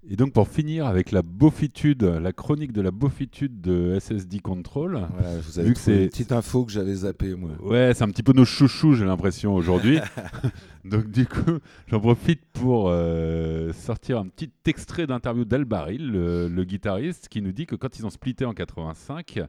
Et 0.09 0.17
donc 0.17 0.33
pour 0.33 0.49
finir 0.49 0.85
avec 0.85 1.11
la 1.11 1.21
beaufitude, 1.21 2.03
la 2.03 2.33
chronique 2.33 2.73
de 2.73 2.81
la 2.81 2.91
beaufitude 2.91 3.61
de 3.61 3.97
SSD 3.99 4.39
Control. 4.41 5.07
Voilà, 5.13 5.37
vous 5.39 5.59
avez 5.59 5.69
Vu 5.69 5.73
que 5.75 5.79
c'est- 5.79 6.03
une 6.03 6.09
petite 6.09 6.31
info 6.33 6.65
que 6.65 6.71
j'avais 6.73 6.93
zappée, 6.93 7.35
moi. 7.35 7.51
Ouais, 7.61 7.93
c'est 7.93 8.03
un 8.03 8.09
petit 8.09 8.21
peu 8.23 8.33
nos 8.33 8.43
chouchous, 8.43 8.95
j'ai 8.95 9.05
l'impression 9.05 9.55
aujourd'hui. 9.55 9.99
donc 10.85 11.09
du 11.09 11.25
coup, 11.25 11.59
j'en 11.87 12.01
profite 12.01 12.41
pour 12.51 12.89
euh, 12.89 13.71
sortir 13.71 14.19
un 14.19 14.27
petit 14.27 14.51
extrait 14.65 15.07
d'interview 15.07 15.45
d'Albaril, 15.45 16.11
le, 16.11 16.49
le 16.49 16.63
guitariste, 16.65 17.29
qui 17.29 17.41
nous 17.41 17.53
dit 17.53 17.65
que 17.65 17.75
quand 17.77 17.97
ils 17.97 18.05
ont 18.05 18.09
splitté 18.09 18.43
en 18.43 18.53
85, 18.53 19.39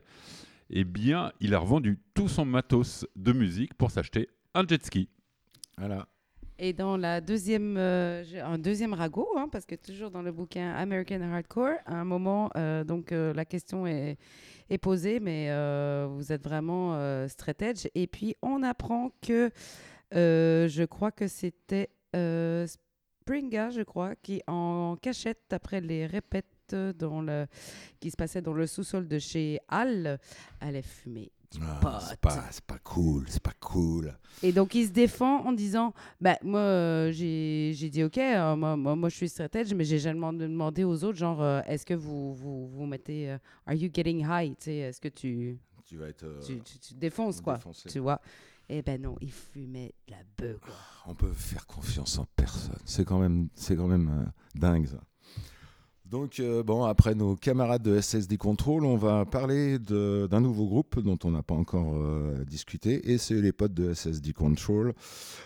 eh 0.69 0.83
bien, 0.85 1.33
il 1.41 1.53
a 1.53 1.59
revendu 1.59 1.99
tout 2.13 2.29
son 2.29 2.45
matos 2.45 3.05
de 3.17 3.33
musique 3.33 3.73
pour 3.73 3.91
s'acheter 3.91 4.29
un 4.53 4.65
jet 4.65 4.83
ski. 4.85 5.09
Voilà. 5.77 6.07
Et 6.57 6.71
dans 6.71 6.95
la 6.95 7.19
deuxième, 7.19 7.75
euh, 7.77 8.23
un 8.41 8.57
deuxième 8.57 8.93
ragot, 8.93 9.27
hein, 9.35 9.49
parce 9.51 9.65
que 9.65 9.75
toujours 9.75 10.09
dans 10.09 10.21
le 10.21 10.31
bouquin 10.31 10.71
American 10.71 11.21
Hardcore, 11.21 11.75
à 11.85 11.95
un 11.95 12.05
moment, 12.05 12.49
euh, 12.55 12.85
donc 12.85 13.11
euh, 13.11 13.33
la 13.33 13.43
question 13.43 13.85
est, 13.85 14.17
posée, 14.81 15.19
mais 15.19 15.47
euh, 15.49 16.07
vous 16.09 16.31
êtes 16.31 16.43
vraiment 16.43 16.97
edge. 17.59 17.87
Et 17.93 18.07
puis 18.07 18.35
on 18.41 18.63
apprend 18.63 19.11
que, 19.21 19.51
je 20.13 20.85
crois 20.85 21.11
que 21.11 21.27
c'était 21.27 21.89
Springa, 22.13 23.71
je 23.71 23.81
crois, 23.81 24.15
qui 24.15 24.41
en 24.47 24.95
cachette 25.01 25.51
après 25.51 25.81
les 25.81 26.05
répètes 26.05 26.45
dans 26.97 27.21
le, 27.21 27.47
qui 27.99 28.11
se 28.11 28.15
passaient 28.15 28.41
dans 28.41 28.53
le 28.53 28.65
sous-sol 28.65 29.09
de 29.09 29.19
chez 29.19 29.59
Hall, 29.69 30.17
allait 30.61 30.81
fumer 30.81 31.31
Ah, 31.83 31.99
c'est 32.09 32.19
pas, 32.19 32.45
c'est 32.51 32.63
pas 32.65 32.79
cool, 32.79 33.25
c'est 33.27 33.41
pas 33.41 33.53
cool. 33.59 34.17
Et 34.43 34.51
donc, 34.51 34.75
il 34.75 34.87
se 34.87 34.91
défend 34.91 35.45
en 35.45 35.51
disant 35.53 35.93
bah, 36.19 36.37
Moi, 36.43 36.59
euh, 36.59 37.11
j'ai 37.11 37.89
dit 37.89 38.03
OK, 38.03 38.17
euh, 38.17 38.55
moi, 38.55 38.75
moi, 38.75 38.95
moi, 38.95 39.09
je 39.09 39.15
suis 39.15 39.29
straight 39.29 39.55
edge, 39.55 39.73
mais 39.73 39.83
j'ai 39.85 39.99
jamais 39.99 40.19
demandé- 40.37 40.83
aux 40.83 41.03
autres 41.03 41.17
genre, 41.17 41.41
euh, 41.41 41.61
est-ce 41.67 41.85
que 41.85 41.93
vous, 41.93 42.33
vous, 42.33 42.67
vous 42.67 42.85
mettez. 42.85 43.31
euh, 43.31 43.37
are 43.65 43.73
you 43.75 43.89
getting 43.93 44.25
high 44.27 44.55
Est-ce 44.67 44.99
que 44.99 45.07
tu, 45.09 45.57
Tu 45.85 45.97
vas 45.97 46.09
être. 46.09 46.25
tu, 46.45 46.59
tu, 46.61 46.79
tu 46.79 46.93
te 46.93 46.99
défonces, 46.99 47.41
quoi. 47.41 47.59
Tu 47.89 47.99
vois 47.99 48.19
Eh 48.67 48.81
ben 48.81 49.01
non, 49.01 49.15
il 49.21 49.31
fumait 49.31 49.93
de 50.07 50.13
la 50.13 50.57
quoi. 50.59 50.73
On 51.05 51.13
peut 51.13 51.31
faire 51.31 51.65
confiance 51.67 52.17
en 52.17 52.25
personne. 52.35 52.75
C'est 52.85 53.05
quand 53.05 53.19
même, 53.19 53.47
c'est 53.53 53.75
quand 53.75 53.87
même 53.87 54.31
dingue 54.55 54.87
ça. 54.87 54.99
Donc 56.11 56.39
euh, 56.39 56.61
bon, 56.61 56.83
après 56.83 57.15
nos 57.15 57.35
camarades 57.35 57.81
de 57.81 57.99
SSD 57.99 58.37
Control, 58.37 58.85
on 58.85 58.95
va 58.95 59.25
parler 59.25 59.79
d'un 59.79 60.39
nouveau 60.39 60.67
groupe 60.67 60.99
dont 61.01 61.17
on 61.23 61.31
n'a 61.31 61.41
pas 61.41 61.55
encore 61.55 61.93
euh, 61.95 62.43
discuté, 62.45 63.11
et 63.11 63.17
c'est 63.17 63.41
les 63.41 63.51
potes 63.51 63.73
de 63.73 63.93
SSD 63.93 64.31
Control, 64.33 64.93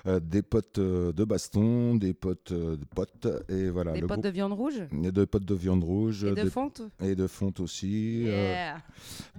Euh, 0.05 0.19
des 0.19 0.41
potes 0.41 0.79
de 0.79 1.23
baston, 1.23 1.95
des 1.95 2.13
potes 2.13 2.51
de 2.53 2.77
potes, 2.95 3.27
et 3.49 3.69
voilà. 3.69 3.93
Des 3.93 4.01
le 4.01 4.07
potes 4.07 4.17
groupe- 4.17 4.25
de 4.25 4.29
viande 4.29 4.53
rouge 4.53 4.81
et 5.03 5.11
de 5.11 5.25
potes 5.25 5.45
de 5.45 5.55
viande 5.55 5.83
rouge, 5.83 6.23
et 6.25 6.31
de 6.31 6.43
des- 6.43 6.49
fonte 6.49 6.81
et 7.01 7.15
de 7.15 7.27
fonte 7.27 7.59
aussi. 7.61 8.23
Yeah. 8.23 8.77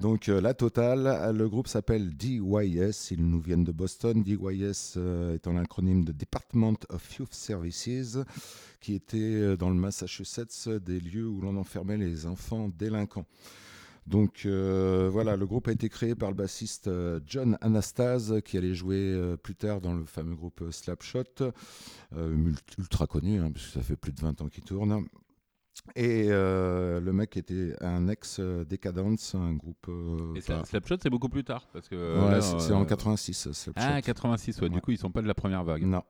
donc 0.00 0.26
la 0.28 0.54
totale, 0.54 1.32
le 1.36 1.48
groupe 1.48 1.68
s'appelle 1.68 2.10
DYS, 2.16 3.10
ils 3.10 3.24
nous 3.26 3.40
viennent 3.40 3.64
de 3.64 3.72
Boston. 3.72 4.22
DYS 4.22 4.94
euh, 4.96 5.34
est 5.34 5.46
un 5.46 5.56
acronyme 5.56 6.04
de 6.04 6.12
Department 6.12 6.76
of 6.88 7.14
Youth 7.18 7.34
Services, 7.34 8.18
qui 8.80 8.94
était 8.94 9.18
euh, 9.18 9.56
dans 9.56 9.68
le 9.70 9.76
Massachusetts 9.76 10.68
des 10.68 11.00
lieux 11.00 11.28
où 11.28 11.40
l'on 11.40 11.56
enfermait 11.56 11.96
les 11.96 12.26
enfants 12.26 12.68
délinquants. 12.68 13.26
Donc 14.06 14.42
euh, 14.44 15.08
voilà, 15.12 15.36
le 15.36 15.46
groupe 15.46 15.68
a 15.68 15.72
été 15.72 15.88
créé 15.88 16.14
par 16.14 16.30
le 16.30 16.34
bassiste 16.34 16.88
euh, 16.88 17.20
John 17.26 17.56
Anastase, 17.60 18.40
qui 18.44 18.56
allait 18.58 18.74
jouer 18.74 18.96
euh, 18.98 19.36
plus 19.36 19.54
tard 19.54 19.80
dans 19.80 19.94
le 19.94 20.04
fameux 20.04 20.34
groupe 20.34 20.64
Slapshot, 20.70 21.22
euh, 22.16 22.52
ultra 22.78 23.06
connu, 23.06 23.38
hein, 23.40 23.50
puisque 23.52 23.74
ça 23.74 23.82
fait 23.82 23.96
plus 23.96 24.12
de 24.12 24.20
20 24.20 24.40
ans 24.40 24.48
qu'il 24.48 24.64
tourne. 24.64 25.06
Et 25.94 26.28
le 26.28 27.10
mec 27.12 27.36
était 27.36 27.74
un 27.80 28.08
ex-Decadence, 28.08 29.34
un 29.34 29.54
groupe. 29.54 29.88
Et 30.36 30.40
Slapshot, 30.40 30.96
c'est 31.02 31.10
beaucoup 31.10 31.28
plus 31.28 31.44
tard. 31.44 31.68
Parce 31.72 31.88
que, 31.88 31.96
Ouais, 31.96 32.40
c'est 32.40 32.58
c'est 32.60 32.72
en 32.72 32.84
86, 32.84 33.52
Slapshot. 33.52 33.72
Ah, 33.76 34.02
86, 34.02 34.56
ouais, 34.56 34.62
Ouais. 34.64 34.68
Du 34.70 34.80
coup, 34.80 34.90
ils 34.90 34.98
sont 34.98 35.10
pas 35.10 35.22
de 35.22 35.28
la 35.28 35.34
première 35.34 35.64
vague. 35.64 35.84
Non. 35.84 36.02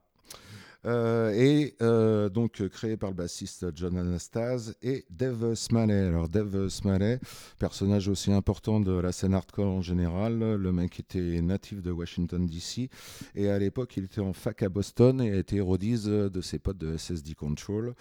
Euh, 0.87 1.33
et 1.35 1.75
euh, 1.83 2.31
donc 2.31 2.67
créé 2.69 2.97
par 2.97 3.11
le 3.11 3.17
bassiste 3.17 3.67
John 3.75 3.99
Anastase 3.99 4.77
et 4.83 5.05
Dave 5.11 5.55
Smalley. 5.55 6.07
Alors 6.07 6.29
Dave 6.29 6.69
Smalley, 6.69 7.21
personnage 7.59 8.09
aussi 8.09 8.33
important 8.33 8.81
de 8.81 8.93
la 8.93 9.13
scène 9.13 9.35
hardcore 9.35 9.67
en 9.67 9.83
général, 9.83 10.39
le 10.39 10.73
mec 10.73 10.99
était 11.01 11.41
natif 11.43 11.83
de 11.83 11.91
Washington 11.91 12.47
DC 12.47 12.89
et 13.35 13.51
à 13.51 13.59
l'époque 13.59 13.97
il 13.97 14.05
était 14.05 14.21
en 14.21 14.33
fac 14.33 14.63
à 14.63 14.69
Boston 14.69 15.21
et 15.21 15.33
a 15.33 15.37
été 15.37 15.61
rodise 15.61 16.07
de 16.07 16.41
ses 16.41 16.59
potes 16.59 16.79
de 16.79 16.97
SSD 16.97 17.35
Control. 17.35 17.95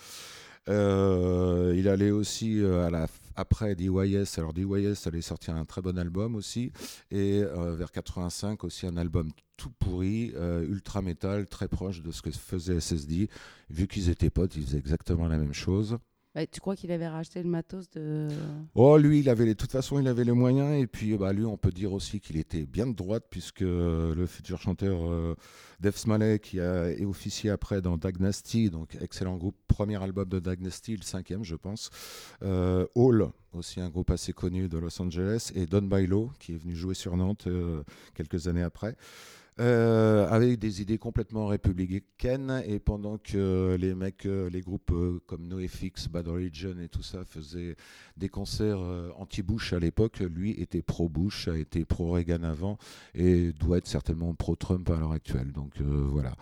Euh, 0.69 1.73
il 1.75 1.88
allait 1.89 2.11
aussi 2.11 2.63
à 2.63 2.89
la 2.89 3.07
après 3.39 3.75
DYS. 3.75 4.37
Alors 4.37 4.53
DYS 4.53 5.07
allait 5.07 5.21
sortir 5.21 5.55
un 5.55 5.65
très 5.65 5.81
bon 5.81 5.97
album 5.97 6.35
aussi 6.35 6.71
et 7.09 7.41
euh, 7.43 7.75
vers 7.75 7.91
85 7.91 8.63
aussi 8.65 8.85
un 8.85 8.97
album 8.97 9.31
tout 9.57 9.71
pourri, 9.79 10.31
euh, 10.35 10.65
ultra 10.67 11.01
métal, 11.01 11.47
très 11.47 11.67
proche 11.67 12.01
de 12.01 12.11
ce 12.11 12.21
que 12.21 12.31
faisait 12.31 12.79
SSD. 12.79 13.29
Vu 13.69 13.87
qu'ils 13.87 14.09
étaient 14.09 14.29
potes, 14.29 14.55
ils 14.55 14.65
faisaient 14.65 14.77
exactement 14.77 15.27
la 15.27 15.37
même 15.37 15.53
chose. 15.53 15.97
Bah, 16.36 16.45
tu 16.45 16.59
crois 16.59 16.75
qu'il 16.75 16.91
avait 16.91 17.07
racheté 17.07 17.41
le 17.41 17.49
matos 17.49 17.89
de. 17.89 18.27
Oh, 18.75 18.97
lui, 18.97 19.19
il 19.19 19.30
avait 19.30 19.45
les, 19.45 19.55
de 19.55 19.57
toute 19.57 19.71
façon, 19.71 19.99
il 19.99 20.07
avait 20.07 20.23
les 20.23 20.32
moyens. 20.32 20.80
Et 20.80 20.86
puis, 20.86 21.17
bah, 21.17 21.34
lui, 21.34 21.43
on 21.43 21.57
peut 21.57 21.71
dire 21.71 21.91
aussi 21.91 22.19
qu'il 22.19 22.38
était 22.38 22.67
bien 22.67 22.86
de 22.86 22.93
droite, 22.93 23.25
puisque 23.32 23.63
euh, 23.63 24.13
le 24.13 24.27
futur 24.27 24.61
chanteur 24.61 25.09
euh, 25.09 25.36
Dave 25.80 25.97
Smalley, 25.97 26.38
qui 26.38 26.59
a 26.59 26.91
officié 27.07 27.49
après 27.49 27.82
dans 27.82 27.97
Dagnasty, 27.97 28.69
donc 28.69 28.95
excellent 29.01 29.38
groupe, 29.38 29.55
premier 29.67 30.01
album 30.01 30.30
de 30.30 30.39
Dagnasty, 30.39 30.97
le 30.97 31.01
cinquième, 31.01 31.43
je 31.43 31.55
pense. 31.55 31.89
Euh, 32.43 32.86
Hall, 32.93 33.32
aussi 33.53 33.82
un 33.82 33.89
groupe 33.89 34.11
assez 34.11 34.32
connu 34.32 34.69
de 34.69 34.77
Los 34.77 35.01
Angeles. 35.01 35.51
Et 35.55 35.65
Don 35.65 35.82
Bailo, 35.82 36.32
qui 36.38 36.53
est 36.53 36.57
venu 36.57 36.75
jouer 36.75 36.93
sur 36.93 37.17
Nantes 37.17 37.47
quelques 38.13 38.47
années 38.47 38.61
après. 38.61 38.95
Euh, 39.60 40.26
avec 40.30 40.57
des 40.57 40.82
idées 40.82 40.97
complètement 40.97 41.47
républicaines 41.47 42.64
et 42.66 42.80
pendant 42.80 43.18
que 43.18 43.76
les 43.78 43.93
mecs, 43.93 44.26
euh, 44.26 44.49
les 44.49 44.62
groupes 44.62 44.91
euh, 44.93 45.20
comme 45.28 45.47
NoFX, 45.47 46.07
Bad 46.07 46.30
Religion 46.30 46.76
et 46.82 46.88
tout 46.88 47.03
ça 47.03 47.26
faisaient 47.26 47.76
des 48.16 48.30
concerts 48.30 48.80
anti-Bush 49.18 49.74
à 49.74 49.80
l'époque, 49.80 50.20
lui 50.20 50.51
était 50.51 50.82
pro-Bush, 50.82 51.49
a 51.49 51.57
été 51.57 51.84
pro-Reagan 51.84 52.43
avant 52.43 52.78
et 53.14 53.51
doit 53.51 53.80
être 53.80 53.88
certainement 53.88 54.34
pro-Trump 54.34 54.89
à 54.91 54.97
l'heure 54.97 55.12
actuelle. 55.12 55.51
Donc 55.51 55.82
voilà. 55.82 56.36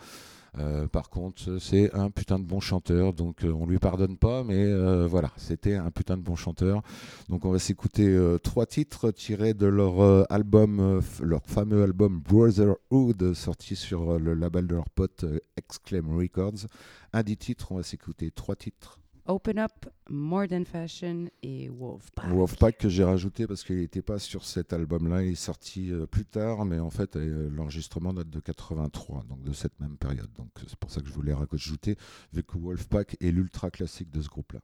Euh, 0.56 0.86
par 0.86 1.10
contre, 1.10 1.58
c'est 1.60 1.94
un 1.94 2.10
putain 2.10 2.38
de 2.38 2.44
bon 2.44 2.60
chanteur, 2.60 3.12
donc 3.12 3.44
euh, 3.44 3.52
on 3.52 3.66
lui 3.66 3.78
pardonne 3.78 4.16
pas, 4.16 4.44
mais 4.44 4.64
euh, 4.64 5.06
voilà, 5.06 5.30
c'était 5.36 5.74
un 5.74 5.90
putain 5.90 6.16
de 6.16 6.22
bon 6.22 6.36
chanteur. 6.36 6.82
Donc 7.28 7.44
on 7.44 7.50
va 7.50 7.58
s'écouter 7.58 8.18
trois 8.42 8.66
titres 8.66 9.10
tirés 9.10 9.54
de 9.54 9.66
leur 9.66 10.30
album, 10.32 11.00
leur 11.20 11.44
fameux 11.44 11.82
album 11.82 12.20
Brotherhood, 12.20 13.34
sorti 13.34 13.76
sur 13.76 14.18
le 14.18 14.34
label 14.34 14.66
de 14.66 14.74
leur 14.74 14.88
pote 14.90 15.24
Exclaim 15.56 16.16
Records. 16.16 16.66
Un 17.12 17.22
des 17.22 17.36
titres, 17.36 17.72
on 17.72 17.76
va 17.76 17.82
s'écouter 17.82 18.30
trois 18.30 18.56
titres. 18.56 18.98
Open 19.28 19.58
Up, 19.58 19.86
More 20.08 20.48
Than 20.48 20.64
Fashion 20.64 21.28
et 21.42 21.68
Wolfpack. 21.68 22.30
Wolfpack 22.30 22.78
que 22.78 22.88
j'ai 22.88 23.04
rajouté 23.04 23.46
parce 23.46 23.62
qu'il 23.62 23.76
n'était 23.76 24.00
pas 24.00 24.18
sur 24.18 24.44
cet 24.44 24.72
album-là, 24.72 25.22
il 25.22 25.32
est 25.32 25.34
sorti 25.34 25.92
euh, 25.92 26.06
plus 26.06 26.24
tard, 26.24 26.64
mais 26.64 26.78
en 26.78 26.88
fait 26.88 27.16
euh, 27.16 27.50
l'enregistrement 27.50 28.14
date 28.14 28.30
de 28.30 28.40
83, 28.40 29.24
donc 29.28 29.42
de 29.42 29.52
cette 29.52 29.78
même 29.80 29.98
période. 29.98 30.32
Donc 30.38 30.48
c'est 30.66 30.78
pour 30.78 30.90
ça 30.90 31.02
que 31.02 31.08
je 31.08 31.12
voulais 31.12 31.34
rajouter, 31.34 31.96
vu 32.32 32.42
que 32.42 32.56
Wolfpack 32.56 33.18
est 33.20 33.30
l'ultra 33.30 33.70
classique 33.70 34.10
de 34.10 34.22
ce 34.22 34.28
groupe-là. 34.28 34.60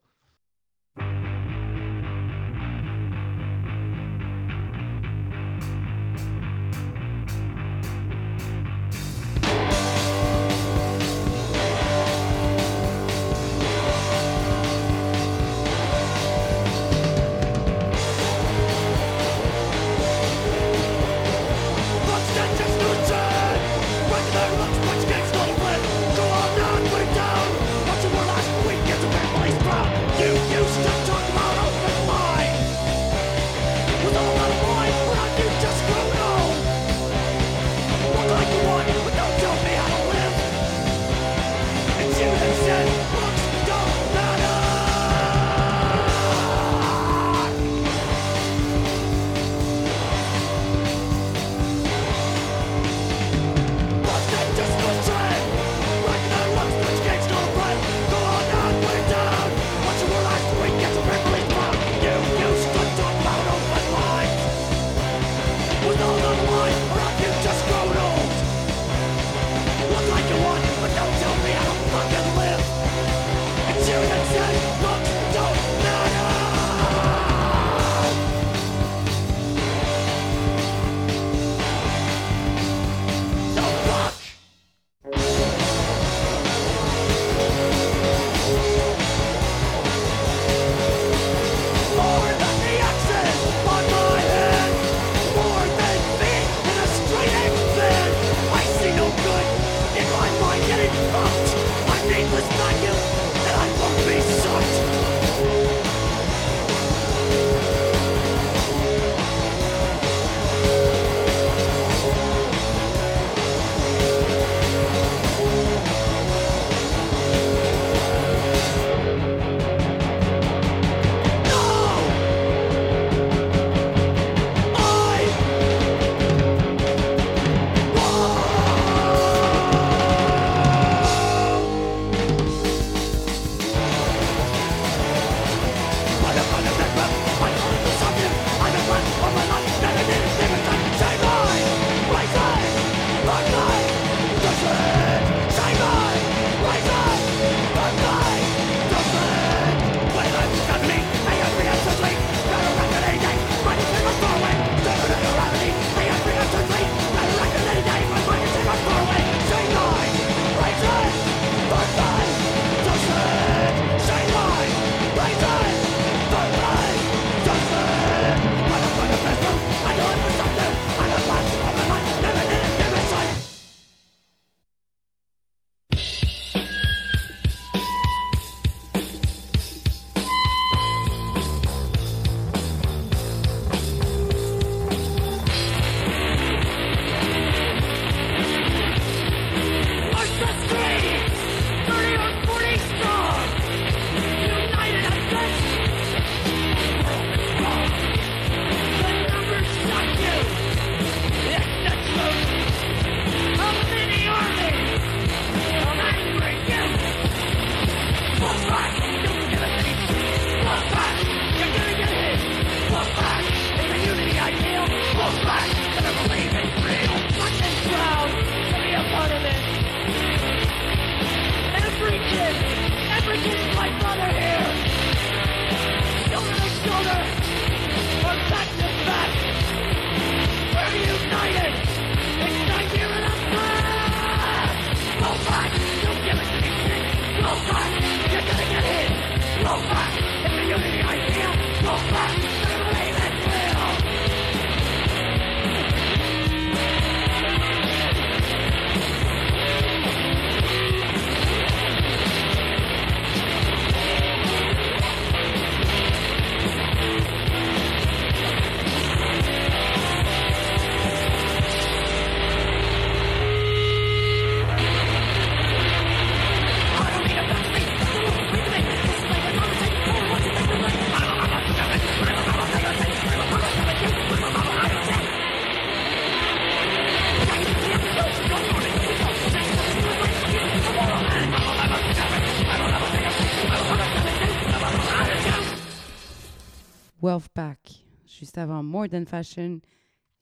Avant 288.59 288.83
More 288.83 289.09
Than 289.09 289.27
Fashion, 289.27 289.81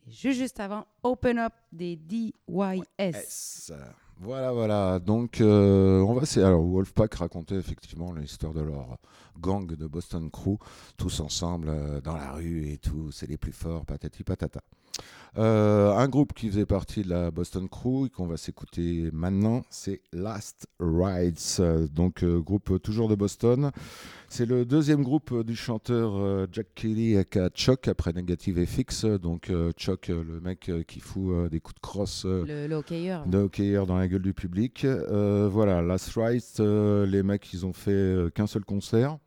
et 0.07 0.11
juste, 0.11 0.59
avant 0.59 0.87
Open 1.03 1.39
Up 1.39 1.53
des 1.71 1.97
DYS. 1.97 2.33
Voilà, 4.23 4.53
voilà. 4.53 4.99
Donc, 5.01 5.41
euh, 5.41 6.01
on 6.01 6.15
va. 6.15 6.23
Alors, 6.37 6.63
Wolfpack 6.63 7.15
racontait 7.15 7.57
effectivement 7.57 8.13
l'histoire 8.13 8.53
de 8.53 8.61
leur 8.61 8.99
gang 9.41 9.67
de 9.67 9.87
Boston 9.87 10.31
Crew, 10.31 10.59
tous 10.97 11.21
ensemble 11.21 11.69
euh, 11.69 12.01
dans 12.01 12.17
la 12.17 12.33
rue 12.33 12.69
et 12.69 12.79
tout. 12.79 13.11
C'est 13.11 13.29
les 13.29 13.37
plus 13.37 13.53
forts, 13.53 13.85
patati 13.85 14.23
patata. 14.23 14.61
Euh, 15.39 15.93
un 15.97 16.09
groupe 16.09 16.35
qui 16.35 16.49
faisait 16.51 16.67
partie 16.67 17.03
de 17.03 17.09
la 17.09 17.31
Boston 17.31 17.69
Crew 17.69 18.07
et 18.07 18.11
qu'on 18.11 18.27
va 18.27 18.37
s'écouter 18.37 19.09
maintenant, 19.13 19.63
c'est 19.71 20.03
Last 20.13 20.69
Rides. 20.79 21.91
Donc, 21.93 22.25
groupe 22.25 22.81
toujours 22.81 23.09
de 23.09 23.15
Boston. 23.15 23.73
C'est 24.35 24.47
le 24.47 24.65
deuxième 24.65 25.03
groupe 25.03 25.31
euh, 25.33 25.45
du 25.45 25.55
chanteur 25.55 26.15
euh, 26.17 26.47
Jack 26.51 26.69
Kelly 26.75 27.19
aka 27.19 27.51
Chuck 27.51 27.87
après 27.87 28.15
Negative 28.15 28.65
FX. 28.65 29.05
Donc, 29.05 29.51
euh, 29.51 29.73
Chuck, 29.73 30.09
euh, 30.09 30.25
le 30.25 30.41
mec 30.41 30.71
euh, 30.71 30.83
qui 30.85 31.01
fout 31.01 31.35
euh, 31.35 31.49
des 31.51 31.61
coups 31.61 31.75
de 31.75 31.81
crosse. 31.81 32.25
euh, 32.25 32.43
Le, 32.47 32.67
le 32.67 32.75
hockeyeur. 32.75 33.27
dans 33.87 33.99
la 33.99 34.09
gueule 34.09 34.23
du 34.23 34.33
public. 34.33 34.87
Euh, 34.87 35.51
voilà, 35.53 35.83
Last 35.83 36.13
Rites, 36.17 36.61
euh, 36.61 37.05
les 37.05 37.23
mecs, 37.23 37.53
ils 37.53 37.67
ont 37.67 37.75
fait 37.75 37.91
euh, 37.91 38.31
qu'un 38.31 38.47
seul 38.47 38.65
concert. 38.65 39.19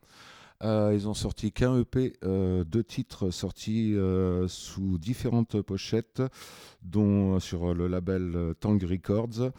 Euh, 0.64 0.90
ils 0.94 1.06
ont 1.06 1.14
sorti 1.14 1.52
qu'un 1.52 1.78
EP, 1.78 2.14
euh, 2.24 2.64
deux 2.64 2.82
titres 2.82 3.30
sortis 3.30 3.92
euh, 3.94 4.48
sous 4.48 4.96
différentes 4.98 5.60
pochettes, 5.60 6.22
dont 6.82 7.34
euh, 7.36 7.40
sur 7.40 7.74
le 7.74 7.86
label 7.86 8.32
euh, 8.34 8.54
Tang 8.58 8.82
Records, 8.82 9.40
euh, 9.40 9.50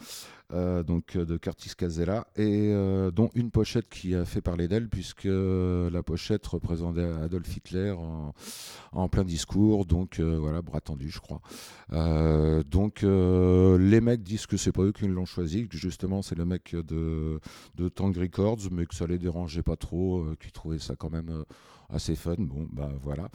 donc 0.50 1.16
euh, 1.16 1.24
de 1.24 1.36
Curtis 1.36 1.72
Casella, 1.76 2.26
et 2.36 2.70
euh, 2.72 3.10
dont 3.10 3.30
une 3.34 3.50
pochette 3.50 3.88
qui 3.88 4.14
a 4.14 4.24
fait 4.24 4.40
parler 4.40 4.66
d'elle, 4.68 4.88
puisque 4.88 5.26
euh, 5.26 5.90
la 5.90 6.02
pochette 6.02 6.46
représentait 6.46 7.02
Adolf 7.02 7.54
Hitler 7.56 7.94
en, 8.92 9.08
plein 9.08 9.24
discours, 9.24 9.84
donc 9.84 10.20
euh, 10.20 10.38
voilà, 10.38 10.62
bras 10.62 10.80
tendu, 10.80 11.10
je 11.10 11.20
crois. 11.20 11.40
Euh, 11.92 12.62
donc 12.62 13.04
euh, 13.04 13.78
les 13.78 14.00
mecs 14.00 14.22
disent 14.22 14.46
que 14.46 14.56
c'est 14.56 14.72
pas 14.72 14.82
eux 14.82 14.92
qui 14.92 15.06
l'ont 15.06 15.26
choisi, 15.26 15.68
que 15.68 15.76
justement 15.76 16.22
c'est 16.22 16.36
le 16.36 16.44
mec 16.44 16.74
de, 16.74 17.40
de 17.76 17.88
Tang 17.88 18.16
Records, 18.16 18.70
mais 18.72 18.86
que 18.86 18.94
ça 18.94 19.06
les 19.06 19.18
dérangeait 19.18 19.62
pas 19.62 19.76
trop, 19.76 20.20
euh, 20.20 20.36
qu'ils 20.40 20.52
trouvaient 20.52 20.78
ça 20.78 20.96
quand 20.96 21.10
même 21.10 21.28
euh, 21.30 21.44
assez 21.88 22.14
fun. 22.14 22.36
Bon, 22.38 22.68
bah 22.72 22.90
voilà. 23.02 23.28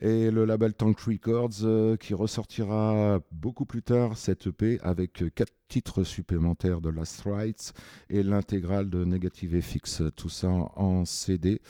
Et 0.00 0.30
le 0.30 0.44
label 0.44 0.74
Tank 0.74 0.98
Records 1.00 1.64
euh, 1.64 1.96
qui 1.96 2.14
ressortira 2.14 3.20
beaucoup 3.32 3.66
plus 3.66 3.82
tard 3.82 4.16
cette 4.16 4.46
EP 4.46 4.78
avec 4.82 5.24
quatre 5.34 5.52
titres 5.70 6.04
supplémentaires 6.04 6.80
de 6.80 6.90
Last 6.90 7.22
Rites 7.24 7.72
et 8.10 8.22
l'intégrale 8.22 8.90
de 8.90 9.04
Negative 9.04 9.60
FX, 9.60 10.02
tout 10.16 10.28
ça 10.28 10.48
en, 10.48 11.04
CD. 11.04 11.62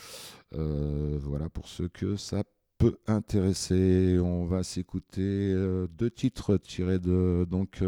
Euh, 0.55 1.19
voilà 1.23 1.48
pour 1.48 1.69
ceux 1.69 1.89
que 1.89 2.16
ça 2.16 2.43
peut 2.78 2.97
intéresser. 3.07 4.19
On 4.19 4.47
va 4.47 4.62
s'écouter 4.62 5.20
euh, 5.20 5.86
deux 5.98 6.11
titres 6.11 6.57
tirés 6.57 6.98
de 6.98 7.47
donc 7.48 7.85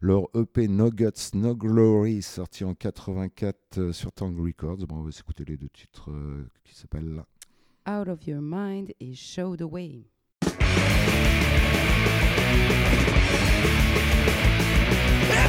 leur 0.00 0.28
EP 0.34 0.68
No 0.68 0.90
Guts, 0.90 1.34
No 1.34 1.54
Glory, 1.54 2.22
sorti 2.22 2.64
en 2.64 2.74
84 2.74 3.78
euh, 3.78 3.92
sur 3.92 4.10
Tang 4.10 4.34
Records. 4.36 4.86
Bon, 4.86 4.96
on 4.96 5.02
va 5.02 5.12
s'écouter 5.12 5.44
les 5.44 5.56
deux 5.56 5.68
titres 5.68 6.10
qui 6.64 6.74
s'appellent 6.74 7.22
Out 7.86 8.06
of 8.06 8.26
Your 8.28 8.40
Mind 8.40 8.92
et 9.00 9.16
Show 9.16 9.56
the 9.56 9.66
Way. 9.66 10.06
If 10.42 10.50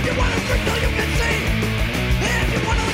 you 0.06 0.18
wanna 0.18 0.40
drink 0.48 0.64
till 0.66 0.82
you 0.82 0.90
can 0.98 1.10
see. 1.20 1.38
If 2.26 2.54
you 2.54 2.68
wanna 2.68 2.94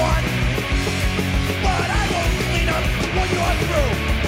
want, 0.00 0.24
but 1.64 1.88
I 2.00 2.04
won't 2.12 2.34
clean 2.48 2.68
up 2.68 2.84
what 3.16 3.28
you're 3.30 3.56
through. 3.66 4.19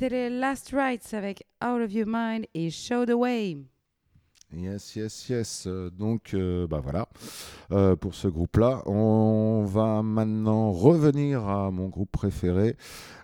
C'était 0.00 0.30
les 0.30 0.38
Last 0.38 0.74
Rites 0.74 1.12
avec 1.12 1.46
Out 1.62 1.82
of 1.82 1.92
Your 1.92 2.06
Mind 2.08 2.46
et 2.54 2.70
Show 2.70 3.04
the 3.04 3.12
Way. 3.12 3.58
Yes, 4.56 4.96
yes, 4.96 5.28
yes. 5.28 5.68
Donc, 5.92 6.32
euh, 6.32 6.66
bah 6.66 6.80
voilà, 6.82 7.06
euh, 7.70 7.96
pour 7.96 8.14
ce 8.14 8.26
groupe-là. 8.26 8.82
On 8.86 9.62
va 9.66 10.02
maintenant 10.02 10.72
revenir 10.72 11.46
à 11.46 11.70
mon 11.70 11.88
groupe 11.88 12.10
préféré. 12.10 12.76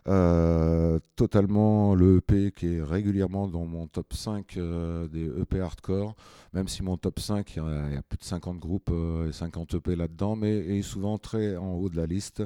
Euh, 0.09 1.01
totalement 1.17 1.97
le 1.97 2.19
EP 2.19 2.53
qui 2.53 2.75
est 2.75 2.83
régulièrement 2.83 3.49
dans 3.49 3.65
mon 3.65 3.89
top 3.89 4.13
5 4.13 4.57
euh, 4.57 5.09
des 5.09 5.25
EP 5.25 5.59
hardcore. 5.59 6.15
Même 6.57 6.69
si 6.69 6.83
mon 6.83 6.97
top 6.97 7.21
5, 7.21 7.53
il 7.57 7.93
y 7.93 7.97
a, 7.99 8.03
plus 8.09 8.17
de 8.17 8.25
50 8.25 8.59
groupes 8.59 8.89
euh, 8.91 9.29
et 9.29 9.33
50 9.33 9.75
EP 9.75 9.95
là-dedans, 9.95 10.37
mais 10.37 10.79
est 10.79 10.81
souvent 10.81 11.19
très 11.19 11.55
en 11.55 11.75
haut 11.75 11.91
de 11.91 11.99
la 11.99 12.07
liste. 12.07 12.43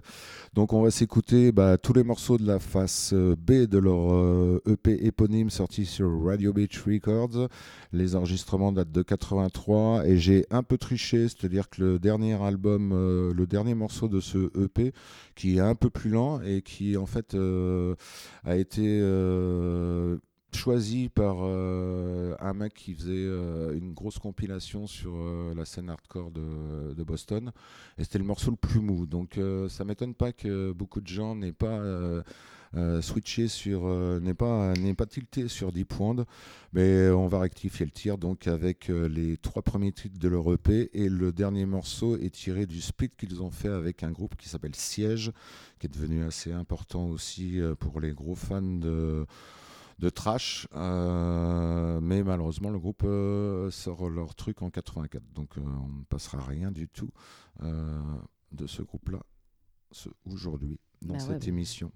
Donc, 0.53 0.73
on 0.73 0.83
va 0.83 0.91
s'écouter 0.91 1.53
bah, 1.53 1.79
tous 1.79 1.93
les 1.93 2.03
morceaux 2.03 2.37
de 2.37 2.45
la 2.45 2.59
face 2.59 3.13
euh, 3.13 3.37
B 3.37 3.69
de 3.69 3.79
leur 3.79 4.13
euh, 4.13 4.61
EP 4.67 5.07
éponyme 5.07 5.49
sorti 5.49 5.87
sur 5.87 6.25
Radio 6.25 6.53
Beach 6.53 6.83
Records. 6.85 7.49
Les 7.93 8.17
enregistrements 8.17 8.73
datent 8.73 8.91
de 8.91 9.03
83 9.03 10.05
et 10.05 10.17
j'ai 10.19 10.45
un 10.51 10.65
peu 10.65 10.77
triché, 10.77 11.29
c'est-à-dire 11.29 11.71
que 11.71 11.81
le 11.81 11.99
dernier 12.01 12.35
album, 12.43 12.91
le 12.91 13.47
dernier 13.47 13.75
morceau 13.75 14.09
de 14.09 14.19
ce 14.19 14.51
EP, 14.61 14.93
qui 15.37 15.59
est 15.59 15.61
un 15.61 15.77
peu 15.77 15.89
plus 15.89 16.11
lent 16.11 16.41
et 16.41 16.63
qui 16.63 16.97
en 16.97 17.07
fait 17.07 17.37
a 18.45 18.57
été 18.57 19.01
choisi 20.57 21.09
par 21.09 21.37
euh, 21.41 22.35
un 22.41 22.55
mec 22.55 22.75
qui 22.75 22.95
faisait 22.95 23.13
euh, 23.13 23.77
une 23.77 23.93
grosse 23.93 24.19
compilation 24.19 24.87
sur 24.87 25.13
euh, 25.15 25.55
la 25.55 25.65
scène 25.65 25.91
hardcore 25.91 26.31
de, 26.31 27.03
Boston. 27.03 27.51
Et 27.99 28.05
c'était 28.05 28.19
le 28.19 28.25
morceau 28.25 28.51
le 28.51 28.57
plus 28.57 28.81
mou. 28.81 29.07
Donc 29.07 29.41
ça 29.69 29.85
m'étonne 29.85 30.15
pas 30.15 30.33
que 30.33 30.71
beaucoup 30.73 31.01
de 31.01 31.07
gens 31.07 31.35
n'aient 31.35 31.53
pas 31.53 31.81
switché 33.01 33.49
sur, 33.49 33.89
n'aient 34.21 34.35
pas, 34.35 34.75
pas 34.97 35.07
tilté 35.07 35.49
sur 35.49 35.73
Deep 35.73 35.99
Wound, 35.99 36.27
mais 36.73 37.09
on 37.09 37.27
va 37.27 37.41
rectifier 37.41 37.87
le 37.87 37.91
tir 37.91 38.19
donc 38.19 38.47
avec 38.47 38.89
les 38.89 39.39
trois 39.39 39.63
premiers 39.63 39.93
titres 39.93 40.19
de 40.19 40.29
leur 40.29 40.53
EP 40.53 40.91
et 40.93 41.09
le 41.09 41.33
dernier 41.33 41.65
morceau 41.65 42.17
est 42.17 42.35
tiré 42.35 42.67
du 42.67 42.81
split 42.81 43.11
qu'ils 43.19 43.43
ont 43.43 43.51
fait 43.51 43.71
avec 43.71 44.05
un 44.05 44.13
groupe 44.13 44.37
qui 44.37 44.49
s'appelle 44.49 44.77
Siège, 44.77 45.33
qui 45.81 45.87
est 45.87 45.91
devenu 45.93 46.23
assez 46.23 46.53
important 46.53 47.07
aussi 47.07 47.59
pour 47.81 47.99
les 47.99 48.13
gros 48.13 48.37
fans 48.37 48.61
de 48.61 49.27
de 50.01 50.09
trash, 50.09 50.67
euh, 50.75 52.01
mais 52.01 52.23
malheureusement 52.23 52.71
le 52.71 52.79
groupe 52.79 53.03
euh, 53.05 53.71
sort 53.71 54.09
leur 54.09 54.35
truc 54.35 54.63
en 54.63 54.71
84, 54.71 55.23
donc 55.35 55.59
euh, 55.59 55.61
on 55.61 55.89
ne 55.99 56.05
passera 56.05 56.41
rien 56.41 56.71
du 56.71 56.89
tout 56.89 57.11
de 57.61 58.67
ce 58.67 58.83
groupe-là 58.83 59.21
aujourd'hui 60.25 60.81
dans 61.03 61.15
Bah 61.15 61.21
cette 61.21 61.43
bah. 61.43 61.49
émission. 61.49 61.93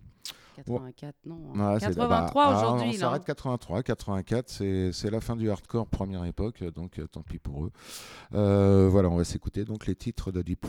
84, 0.56 1.16
non. 1.26 1.52
Ouais, 1.54 1.80
c'est- 1.80 1.86
83 1.86 2.06
bah, 2.06 2.30
ah, 2.52 2.56
aujourd'hui. 2.56 2.90
On 2.94 2.98
s'arrête 3.00 3.24
83, 3.24 3.82
84, 3.82 4.48
c'est 4.48 5.10
la 5.10 5.20
fin 5.20 5.34
du 5.34 5.50
hardcore 5.50 5.88
première 5.88 6.24
époque, 6.26 6.62
donc 6.62 7.00
tant 7.10 7.22
pis 7.22 7.38
pour 7.38 7.64
eux. 7.64 7.72
Voilà, 8.30 9.08
on 9.08 9.16
va 9.16 9.24
s'écouter 9.24 9.64
donc 9.64 9.86
les 9.86 9.96
titres 9.96 10.30
de 10.30 10.42
Deep. 10.42 10.66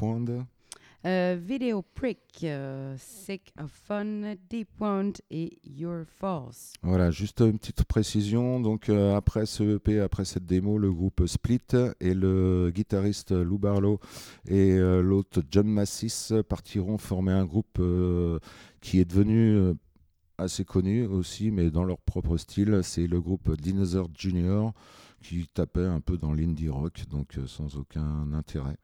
Euh, 1.06 1.38
Video 1.40 1.84
Prick, 1.84 2.20
euh, 2.44 2.96
Sick 2.98 3.54
of 3.62 3.70
Fun, 3.70 4.36
Deep 4.50 4.70
Wound 4.80 5.20
et 5.30 5.60
Your 5.64 6.04
Force. 6.08 6.74
Voilà, 6.82 7.12
juste 7.12 7.42
une 7.42 7.60
petite 7.60 7.84
précision. 7.84 8.60
Donc 8.60 8.90
euh, 8.90 9.16
après 9.16 9.46
ce 9.46 9.76
EP, 9.76 10.00
après 10.00 10.26
cette 10.26 10.48
démo, 10.48 10.80
le 10.80 10.92
groupe 10.92 11.28
Split 11.28 11.62
et 12.00 12.16
le 12.16 12.72
guitariste 12.74 13.34
Lou 13.34 13.60
Barlow 13.60 14.00
et 14.48 14.80
l'autre 14.80 15.44
John 15.52 15.68
Massis 15.68 16.34
partiront 16.50 16.98
former 16.98 17.34
un 17.34 17.46
groupe 17.46 17.80
qui 18.82 19.00
est 19.00 19.06
devenu 19.06 19.76
assez 20.40 20.66
connu 20.66 21.06
aussi, 21.06 21.52
mais 21.52 21.70
dans 21.70 21.84
leur 21.84 22.00
propre 22.00 22.38
style. 22.38 22.80
C'est 22.82 23.06
le 23.06 23.22
groupe 23.22 23.56
Dinosaur 23.62 24.10
Junior 24.18 24.74
qui 25.28 25.48
tapait 25.54 25.84
un 25.86 26.00
peu 26.00 26.18
dans 26.18 26.34
l'indie 26.34 26.70
rock, 26.70 27.04
donc 27.10 27.38
euh, 27.38 27.48
sans 27.48 27.76
aucun 27.78 28.32
intérêt. 28.34 28.76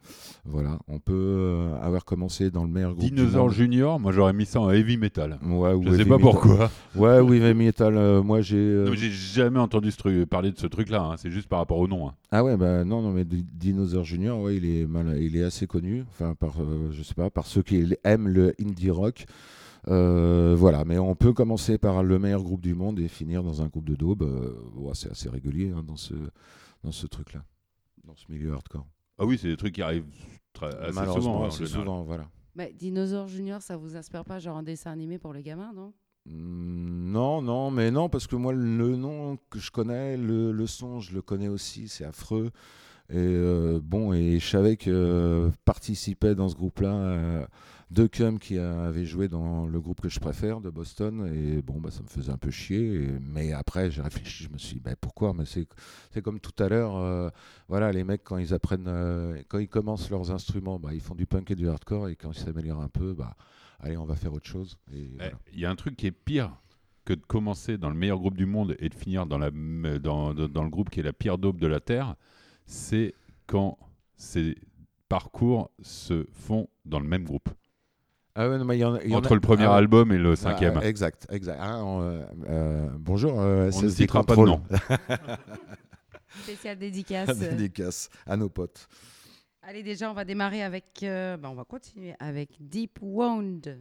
Voilà, 0.45 0.79
on 0.87 0.99
peut 0.99 1.13
euh, 1.13 1.79
avoir 1.81 2.03
commencé 2.05 2.49
dans 2.49 2.63
le 2.63 2.69
meilleur 2.69 2.93
groupe. 2.95 3.05
Dinosaur. 3.13 3.49
Junior, 3.49 3.99
moi 3.99 4.11
j'aurais 4.11 4.33
mis 4.33 4.45
ça 4.45 4.59
en 4.59 4.69
heavy 4.71 4.97
metal. 4.97 5.37
Ouais, 5.43 5.73
ou 5.73 5.83
Je 5.83 5.91
sais 5.91 5.97
pas 6.05 6.17
metal. 6.17 6.19
pourquoi. 6.19 6.71
Ouais, 6.95 7.19
oui, 7.19 7.37
heavy 7.37 7.53
metal. 7.65 7.95
euh, 7.95 8.23
moi, 8.23 8.41
j'ai. 8.41 8.57
euh, 8.57 8.93
J'ai 8.95 9.11
jamais 9.11 9.59
entendu 9.59 9.91
ce 9.91 9.97
truc, 9.97 10.25
parler 10.29 10.51
de 10.51 10.57
ce 10.57 10.67
truc-là. 10.67 11.01
hein. 11.03 11.15
C'est 11.17 11.31
juste 11.31 11.47
par 11.47 11.59
rapport 11.59 11.77
au 11.77 11.87
nom. 11.87 12.07
hein. 12.09 12.13
Ah 12.31 12.43
ouais, 12.43 12.57
bah 12.57 12.83
non, 12.85 13.01
non, 13.01 13.11
mais 13.11 13.25
Di- 13.25 13.45
Dinosaur 13.53 14.03
Junior, 14.03 14.39
ouais, 14.41 14.55
il 14.57 14.65
est 14.65 14.85
mal, 14.87 15.17
il 15.21 15.35
est 15.37 15.43
assez 15.43 15.67
connu, 15.67 16.05
enfin 16.09 16.33
par, 16.33 16.61
euh, 16.61 16.89
je 16.91 17.03
sais 17.03 17.13
pas, 17.13 17.29
par 17.29 17.45
ceux 17.45 17.61
qui 17.61 17.93
aiment 18.03 18.27
le 18.29 18.53
indie 18.59 18.89
rock. 18.89 19.25
Euh, 19.87 20.55
voilà, 20.57 20.85
mais 20.85 20.97
on 20.99 21.15
peut 21.15 21.33
commencer 21.33 21.77
par 21.77 22.03
le 22.03 22.19
meilleur 22.19 22.43
groupe 22.43 22.61
du 22.61 22.75
monde 22.75 22.99
et 22.99 23.07
finir 23.07 23.43
dans 23.43 23.61
un 23.61 23.67
groupe 23.67 23.85
de 23.89 23.95
daube. 23.95 24.21
euh, 24.23 24.53
ouais, 24.75 24.91
c'est 24.93 25.09
assez 25.11 25.29
régulier 25.29 25.71
hein, 25.71 25.83
dans 25.85 25.95
ce, 25.95 26.13
dans 26.83 26.91
ce 26.91 27.07
truc-là, 27.07 27.43
dans 28.03 28.15
ce 28.15 28.25
milieu 28.31 28.53
hardcore. 28.53 28.85
Ah 29.17 29.25
oui, 29.25 29.37
c'est 29.41 29.47
des 29.47 29.57
trucs 29.57 29.73
qui 29.75 29.81
arrivent 29.81 30.05
très, 30.53 30.67
assez 30.77 30.93
Malheureusement, 30.93 31.33
souvent. 31.33 31.43
hein, 31.43 31.47
assez 31.47 31.65
souvent, 31.65 32.03
voilà. 32.03 32.27
Bah, 32.55 32.65
Dinosaure 32.77 33.27
Junior, 33.27 33.61
ça 33.61 33.77
vous 33.77 33.95
inspire 33.95 34.23
pas 34.25 34.37
genre 34.39 34.57
un 34.57 34.63
dessin 34.63 34.91
animé 34.91 35.17
pour 35.17 35.33
les 35.33 35.41
gamins, 35.41 35.71
non? 35.75 35.93
Mm, 36.27 37.11
Non, 37.11 37.41
non, 37.41 37.71
mais 37.71 37.89
non, 37.91 38.07
parce 38.09 38.27
que 38.27 38.35
moi, 38.35 38.53
le 38.53 38.95
nom 38.95 39.37
que 39.49 39.57
je 39.59 39.71
connais, 39.71 40.15
le, 40.17 40.51
le 40.51 40.67
son, 40.67 40.99
je 40.99 41.13
le 41.13 41.21
connais 41.21 41.47
aussi, 41.47 41.87
c'est 41.87 42.05
affreux. 42.05 42.51
Et 43.09 43.15
euh, 43.17 43.79
bon, 43.83 44.13
et 44.13 44.39
je 44.39 44.47
savais 44.47 44.77
que 44.77 44.89
euh, 44.89 45.49
participait 45.65 46.33
dans 46.35 46.47
ce 46.47 46.55
groupe-là 46.55 46.93
euh, 46.93 47.45
deux 47.91 48.07
cums 48.07 48.39
qui 48.39 48.57
avaient 48.57 49.05
joué 49.05 49.27
dans 49.27 49.67
le 49.67 49.79
groupe 49.81 49.99
que 50.01 50.07
je 50.09 50.19
préfère 50.19 50.61
de 50.61 50.69
Boston. 50.69 51.29
Et 51.33 51.61
bon, 51.61 51.79
bah, 51.81 51.91
ça 51.91 52.01
me 52.01 52.07
faisait 52.07 52.31
un 52.31 52.37
peu 52.37 52.49
chier. 52.49 52.93
et- 53.03 53.19
mais 53.19 53.51
après, 53.51 53.91
j'ai 53.91 54.01
réfléchi, 54.01 54.45
je 54.45 54.49
me 54.49 54.57
suis 54.57 54.75
dit, 54.75 54.79
bah, 54.79 54.95
pourquoi? 54.99 55.33
Mais 55.33 55.45
c'est 55.45 55.67
c'est 56.11 56.21
comme 56.21 56.39
tout 56.39 56.63
à 56.63 56.69
l'heure, 56.69 56.95
euh, 56.95 57.29
voilà, 57.67 57.91
les 57.91 58.03
mecs, 58.05 58.23
quand 58.23 58.37
ils 58.37 58.53
apprennent, 58.53 58.87
euh, 58.87 59.41
quand 59.49 59.59
ils 59.59 59.67
commencent 59.67 60.09
leurs 60.09 60.31
instruments, 60.31 60.79
bah, 60.79 60.93
ils 60.93 61.01
font 61.01 61.15
du 61.15 61.25
punk 61.25 61.51
et 61.51 61.55
du 61.55 61.67
hardcore. 61.67 62.07
Et 62.09 62.15
quand 62.15 62.31
ils 62.31 62.39
s'améliorent 62.39 62.81
un 62.81 62.89
peu, 62.89 63.13
bah, 63.13 63.35
allez, 63.81 63.97
on 63.97 64.05
va 64.05 64.15
faire 64.15 64.33
autre 64.33 64.47
chose. 64.47 64.77
Eh, 64.93 65.11
voilà. 65.17 65.33
Il 65.53 65.59
y 65.59 65.65
a 65.65 65.69
un 65.69 65.75
truc 65.75 65.97
qui 65.97 66.07
est 66.07 66.11
pire 66.11 66.55
que 67.03 67.13
de 67.13 67.21
commencer 67.21 67.77
dans 67.77 67.89
le 67.89 67.95
meilleur 67.95 68.19
groupe 68.19 68.37
du 68.37 68.45
monde 68.45 68.75
et 68.79 68.87
de 68.87 68.93
finir 68.95 69.25
dans, 69.25 69.37
la, 69.39 69.47
m- 69.47 69.97
dans, 69.99 70.33
dans- 70.33 70.47
dans 70.47 70.63
le 70.63 70.69
groupe 70.69 70.89
qui 70.89 70.99
est 71.01 71.03
la 71.03 71.13
pire 71.13 71.37
daube 71.37 71.59
de 71.59 71.67
la 71.67 71.79
Terre, 71.81 72.15
c'est 72.65 73.15
quand 73.47 73.77
ces 74.15 74.55
parcours 75.09 75.71
se 75.81 76.25
font 76.31 76.69
dans 76.85 76.99
le 76.99 77.07
même 77.07 77.23
groupe. 77.25 77.49
Ah 78.41 78.49
ouais, 78.49 78.57
non, 78.57 78.65
mais 78.65 78.75
il 78.75 78.79
y 78.79 78.85
en 78.85 78.95
a- 78.95 79.03
il 79.03 79.09
y 79.11 79.13
en 79.13 79.17
a- 79.17 79.19
Entre 79.19 79.35
le 79.35 79.39
premier 79.39 79.65
ah 79.65 79.71
ouais. 79.73 79.77
album 79.77 80.11
et 80.11 80.17
le 80.17 80.35
cinquième. 80.35 80.79
Ah, 80.81 80.87
exact, 80.87 81.27
exact. 81.29 81.59
Ah, 81.61 81.83
on, 81.83 82.01
euh, 82.01 82.23
euh, 82.49 82.89
bonjour, 82.97 83.39
euh, 83.39 83.63
On 83.63 83.65
ne 83.65 83.71
SSD 83.71 83.89
citera 84.03 84.23
pas 84.23 84.33
de 84.35 84.39
Control. 84.41 84.59
nom. 84.59 84.63
Spécial 86.43 86.77
dédicace. 86.79 87.37
Dédicace 87.37 88.09
à 88.25 88.37
nos 88.37 88.49
potes. 88.49 88.87
Allez, 89.61 89.83
déjà, 89.83 90.09
on 90.09 90.13
va 90.15 90.25
démarrer 90.25 90.63
avec. 90.63 91.03
euh, 91.03 91.37
bah, 91.37 91.49
on 91.51 91.53
va 91.55 91.65
continuer 91.65 92.15
avec 92.19 92.49
Deep 92.59 92.97
Wound. 93.01 93.79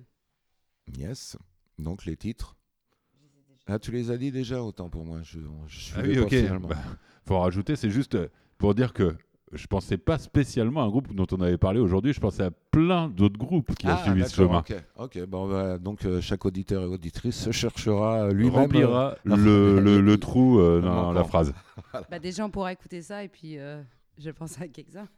Yes. 0.98 1.38
Donc 1.78 2.04
les 2.04 2.16
titres. 2.16 2.54
Ah, 3.66 3.78
tu 3.78 3.92
les 3.92 4.10
as 4.10 4.18
dit 4.18 4.30
déjà, 4.30 4.62
autant 4.62 4.90
pour 4.90 5.06
moi. 5.06 5.20
Je, 5.22 5.38
je 5.68 5.92
Ah 5.96 6.00
oui, 6.02 6.18
ok. 6.18 6.28
finalement. 6.28 6.68
Bah, 6.68 6.76
faut 7.26 7.38
rajouter, 7.38 7.76
c'est 7.76 7.88
juste 7.90 8.14
euh, 8.16 8.28
pour 8.58 8.74
dire 8.74 8.92
que 8.92 9.16
je 9.52 9.66
pensais 9.66 9.96
pas 9.98 10.18
spécialement 10.18 10.82
à 10.82 10.84
un 10.84 10.88
groupe 10.88 11.12
dont 11.14 11.26
on 11.32 11.40
avait 11.40 11.58
parlé 11.58 11.80
aujourd'hui. 11.80 12.12
Je 12.12 12.20
pensais 12.20 12.44
à 12.44 12.50
plein 12.50 13.08
d'autres 13.08 13.38
groupes 13.38 13.74
qui 13.74 13.86
ont 13.86 13.90
Ah, 13.96 14.02
suivi 14.04 14.22
ce 14.28 14.36
chemin. 14.36 14.62
Ok. 14.96 15.24
Bon, 15.26 15.48
bah, 15.48 15.78
donc 15.78 16.04
euh, 16.04 16.20
chaque 16.20 16.44
auditeur 16.44 16.82
et 16.82 16.86
auditrice 16.86 17.36
se 17.36 17.50
cherchera 17.50 18.24
euh, 18.26 18.32
lui-même. 18.32 18.54
Remplira 18.54 19.16
euh, 19.26 19.36
le, 19.36 19.80
le- 19.80 20.00
le 20.00 20.16
trou 20.18 20.60
euh, 20.60 20.80
dans 20.80 21.12
la 21.12 21.24
phrase. 21.24 21.52
Bah, 22.10 22.18
déjà, 22.18 22.44
on 22.44 22.50
pourra 22.50 22.72
écouter 22.72 23.02
ça 23.02 23.24
et 23.24 23.28
puis 23.28 23.58
euh, 23.58 23.82
je 24.18 24.30
pense 24.30 24.60
à 24.60 24.68
quelques-uns. 24.68 25.08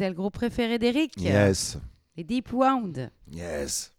C'était 0.00 0.08
le 0.08 0.16
groupe 0.16 0.32
préféré 0.32 0.78
d'Eric. 0.78 1.12
Yes. 1.18 1.76
Les 2.16 2.24
Deep 2.24 2.54
Wound. 2.54 3.12
Yes. 3.30 3.92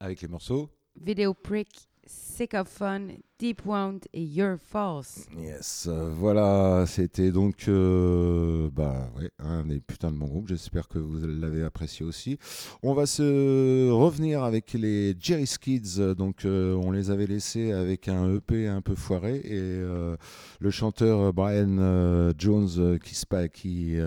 Avec 0.00 0.22
les 0.22 0.28
morceaux 0.28 0.70
Video 0.98 1.34
Prick, 1.34 1.90
Sick 2.38 2.54
of 2.54 2.68
Fun, 2.68 3.08
Deep 3.38 3.64
Wound 3.66 4.04
et 4.12 4.24
Your 4.24 4.56
Force. 4.58 5.26
Yes, 5.40 5.86
euh, 5.88 6.10
voilà, 6.12 6.86
c'était 6.88 7.30
donc 7.30 7.68
euh, 7.68 8.68
bah, 8.72 9.08
ouais, 9.16 9.30
un 9.38 9.64
des 9.64 9.78
putains 9.78 10.10
de 10.10 10.16
bons 10.16 10.26
groupes. 10.26 10.48
J'espère 10.48 10.88
que 10.88 10.98
vous 10.98 11.24
l'avez 11.24 11.62
apprécié 11.62 12.04
aussi. 12.04 12.36
On 12.82 12.94
va 12.94 13.06
se 13.06 13.88
revenir 13.90 14.42
avec 14.42 14.72
les 14.72 15.14
Jerry 15.20 15.46
Skids. 15.46 16.14
Donc, 16.16 16.44
euh, 16.44 16.74
on 16.74 16.90
les 16.90 17.12
avait 17.12 17.28
laissés 17.28 17.70
avec 17.70 18.08
un 18.08 18.34
EP 18.34 18.66
un 18.66 18.80
peu 18.80 18.96
foiré 18.96 19.36
et 19.36 19.60
euh, 19.60 20.16
le 20.58 20.70
chanteur 20.70 21.32
Brian 21.32 22.32
Jones 22.36 22.98
qui, 22.98 23.14
qui, 23.52 23.98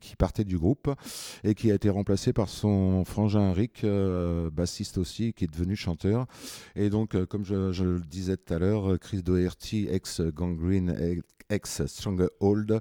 qui 0.00 0.16
partait 0.16 0.44
du 0.44 0.58
groupe 0.58 0.90
et 1.44 1.54
qui 1.54 1.70
a 1.70 1.74
été 1.74 1.88
remplacé 1.88 2.32
par 2.32 2.48
son 2.48 3.04
frangin 3.04 3.52
Rick, 3.52 3.86
bassiste 4.52 4.98
aussi, 4.98 5.32
qui 5.34 5.44
est 5.44 5.52
devenu 5.52 5.76
chanteur. 5.76 6.26
Et 6.74 6.90
donc, 6.90 7.24
comme 7.26 7.44
je, 7.44 7.71
je 7.72 7.84
le 7.84 8.00
disais 8.00 8.36
tout 8.36 8.54
à 8.54 8.58
l'heure, 8.58 8.98
Chris 8.98 9.22
Doherty, 9.22 9.88
ex-Gangrene, 9.90 11.22
ex-Stronghold, 11.48 12.80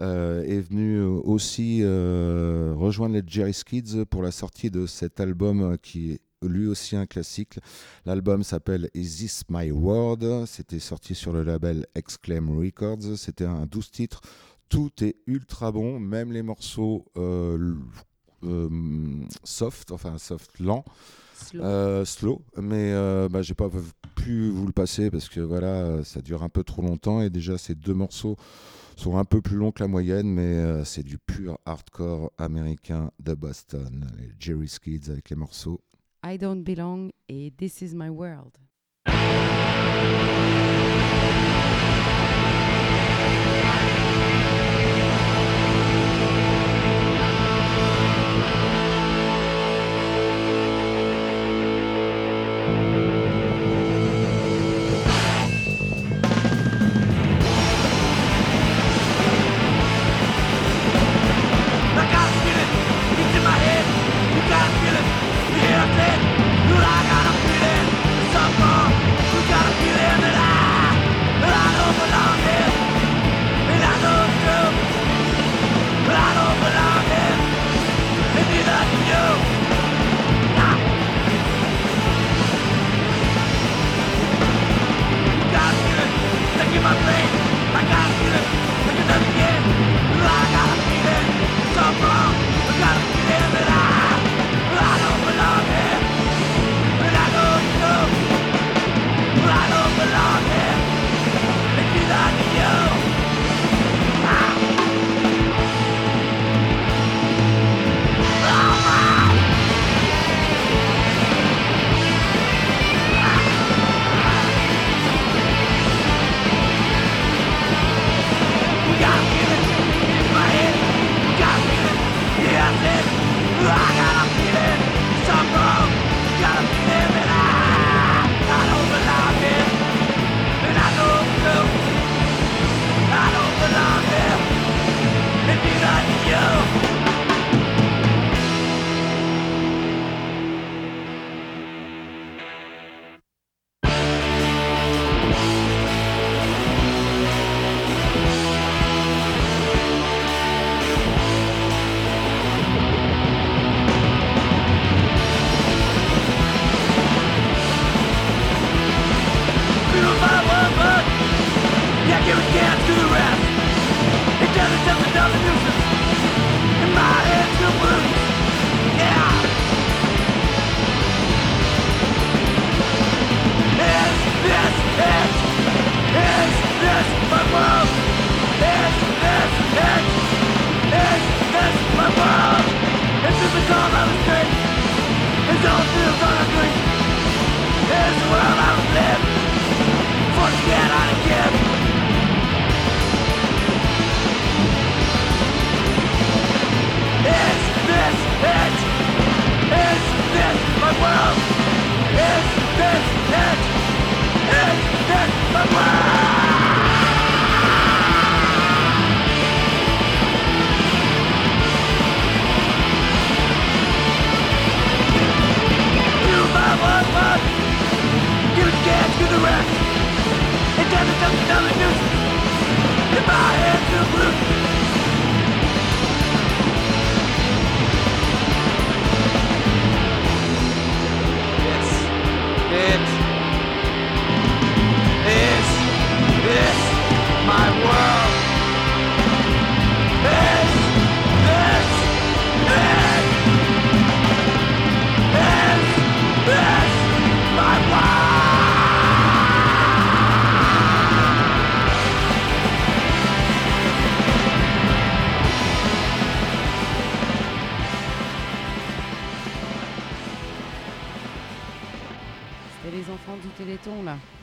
euh, 0.00 0.42
est 0.42 0.60
venu 0.60 1.00
aussi 1.02 1.80
euh, 1.82 2.74
rejoindre 2.76 3.14
les 3.14 3.22
Jerry 3.26 3.54
Skids 3.54 4.04
pour 4.08 4.22
la 4.22 4.30
sortie 4.30 4.70
de 4.70 4.86
cet 4.86 5.20
album 5.20 5.76
qui 5.82 6.12
est 6.12 6.20
lui 6.42 6.66
aussi 6.66 6.96
un 6.96 7.06
classique. 7.06 7.58
L'album 8.06 8.42
s'appelle 8.42 8.88
Is 8.94 9.18
This 9.18 9.42
My 9.50 9.70
World? 9.70 10.46
C'était 10.46 10.78
sorti 10.78 11.14
sur 11.14 11.32
le 11.32 11.42
label 11.42 11.86
Exclaim 11.94 12.46
Records. 12.56 13.16
C'était 13.16 13.44
un 13.44 13.66
12 13.66 13.90
titres. 13.90 14.20
Tout 14.68 14.90
est 15.02 15.16
ultra 15.26 15.72
bon, 15.72 15.98
même 15.98 16.32
les 16.32 16.42
morceaux 16.42 17.04
euh, 17.16 17.74
euh, 18.44 18.68
soft, 19.44 19.90
enfin 19.90 20.16
soft 20.16 20.58
lent. 20.60 20.84
Slow. 21.40 21.62
Euh, 21.62 22.04
slow, 22.04 22.42
mais 22.56 22.92
euh, 22.92 23.28
bah, 23.28 23.42
j'ai 23.42 23.54
pas 23.54 23.68
pu 24.14 24.50
vous 24.50 24.66
le 24.66 24.72
passer 24.72 25.10
parce 25.10 25.28
que 25.28 25.40
voilà, 25.40 26.04
ça 26.04 26.20
dure 26.20 26.42
un 26.42 26.48
peu 26.48 26.62
trop 26.64 26.82
longtemps 26.82 27.22
et 27.22 27.30
déjà 27.30 27.58
ces 27.58 27.74
deux 27.74 27.94
morceaux 27.94 28.36
sont 29.00 29.16
un 29.16 29.24
peu 29.24 29.40
plus 29.40 29.56
longs 29.56 29.72
que 29.72 29.82
la 29.82 29.88
moyenne, 29.88 30.28
mais 30.28 30.42
euh, 30.42 30.84
c'est 30.84 31.02
du 31.02 31.18
pur 31.18 31.58
hardcore 31.64 32.32
américain 32.36 33.10
de 33.18 33.34
Boston. 33.34 34.06
Les 34.18 34.32
Jerry 34.38 34.68
Skids 34.68 35.10
avec 35.10 35.30
les 35.30 35.36
morceaux. 35.36 35.80
I 36.24 36.36
Don't 36.36 36.62
Belong 36.62 37.10
et 37.28 37.50
This 37.56 37.80
Is 37.80 37.94
My 37.94 38.10
World. 38.10 38.58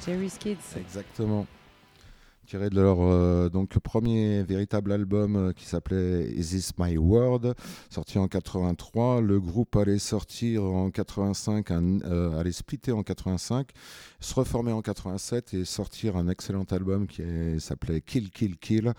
Jerry's 0.07 0.37
Kids. 0.37 0.57
Exactement. 0.77 1.45
Tiré 2.45 2.69
de 2.69 2.75
leur 2.79 3.01
euh, 3.01 3.49
donc 3.49 3.77
premier 3.79 4.41
véritable 4.41 4.93
album 4.93 5.35
euh, 5.35 5.51
qui 5.51 5.65
s'appelait 5.65 6.31
Is 6.31 6.45
This 6.51 6.71
My 6.79 6.97
World, 6.97 7.53
sorti 7.89 8.17
en 8.17 8.29
83. 8.29 9.19
Le 9.19 9.37
groupe 9.41 9.75
allait 9.75 9.99
sortir 9.99 10.63
en 10.63 10.89
85, 10.89 11.71
un- 11.71 11.99
euh, 12.05 12.39
allait 12.39 12.53
splitter 12.53 12.93
en 12.93 13.03
85, 13.03 13.67
se 14.21 14.33
reformer 14.33 14.71
en 14.71 14.81
87 14.81 15.55
et 15.55 15.65
sortir 15.65 16.15
un 16.15 16.29
excellent 16.29 16.63
album 16.71 17.07
qui 17.07 17.21
s'appelait 17.59 17.99
Kill 17.99 18.31
Kill 18.31 18.57
Kill. 18.57 18.93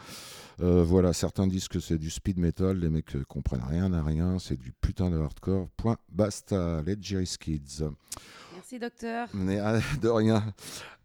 Voilà, 0.58 1.14
certains 1.14 1.46
disent 1.46 1.68
que 1.68 1.80
c'est 1.80 1.96
du 1.98 2.10
speed 2.10 2.36
metal, 2.38 2.78
les 2.78 2.90
mecs 2.90 3.16
comprennent 3.28 3.64
rien 3.66 3.90
à 3.94 4.02
rien, 4.02 4.38
c'est 4.38 4.58
du 4.58 4.72
putain 4.72 5.08
de 5.08 5.16
hardcore. 5.16 5.68
Point 5.78 5.96
basta, 6.12 6.82
les 6.84 6.96
Jerry's 7.00 7.38
Kids. 7.38 7.84
Merci, 8.70 8.80
docteur. 8.80 9.28
Ah, 9.62 9.78
de 10.02 10.08
rien. 10.08 10.44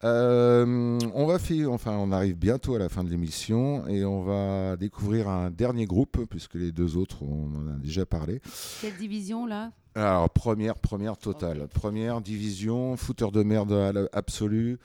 Euh, 0.03 0.99
on 1.13 1.25
va 1.25 1.39
fi- 1.39 1.65
enfin, 1.65 1.93
on 1.93 2.11
arrive 2.11 2.35
bientôt 2.35 2.75
à 2.75 2.79
la 2.79 2.89
fin 2.89 3.05
de 3.05 3.09
l'émission 3.09 3.87
et 3.87 4.03
on 4.03 4.21
va 4.21 4.75
découvrir 4.75 5.29
un 5.29 5.49
dernier 5.49 5.85
groupe 5.85 6.25
puisque 6.29 6.55
les 6.55 6.73
deux 6.73 6.97
autres 6.97 7.23
on 7.23 7.45
en 7.55 7.67
a 7.69 7.77
déjà 7.77 8.05
parlé. 8.05 8.41
Quelle 8.81 8.97
division, 8.97 9.45
là? 9.45 9.71
Alors 9.95 10.27
première, 10.31 10.75
première 10.75 11.17
totale, 11.17 11.67
première 11.71 12.19
division, 12.19 12.97
fouteur 12.97 13.31
de 13.31 13.43
merde 13.43 14.09
absolu. 14.11 14.79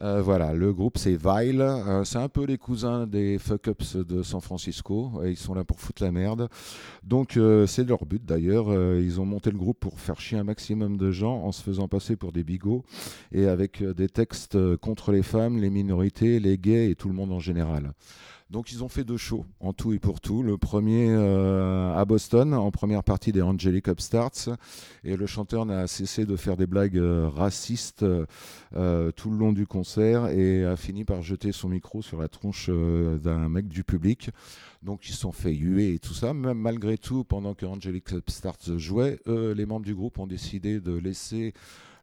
Euh, 0.00 0.22
voilà, 0.22 0.54
le 0.54 0.72
groupe 0.72 0.96
c'est 0.96 1.16
Vile. 1.16 1.60
Euh, 1.60 2.02
c'est 2.04 2.16
un 2.16 2.30
peu 2.30 2.44
les 2.44 2.56
cousins 2.56 3.06
des 3.06 3.38
Fuck 3.38 3.66
Ups 3.66 3.96
de 3.96 4.22
San 4.22 4.40
Francisco. 4.40 5.12
Et 5.22 5.30
ils 5.30 5.36
sont 5.36 5.52
là 5.52 5.64
pour 5.64 5.80
foutre 5.80 6.02
la 6.02 6.12
merde. 6.12 6.48
Donc 7.02 7.36
euh, 7.36 7.66
c'est 7.66 7.84
leur 7.84 8.06
but 8.06 8.24
d'ailleurs. 8.24 8.72
Ils 8.98 9.20
ont 9.20 9.26
monté 9.26 9.50
le 9.50 9.58
groupe 9.58 9.78
pour 9.80 10.00
faire 10.00 10.18
chier 10.18 10.38
un 10.38 10.44
maximum 10.44 10.96
de 10.96 11.10
gens 11.10 11.42
en 11.42 11.52
se 11.52 11.62
faisant 11.62 11.86
passer 11.86 12.16
pour 12.16 12.32
des 12.32 12.42
bigots 12.42 12.84
et 13.32 13.46
avec 13.46 13.82
des 13.82 14.08
textes 14.08 14.56
contre 14.76 15.12
les 15.12 15.22
femmes, 15.22 15.58
les 15.58 15.70
minorités, 15.70 16.40
les 16.40 16.56
gays 16.56 16.90
et 16.90 16.94
tout 16.94 17.08
le 17.08 17.14
monde 17.14 17.32
en 17.32 17.40
général. 17.40 17.92
Donc 18.50 18.72
ils 18.72 18.84
ont 18.84 18.88
fait 18.88 19.04
deux 19.04 19.16
shows 19.16 19.46
en 19.60 19.72
tout 19.72 19.94
et 19.94 19.98
pour 19.98 20.20
tout. 20.20 20.42
Le 20.42 20.58
premier 20.58 21.08
euh, 21.08 21.94
à 21.94 22.04
Boston 22.04 22.52
en 22.52 22.70
première 22.70 23.02
partie 23.02 23.32
des 23.32 23.40
Angelic 23.40 23.88
Upstarts 23.88 24.50
et 25.02 25.16
le 25.16 25.26
chanteur 25.26 25.64
n'a 25.64 25.86
cessé 25.86 26.26
de 26.26 26.36
faire 26.36 26.56
des 26.56 26.66
blagues 26.66 26.98
euh, 26.98 27.28
racistes 27.28 28.04
euh, 28.04 29.10
tout 29.12 29.30
le 29.30 29.38
long 29.38 29.52
du 29.52 29.66
concert 29.66 30.26
et 30.28 30.64
a 30.64 30.76
fini 30.76 31.04
par 31.04 31.22
jeter 31.22 31.52
son 31.52 31.70
micro 31.70 32.02
sur 32.02 32.20
la 32.20 32.28
tronche 32.28 32.68
d'un 32.68 33.48
mec 33.48 33.66
du 33.68 33.82
public. 33.82 34.30
Donc 34.82 35.08
ils 35.08 35.14
sont 35.14 35.32
fait 35.32 35.54
huer 35.54 35.94
et 35.94 35.98
tout 35.98 36.14
ça. 36.14 36.34
Même 36.34 36.58
malgré 36.58 36.98
tout, 36.98 37.24
pendant 37.24 37.54
que 37.54 37.64
Angelic 37.64 38.12
Upstarts 38.12 38.76
jouait, 38.76 39.18
les 39.26 39.64
membres 39.64 39.86
du 39.86 39.94
groupe 39.94 40.18
ont 40.18 40.26
décidé 40.26 40.80
de 40.80 40.92
laisser 40.92 41.54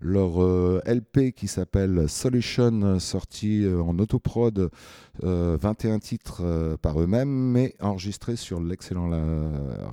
leur 0.01 0.43
euh, 0.43 0.81
LP 0.85 1.31
qui 1.33 1.47
s'appelle 1.47 2.09
Solution, 2.09 2.99
sorti 2.99 3.63
euh, 3.63 3.81
en 3.81 3.97
autoprod, 3.99 4.69
euh, 5.23 5.57
21 5.61 5.99
titres 5.99 6.41
euh, 6.43 6.75
par 6.77 6.99
eux-mêmes, 6.99 7.29
mais 7.29 7.75
enregistré 7.79 8.35
sur 8.35 8.59
l'excellent 8.59 9.11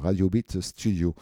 Radio 0.03 0.31
Beat 0.31 0.61
Studio. 0.61 1.15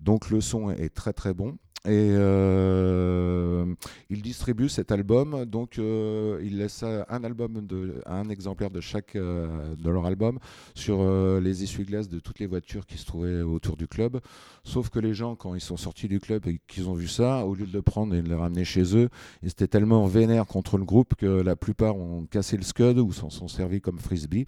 Donc 0.00 0.30
le 0.30 0.40
son 0.40 0.70
est 0.70 0.94
très 0.94 1.12
très 1.12 1.34
bon. 1.34 1.56
Et 1.84 2.10
euh, 2.10 3.64
ils 4.10 4.20
distribuent 4.20 4.68
cet 4.68 4.90
album, 4.90 5.44
donc 5.44 5.78
euh, 5.78 6.40
ils 6.42 6.58
laissent 6.58 6.82
un 6.82 7.24
album 7.24 7.64
de, 7.66 8.02
un 8.04 8.28
exemplaire 8.30 8.70
de 8.70 8.80
chaque 8.80 9.14
euh, 9.14 9.74
de 9.76 9.88
leur 9.88 10.04
album 10.04 10.38
sur 10.74 10.98
euh, 11.00 11.40
les 11.40 11.62
essuie-glaces 11.62 12.08
de 12.08 12.18
toutes 12.18 12.40
les 12.40 12.46
voitures 12.46 12.84
qui 12.84 12.98
se 12.98 13.06
trouvaient 13.06 13.42
autour 13.42 13.76
du 13.76 13.86
club. 13.86 14.20
Sauf 14.64 14.90
que 14.90 14.98
les 14.98 15.14
gens, 15.14 15.36
quand 15.36 15.54
ils 15.54 15.60
sont 15.60 15.76
sortis 15.76 16.08
du 16.08 16.18
club 16.18 16.46
et 16.48 16.60
qu'ils 16.66 16.88
ont 16.88 16.94
vu 16.94 17.06
ça, 17.06 17.46
au 17.46 17.54
lieu 17.54 17.66
de 17.66 17.72
le 17.72 17.82
prendre 17.82 18.14
et 18.14 18.22
de 18.22 18.28
le 18.28 18.36
ramener 18.36 18.64
chez 18.64 18.96
eux, 18.96 19.08
ils 19.42 19.50
étaient 19.50 19.68
tellement 19.68 20.04
vénères 20.06 20.46
contre 20.46 20.78
le 20.78 20.84
groupe 20.84 21.14
que 21.14 21.26
la 21.26 21.54
plupart 21.54 21.96
ont 21.96 22.26
cassé 22.26 22.56
le 22.56 22.64
scud 22.64 22.98
ou 22.98 23.12
s'en 23.12 23.30
sont 23.30 23.48
servis 23.48 23.80
comme 23.80 23.98
frisbee. 23.98 24.46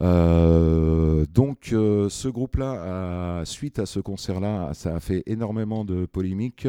Euh, 0.00 1.24
donc 1.32 1.70
euh, 1.72 2.08
ce 2.08 2.28
groupe-là, 2.28 3.42
suite 3.44 3.78
à 3.78 3.86
ce 3.86 4.00
concert-là, 4.00 4.72
ça 4.74 4.96
a 4.96 5.00
fait 5.00 5.22
énormément 5.26 5.84
de 5.84 6.06
polémiques 6.06 6.68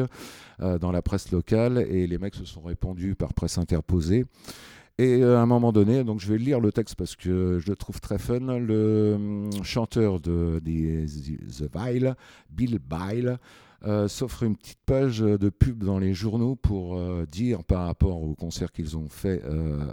euh, 0.60 0.78
dans 0.78 0.92
la 0.92 1.02
presse 1.02 1.32
locale 1.32 1.78
et 1.90 2.06
les 2.06 2.18
mecs 2.18 2.34
se 2.34 2.44
sont 2.44 2.62
répandus 2.62 3.14
par 3.14 3.34
presse 3.34 3.58
interposée. 3.58 4.26
Et 4.98 5.22
à 5.22 5.40
un 5.40 5.46
moment 5.46 5.72
donné, 5.72 6.04
donc 6.04 6.20
je 6.20 6.32
vais 6.32 6.38
lire 6.38 6.58
le 6.58 6.72
texte 6.72 6.94
parce 6.94 7.16
que 7.16 7.58
je 7.58 7.68
le 7.68 7.76
trouve 7.76 8.00
très 8.00 8.16
fun. 8.16 8.58
Le 8.58 9.12
hum, 9.16 9.50
chanteur 9.62 10.20
de 10.20 10.58
The 10.58 11.68
Vile, 11.76 12.14
Bill 12.48 12.78
Bile, 12.78 13.38
euh, 13.84 14.08
s'offre 14.08 14.42
une 14.42 14.56
petite 14.56 14.80
page 14.86 15.20
de 15.20 15.48
pub 15.48 15.84
dans 15.84 15.98
les 15.98 16.14
journaux 16.14 16.56
pour 16.56 16.96
euh, 16.96 17.26
dire 17.30 17.64
par 17.64 17.86
rapport 17.86 18.22
au 18.22 18.34
concert 18.34 18.72
qu'ils 18.72 18.96
ont 18.96 19.08
fait 19.08 19.42
euh, 19.44 19.86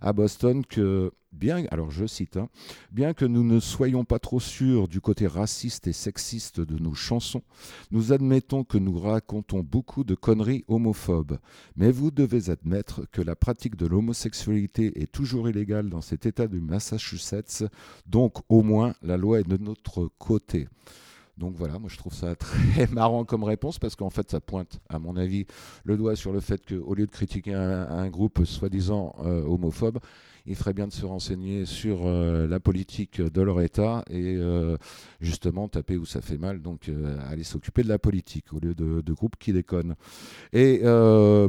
à 0.00 0.12
Boston 0.12 0.64
que 0.64 1.12
bien, 1.32 1.64
alors 1.70 1.90
je 1.90 2.06
cite, 2.06 2.36
hein, 2.36 2.48
bien 2.90 3.12
que 3.12 3.24
nous 3.24 3.44
ne 3.44 3.60
soyons 3.60 4.04
pas 4.04 4.18
trop 4.18 4.40
sûrs 4.40 4.88
du 4.88 5.00
côté 5.00 5.26
raciste 5.26 5.86
et 5.86 5.92
sexiste 5.92 6.60
de 6.60 6.82
nos 6.82 6.94
chansons, 6.94 7.42
nous 7.90 8.12
admettons 8.12 8.64
que 8.64 8.78
nous 8.78 8.98
racontons 8.98 9.60
beaucoup 9.60 10.02
de 10.02 10.14
conneries 10.14 10.64
homophobes. 10.66 11.38
Mais 11.76 11.92
vous 11.92 12.10
devez 12.10 12.50
admettre 12.50 13.02
que 13.12 13.20
la 13.20 13.36
pratique 13.36 13.76
de 13.76 13.86
l'homosexualité 13.86 15.02
est 15.02 15.12
toujours 15.12 15.48
illégale 15.48 15.90
dans 15.90 16.00
cet 16.00 16.26
État 16.26 16.46
du 16.46 16.60
Massachusetts, 16.60 17.64
donc 18.06 18.38
au 18.48 18.62
moins 18.62 18.94
la 19.02 19.16
loi 19.16 19.40
est 19.40 19.48
de 19.48 19.58
notre 19.58 20.08
côté. 20.18 20.68
Donc 21.36 21.54
voilà, 21.54 21.78
moi 21.78 21.90
je 21.92 21.98
trouve 21.98 22.14
ça 22.14 22.34
très 22.36 22.86
marrant 22.86 23.24
comme 23.24 23.44
réponse 23.44 23.78
parce 23.78 23.94
qu'en 23.94 24.10
fait 24.10 24.30
ça 24.30 24.40
pointe, 24.40 24.80
à 24.88 24.98
mon 24.98 25.16
avis, 25.16 25.46
le 25.84 25.96
doigt 25.96 26.16
sur 26.16 26.32
le 26.32 26.40
fait 26.40 26.62
qu'au 26.66 26.94
lieu 26.94 27.06
de 27.06 27.10
critiquer 27.10 27.52
un, 27.54 28.08
groupe 28.08 28.44
soi-disant 28.44 29.14
euh, 29.24 29.42
homophobe, 29.44 29.98
il 30.46 30.54
ferait 30.54 30.72
bien 30.72 30.86
de 30.86 30.92
se 30.92 31.04
renseigner 31.04 31.66
sur 31.66 32.06
euh, 32.06 32.46
la 32.46 32.60
politique 32.60 33.20
de 33.20 33.42
leur 33.42 33.60
État 33.60 34.02
et 34.08 34.36
euh, 34.36 34.76
justement 35.20 35.68
taper 35.68 35.96
où 35.98 36.06
ça 36.06 36.22
fait 36.22 36.38
mal, 36.38 36.62
donc 36.62 36.90
aller 37.28 37.44
s'occuper 37.44 37.82
de 37.82 37.88
la 37.88 37.98
politique 37.98 38.52
au 38.54 38.60
lieu 38.60 38.74
de, 38.74 39.12
groupes 39.12 39.36
qui 39.38 39.52
déconnent. 39.52 39.94
Et 40.52 40.80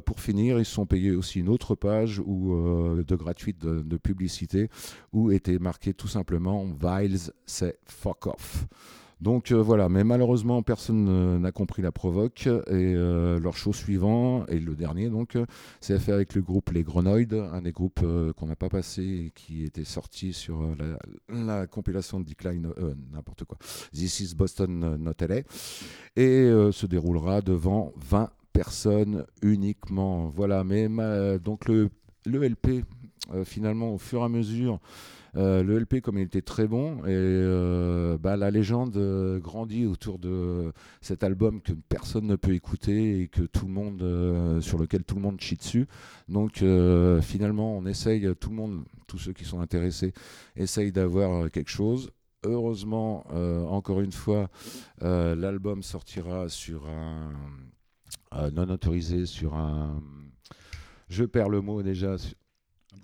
pour 0.06 0.20
finir, 0.20 0.60
ils 0.60 0.66
sont 0.66 0.86
payés 0.86 1.12
aussi 1.12 1.40
une 1.40 1.50
autre 1.50 1.76
page 1.76 2.18
de 2.18 3.16
gratuite 3.16 3.60
de, 3.60 3.82
de 3.82 3.98
publicité 3.98 4.70
où 5.14 5.32
était 5.32 5.60
marqué 5.60 5.94
tout 5.94 6.08
simplement 6.08 6.66
Viles, 6.66 7.32
c'est 7.46 7.78
fuck 7.86 8.28
off. 8.28 8.68
Donc 9.20 9.52
euh, 9.52 9.56
voilà, 9.62 9.90
mais 9.90 10.04
malheureusement 10.04 10.62
personne 10.62 11.40
n'a 11.40 11.52
compris 11.52 11.82
la 11.82 11.92
provoque. 11.92 12.46
Et 12.48 12.94
euh, 12.96 13.40
leur 13.40 13.58
show 13.58 13.74
suivant 13.74 14.46
et 14.48 14.60
le 14.60 14.76
dernier 14.76 15.10
donc 15.10 15.36
euh, 15.36 15.46
c'est 15.82 15.98
fait 16.00 16.12
avec 16.12 16.36
le 16.36 16.42
groupe 16.42 16.70
Les 16.72 16.84
Grenoides, 16.84 17.34
un 17.34 17.62
des 17.62 17.72
groupes 17.72 18.06
qu'on 18.36 18.46
n'a 18.46 18.56
pas 18.56 18.70
passé 18.70 19.02
et 19.28 19.32
qui 19.34 19.64
était 19.64 19.84
sorti 19.84 20.34
sur 20.34 20.62
la, 20.78 21.56
la 21.58 21.68
compilation 21.68 22.20
de 22.20 22.26
Decline, 22.26 22.68
n'importe 23.12 23.44
quoi, 23.46 23.58
This 23.92 24.20
is 24.20 24.36
Boston 24.36 24.98
Not 24.98 25.14
LA 25.28 25.38
et 26.16 26.50
se 26.72 26.86
déroulera 26.86 27.42
devant 27.42 27.94
20 27.98 28.30
personnes 28.54 29.26
uniquement. 29.42 30.28
Voilà, 30.30 30.64
mais 30.64 30.88
ma- 30.90 31.38
donc 31.38 31.68
le 31.68 31.90
LP 32.26 32.84
euh, 33.34 33.44
finalement 33.44 33.94
au 33.94 33.98
fur 33.98 34.22
et 34.22 34.26
à 34.26 34.30
mesure 34.30 34.80
euh, 35.38 35.62
le 35.62 35.80
LP, 35.80 36.02
comme 36.02 36.18
il 36.18 36.24
était 36.24 36.42
très 36.42 36.68
bon, 36.68 37.00
et 37.06 37.10
euh, 37.10 38.18
bah, 38.18 38.38
la 38.38 38.50
légende 38.50 38.98
euh, 38.98 39.40
grandit 39.40 39.86
autour 39.86 40.18
de 40.18 40.72
cet 41.02 41.24
album 41.24 41.62
que 41.62 41.74
personne 41.74 42.26
ne 42.26 42.36
peut 42.36 42.54
écouter 42.54 43.22
et 43.22 43.28
que 43.28 43.44
tout 43.44 43.68
le 43.68 43.72
monde, 43.72 44.62
sur 44.62 44.80
lequel 44.80 45.04
tout 45.04 45.16
le 45.16 45.22
monde 45.22 45.40
chie 45.40 45.58
dessus. 45.58 45.88
Donc 46.28 46.64
finalement, 47.22 47.78
on 47.78 47.86
essaye, 47.86 48.28
tout 48.40 48.50
le 48.50 48.56
monde, 48.56 48.84
tous 49.08 49.18
ceux 49.18 49.34
qui 49.34 49.46
sont 49.46 49.60
intéressés, 49.60 50.14
essayent 50.56 50.92
d'avoir 50.92 51.52
quelque 51.52 51.70
chose. 51.70 52.12
Heureusement, 52.44 53.26
encore 53.72 54.02
une 54.02 54.12
fois, 54.12 54.50
l'album 55.02 55.84
sortira 55.84 56.50
sur 56.50 56.88
un 56.88 58.52
non 58.52 58.70
autorisé, 58.70 59.26
sur 59.26 59.56
un. 59.56 60.02
Je 61.10 61.24
perds 61.24 61.50
le 61.50 61.62
mot 61.62 61.84
déjà. 61.84 62.16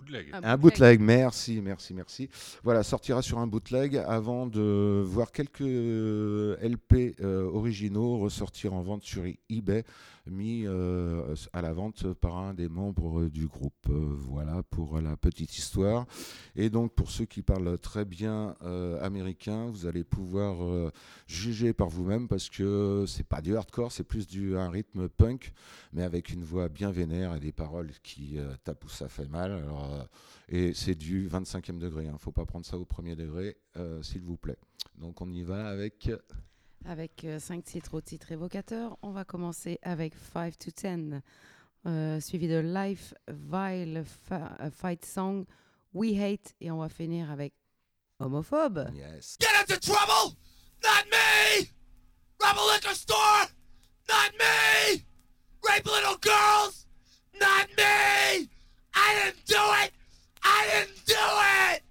Un 0.04 0.06
bootleg. 0.06 0.28
un 0.44 0.58
bootleg, 0.58 1.00
merci, 1.00 1.62
merci, 1.62 1.94
merci. 1.94 2.30
Voilà, 2.64 2.84
sortira 2.84 3.22
sur 3.22 3.40
un 3.40 3.48
bootleg 3.48 3.98
avant 3.98 4.48
de 4.48 5.02
voir 5.06 5.32
quelques 5.32 5.62
euh, 5.62 6.58
LP 6.62 7.16
euh, 7.22 7.44
originaux 7.44 8.18
ressortir 8.18 8.74
en 8.74 8.82
vente 8.82 9.04
sur 9.04 9.24
eBay, 9.50 9.84
mis 10.28 10.64
euh, 10.66 11.36
à 11.54 11.62
la 11.62 11.74
vente 11.74 12.12
par 12.14 12.38
un 12.38 12.54
des 12.54 12.68
membres 12.68 13.26
du 13.26 13.48
groupe. 13.48 13.74
Euh, 13.90 14.14
voilà 14.16 14.64
pour 14.64 15.00
la 15.00 15.16
petite 15.16 15.58
histoire. 15.58 16.06
Et 16.56 16.70
donc, 16.70 16.94
pour 16.94 17.10
ceux 17.10 17.26
qui 17.26 17.42
parlent 17.42 17.78
très 17.78 18.06
bien 18.06 18.56
euh, 18.64 19.02
américain, 19.02 19.68
vous 19.70 19.86
allez 19.86 20.04
pouvoir 20.04 20.64
euh, 20.64 20.92
juger 21.28 21.74
par 21.74 21.90
vous-même 21.90 22.28
parce 22.28 22.50
que 22.50 23.06
c'est 23.08 23.28
pas 23.28 23.42
du 23.42 23.56
hardcore, 23.56 23.92
c'est 23.92 24.04
plus 24.04 24.28
du 24.28 24.58
un 24.58 24.70
rythme 24.70 25.08
punk, 25.10 25.54
mais 25.94 26.04
avec 26.04 26.30
une 26.30 26.44
voix 26.44 26.70
bien 26.70 26.92
vénère 26.92 27.36
et 27.36 27.40
des 27.40 27.52
paroles 27.52 27.92
qui 28.04 28.38
euh, 28.38 28.54
tapent 28.64 28.84
où 28.86 28.90
ça 28.90 29.10
fait 29.10 29.28
mal. 29.28 29.52
Alors, 29.52 29.94
euh, 29.94 30.03
et 30.50 30.74
c'est 30.74 30.96
du 30.96 31.28
25e 31.28 31.78
degré. 31.80 32.06
Il 32.06 32.12
ne 32.12 32.18
faut 32.18 32.32
pas 32.32 32.46
prendre 32.46 32.66
ça 32.66 32.78
au 32.78 32.86
premier 32.86 33.16
degré, 33.16 33.58
euh, 33.78 34.02
s'il 34.04 34.22
vous 34.22 34.38
plaît. 34.38 34.58
Donc 34.98 35.22
on 35.22 35.32
y 35.32 35.44
va 35.44 35.68
avec. 35.68 36.10
Avec 36.86 37.26
5 37.40 37.64
titres 37.64 37.94
au 37.94 38.02
titre 38.02 38.32
évocateur, 38.34 38.98
on 39.02 39.12
va 39.12 39.24
commencer 39.24 39.80
avec 39.84 40.14
5 40.34 40.58
to 40.58 40.70
10. 40.72 41.22
euh, 41.86 42.20
suivi 42.20 42.48
de 42.48 42.60
Life 42.60 43.14
Vile 43.30 44.04
Fa- 44.06 44.58
euh, 44.62 44.70
Fight 44.72 45.06
Song, 45.06 45.46
We 45.94 46.18
Hate, 46.20 46.54
et 46.62 46.72
on 46.72 46.78
va 46.80 46.90
finir 46.90 47.30
avec 47.32 47.54
Homophobe. 48.20 48.90
Yes. 48.96 49.38
Get 49.40 49.48
into 49.62 49.80
trouble! 49.80 50.36
Not 50.84 51.06
me! 51.10 51.68
Rob 52.42 52.58
a 52.58 52.76
liquor 52.76 52.94
store! 52.96 53.48
Not 54.10 54.32
me! 54.38 55.04
Rape 55.64 55.86
little 55.86 56.18
girls! 56.22 56.88
Not 57.40 57.68
me! 57.78 58.50
I 59.06 59.16
didn't 59.16 59.46
do 59.46 59.56
it! 59.84 59.92
I 60.44 60.68
didn't 60.72 61.06
do 61.06 61.16
it! 61.74 61.83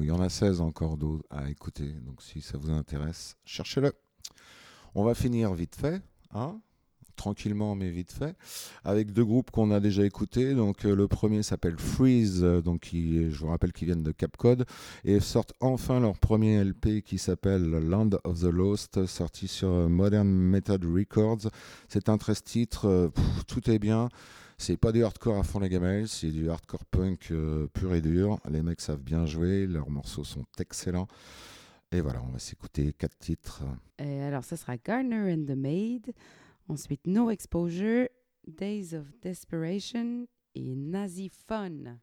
Il 0.00 0.06
y 0.06 0.10
en 0.10 0.20
a 0.20 0.28
16 0.28 0.60
encore 0.60 0.96
d'autres 0.96 1.24
à 1.30 1.50
écouter. 1.50 1.92
Donc 2.06 2.22
si 2.22 2.40
ça 2.40 2.58
vous 2.58 2.70
intéresse, 2.70 3.36
cherchez-le. 3.44 3.92
On 4.94 5.04
va 5.04 5.14
finir 5.14 5.52
vite 5.54 5.76
fait, 5.76 6.00
hein 6.32 6.60
tranquillement 7.14 7.74
mais 7.74 7.90
vite 7.90 8.12
fait, 8.12 8.36
avec 8.84 9.12
deux 9.12 9.24
groupes 9.24 9.50
qu'on 9.50 9.70
a 9.70 9.80
déjà 9.80 10.04
écoutés. 10.04 10.54
Donc 10.54 10.84
euh, 10.84 10.94
le 10.94 11.08
premier 11.08 11.42
s'appelle 11.42 11.78
Freeze, 11.78 12.42
euh, 12.42 12.60
donc 12.60 12.90
je 12.92 13.36
vous 13.36 13.48
rappelle 13.48 13.72
qu'ils 13.72 13.86
viennent 13.86 14.02
de 14.02 14.12
Capcode 14.12 14.64
et 15.04 15.20
sortent 15.20 15.54
enfin 15.60 16.00
leur 16.00 16.18
premier 16.18 16.62
LP 16.62 17.02
qui 17.04 17.18
s'appelle 17.18 17.70
Land 17.70 18.10
of 18.24 18.40
the 18.40 18.44
Lost, 18.44 19.06
sorti 19.06 19.48
sur 19.48 19.68
Modern 19.88 20.28
Method 20.28 20.84
Records. 20.84 21.50
C'est 21.88 22.08
un 22.08 22.18
13 22.18 22.42
titres, 22.42 22.88
euh, 22.88 23.08
tout 23.46 23.70
est 23.70 23.78
bien. 23.78 24.08
C'est 24.58 24.76
pas 24.76 24.92
du 24.92 25.04
hardcore 25.04 25.38
à 25.38 25.42
fond 25.42 25.60
les 25.60 25.68
gamelles, 25.68 26.08
c'est 26.08 26.30
du 26.30 26.48
hardcore 26.48 26.84
punk 26.86 27.28
euh, 27.30 27.66
pur 27.68 27.94
et 27.94 28.00
dur. 28.00 28.38
Les 28.48 28.62
mecs 28.62 28.80
savent 28.80 29.02
bien 29.02 29.26
jouer, 29.26 29.66
leurs 29.66 29.90
morceaux 29.90 30.24
sont 30.24 30.44
excellents. 30.58 31.08
Et 31.92 32.00
voilà, 32.00 32.22
on 32.22 32.32
va 32.32 32.38
s'écouter 32.38 32.92
quatre 32.92 33.18
titres. 33.18 33.62
Et 33.98 34.22
alors, 34.22 34.44
ce 34.44 34.56
sera 34.56 34.76
Garner 34.76 35.32
and 35.32 35.44
the 35.46 35.56
Maid. 35.56 36.12
Ensuite, 36.68 37.06
No 37.06 37.30
Exposure, 37.30 38.08
Days 38.46 38.94
of 38.94 39.06
Desperation 39.22 40.26
et 40.54 40.74
Nazi 40.74 41.30
Fun. 41.46 41.98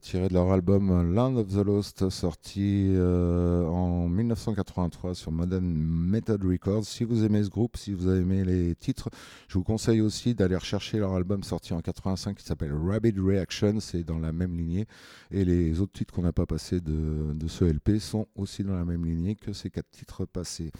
Tiré 0.00 0.28
de 0.28 0.34
leur 0.34 0.50
album 0.50 1.12
Land 1.12 1.36
of 1.36 1.48
the 1.48 1.64
Lost, 1.64 2.08
sorti 2.08 2.86
euh, 2.96 3.66
en 3.66 4.08
1983 4.08 5.14
sur 5.14 5.30
Modern 5.30 5.66
Method 5.66 6.42
Records. 6.42 6.84
Si 6.84 7.04
vous 7.04 7.24
aimez 7.24 7.44
ce 7.44 7.50
groupe, 7.50 7.76
si 7.76 7.92
vous 7.92 8.08
avez 8.08 8.20
aimé 8.20 8.44
les 8.44 8.74
titres, 8.74 9.10
je 9.46 9.58
vous 9.58 9.64
conseille 9.64 10.00
aussi 10.00 10.34
d'aller 10.34 10.56
rechercher 10.56 10.98
leur 10.98 11.12
album 11.12 11.42
sorti 11.42 11.74
en 11.74 11.80
85 11.80 12.36
qui 12.36 12.44
s'appelle 12.44 12.72
Rabid 12.72 13.18
Reaction, 13.18 13.80
c'est 13.80 14.04
dans 14.04 14.18
la 14.18 14.32
même 14.32 14.56
lignée. 14.56 14.86
Et 15.30 15.44
les 15.44 15.80
autres 15.80 15.92
titres 15.92 16.14
qu'on 16.14 16.22
n'a 16.22 16.32
pas 16.32 16.46
passés 16.46 16.80
de, 16.80 17.34
de 17.34 17.48
ce 17.48 17.64
LP 17.64 17.98
sont 17.98 18.26
aussi 18.36 18.64
dans 18.64 18.76
la 18.76 18.86
même 18.86 19.04
lignée 19.04 19.34
que 19.34 19.52
ces 19.52 19.68
quatre 19.68 19.90
titres 19.90 20.24
passés. 20.24 20.72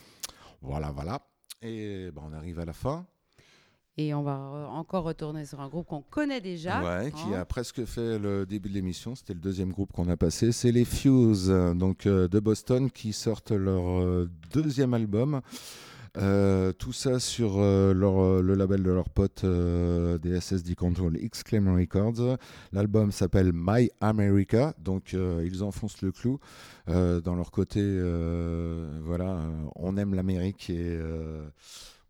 Voilà, 0.62 0.90
voilà. 0.90 1.20
Et 1.60 2.10
ben, 2.10 2.22
on 2.24 2.32
arrive 2.32 2.58
à 2.58 2.64
la 2.64 2.72
fin. 2.72 3.06
Et 3.98 4.14
on 4.14 4.22
va 4.22 4.36
euh, 4.36 4.66
encore 4.66 5.04
retourner 5.04 5.44
sur 5.44 5.60
un 5.60 5.68
groupe 5.68 5.86
qu'on 5.88 6.02
connaît 6.02 6.40
déjà. 6.40 6.82
Ouais, 6.82 7.10
qui 7.10 7.34
hein. 7.34 7.40
a 7.40 7.44
presque 7.44 7.84
fait 7.84 8.18
le 8.18 8.46
début 8.46 8.68
de 8.68 8.74
l'émission. 8.74 9.14
C'était 9.14 9.34
le 9.34 9.40
deuxième 9.40 9.72
groupe 9.72 9.92
qu'on 9.92 10.08
a 10.08 10.16
passé. 10.16 10.52
C'est 10.52 10.72
les 10.72 10.84
Fuse, 10.84 11.48
donc 11.74 12.06
euh, 12.06 12.28
de 12.28 12.38
Boston, 12.38 12.90
qui 12.90 13.12
sortent 13.12 13.50
leur 13.50 14.00
euh, 14.00 14.30
deuxième 14.52 14.94
album. 14.94 15.40
Euh, 16.16 16.72
tout 16.72 16.92
ça 16.92 17.20
sur 17.20 17.58
euh, 17.58 17.92
leur, 17.92 18.18
euh, 18.20 18.42
le 18.42 18.54
label 18.54 18.82
de 18.82 18.90
leur 18.90 19.08
pote 19.08 19.44
des 19.44 20.40
SSD 20.40 20.74
Control 20.74 21.16
Exclaim 21.16 21.76
Records. 21.76 22.38
L'album 22.72 23.12
s'appelle 23.12 23.52
My 23.54 23.90
America, 24.00 24.74
donc 24.78 25.12
ils 25.12 25.62
enfoncent 25.62 26.02
le 26.02 26.12
clou 26.12 26.38
dans 26.86 27.34
leur 27.34 27.50
côté. 27.50 27.80
voilà, 29.02 29.38
on 29.76 29.96
aime 29.96 30.14
l'Amérique 30.14 30.70
et 30.70 30.98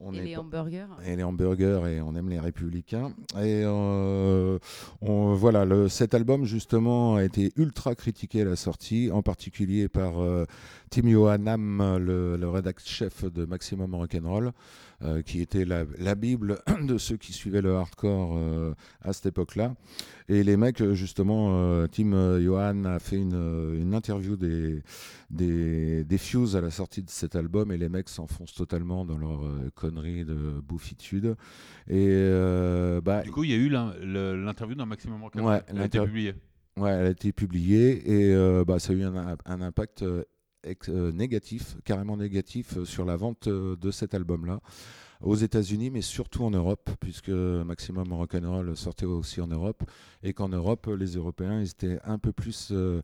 on 0.01 0.12
Et 0.15 0.19
est 0.19 0.23
les 0.25 0.37
hamburgers. 0.37 0.87
et 1.05 1.16
les 1.16 1.23
hamburgers 1.23 1.81
et 1.89 2.01
on 2.01 2.15
aime 2.15 2.29
les 2.29 2.39
républicains. 2.39 3.12
Et 3.37 3.62
euh, 3.65 4.59
on- 5.03 5.35
voilà, 5.35 5.65
le, 5.65 5.89
cet 5.89 6.15
album 6.15 6.45
justement 6.45 7.16
a 7.16 7.25
été 7.25 7.53
ultra 7.57 7.95
critiqué 7.95 8.43
à 8.43 8.45
la 8.45 8.57
sortie, 8.57 9.11
en 9.12 9.23
particulier 9.23 9.89
par 9.89 10.20
euh, 10.23 10.45
Tim 10.91 11.09
Yohanam, 11.09 11.99
le, 11.99 12.37
le 12.37 12.49
rédac 12.49 12.81
chef 12.85 13.25
de 13.25 13.45
Maximum 13.45 13.95
Rock'n'Roll, 13.95 14.53
euh, 15.01 15.23
qui 15.23 15.41
était 15.41 15.65
la, 15.65 15.85
la 15.99 16.16
bible 16.16 16.59
de 16.83 16.99
ceux 16.99 17.16
qui 17.16 17.33
suivaient 17.33 17.62
le 17.62 17.77
hardcore 17.77 18.37
euh, 18.37 18.75
à 19.01 19.12
cette 19.12 19.27
époque-là. 19.27 19.77
Et 20.29 20.43
les 20.43 20.57
mecs, 20.57 20.81
euh, 20.81 20.95
justement, 20.95 21.87
Tim 21.87 22.41
Johan 22.41 22.85
a 22.85 22.99
fait 22.99 23.16
une, 23.16 23.77
une 23.81 23.95
interview 23.95 24.37
des, 24.37 24.83
des, 25.31 26.03
des 26.03 26.19
Fuse 26.19 26.57
à 26.57 26.61
la 26.61 26.70
sortie 26.70 27.05
de 27.05 27.11
cet 27.11 27.37
album 27.37 27.70
et 27.70 27.77
les 27.79 27.89
mecs 27.89 28.09
s'enfoncent 28.09 28.55
totalement 28.55 29.05
dans 29.05 29.19
leur 29.19 29.41
conneries 29.77 30.25
de 30.25 30.61
bouffitude. 30.66 31.37
Et 31.89 32.31
bah, 33.05 33.23
Du 33.23 33.31
coup, 33.31 33.45
il 33.45 33.51
y 33.51 33.55
a 33.55 33.57
eu 33.57 33.69
l'interview 33.69 34.75
d'un 34.75 34.87
Maximum 34.87 35.23
Rock. 35.23 35.37
Ouais, 35.37 35.62
Elle 35.69 35.79
a 35.81 35.85
été 35.85 36.01
publiée. 36.01 36.35
Ouais, 36.77 36.91
elle 36.91 37.07
a 37.07 37.11
été 37.11 37.33
publiée 37.33 38.31
et 38.31 38.65
bah, 38.65 38.81
ça 38.81 38.93
a 38.93 38.97
eu 38.97 39.05
un, 39.05 39.37
un 39.45 39.61
impact 39.61 40.05
négatif, 41.13 41.77
carrément 41.85 42.17
négatif 42.17 42.77
euh, 42.77 42.85
sur 42.85 43.05
la 43.05 43.17
vente 43.17 43.47
euh, 43.49 43.77
de 43.77 43.91
cet 43.91 44.15
album-là 44.15 44.61
aux 45.21 45.35
États-Unis, 45.35 45.91
mais 45.91 46.01
surtout 46.01 46.45
en 46.45 46.51
Europe, 46.51 46.91
puisque 47.01 47.31
Maximum 47.31 48.13
Rock'n'Roll 48.13 48.77
sortait 48.77 49.05
aussi 49.05 49.41
en 49.41 49.49
Europe 49.49 49.83
et 50.23 50.33
qu'en 50.33 50.49
Europe, 50.49 50.87
les 50.97 51.17
Européens, 51.17 51.61
ils 51.61 51.71
étaient 51.71 51.99
un 52.05 52.19
peu 52.19 52.31
plus. 52.33 52.69
euh, 52.71 53.03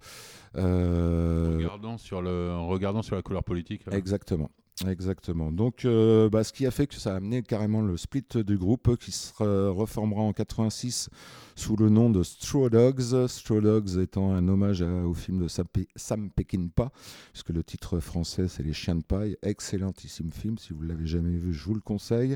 euh, 0.56 1.54
Regardant 1.56 1.98
sur, 1.98 2.22
le, 2.22 2.52
en 2.52 2.68
regardant 2.68 3.02
sur 3.02 3.16
la 3.16 3.22
couleur 3.22 3.42
politique. 3.42 3.84
là. 3.86 3.96
Exactement. 3.96 4.50
Exactement. 4.88 5.52
Donc, 5.52 5.84
euh, 5.84 6.28
bah, 6.28 6.42
ce 6.42 6.52
qui 6.52 6.66
a 6.66 6.72
fait 6.72 6.88
que 6.88 6.96
ça 6.96 7.12
a 7.14 7.16
amené 7.18 7.42
carrément 7.44 7.80
le 7.80 7.96
split 7.96 8.24
du 8.44 8.58
groupe 8.58 8.96
qui 8.96 9.12
se 9.12 9.32
re- 9.34 9.68
reformera 9.68 10.22
en 10.22 10.32
86 10.32 11.10
sous 11.54 11.76
le 11.76 11.88
nom 11.90 12.10
de 12.10 12.24
Straw 12.24 12.68
Dogs. 12.70 13.28
Straw 13.28 13.60
Dogs 13.60 13.98
étant 14.00 14.32
un 14.32 14.48
hommage 14.48 14.82
au 14.82 15.14
film 15.14 15.40
de 15.44 15.46
Sam, 15.46 15.66
Pe- 15.72 15.86
Sam 15.94 16.28
Peckinpah, 16.28 16.90
puisque 17.32 17.50
le 17.50 17.62
titre 17.62 18.00
français 18.00 18.48
c'est 18.48 18.64
Les 18.64 18.72
Chiens 18.72 18.96
de 18.96 19.04
paille. 19.04 19.36
Excellentissime 19.42 20.32
film. 20.32 20.58
Si 20.58 20.72
vous 20.72 20.82
ne 20.82 20.88
l'avez 20.88 21.06
jamais 21.06 21.36
vu, 21.36 21.52
je 21.54 21.64
vous 21.64 21.74
le 21.74 21.80
conseille. 21.80 22.34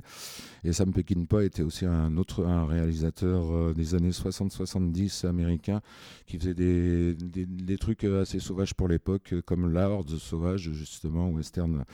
Et 0.63 0.73
Sam 0.73 0.93
Peckinpah 0.93 1.43
était 1.43 1.65
aussi 1.65 1.87
un 1.87 2.17
autre 2.17 2.45
un 2.47 2.67
réalisateur 2.67 3.51
euh, 3.53 3.75
des 3.75 3.97
années 3.97 4.11
60-70 4.11 5.27
américain 5.27 5.81
qui 6.29 6.39
faisait 6.39 6.55
des, 6.55 7.15
des- 7.15 7.79
trucs 7.79 8.05
euh, 8.05 8.23
assez 8.23 8.39
sauvages 8.39 8.75
pour 8.75 8.87
l'époque, 8.87 9.35
comme 9.45 9.73
La 9.73 9.91
Horde 9.91 10.17
sauvage, 10.19 10.71
justement, 10.73 11.31
western 11.31 11.85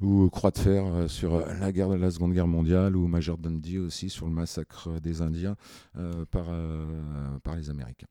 ou 0.00 0.28
Croix 0.30 0.50
de 0.50 0.58
fer 0.58 0.84
euh, 0.86 1.08
sur 1.08 1.46
la 1.46 1.72
guerre 1.72 1.88
de 1.90 1.96
la 1.96 2.10
Seconde 2.10 2.32
Guerre 2.32 2.46
mondiale, 2.46 2.96
ou 2.96 3.06
Major 3.06 3.36
Dundee 3.38 3.78
aussi 3.78 4.08
sur 4.10 4.26
le 4.26 4.32
massacre 4.32 5.00
des 5.00 5.22
Indiens 5.22 5.56
euh, 5.96 6.24
par, 6.30 6.46
euh, 6.48 7.38
par 7.42 7.56
les 7.56 7.70
Américains. 7.70 8.06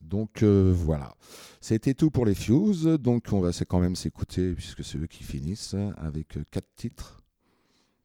Donc 0.00 0.42
voilà, 0.42 1.14
c'était 1.62 1.94
tout 1.94 2.10
pour 2.10 2.26
les 2.26 2.34
Fuse. 2.34 2.84
Donc 2.84 3.28
on 3.32 3.40
va 3.40 3.52
quand 3.66 3.80
même 3.80 3.96
s'écouter, 3.96 4.52
puisque 4.52 4.84
c'est 4.84 4.98
eux 4.98 5.06
qui 5.06 5.24
finissent, 5.24 5.76
avec 5.96 6.36
quatre 6.50 6.68
titres. 6.76 7.22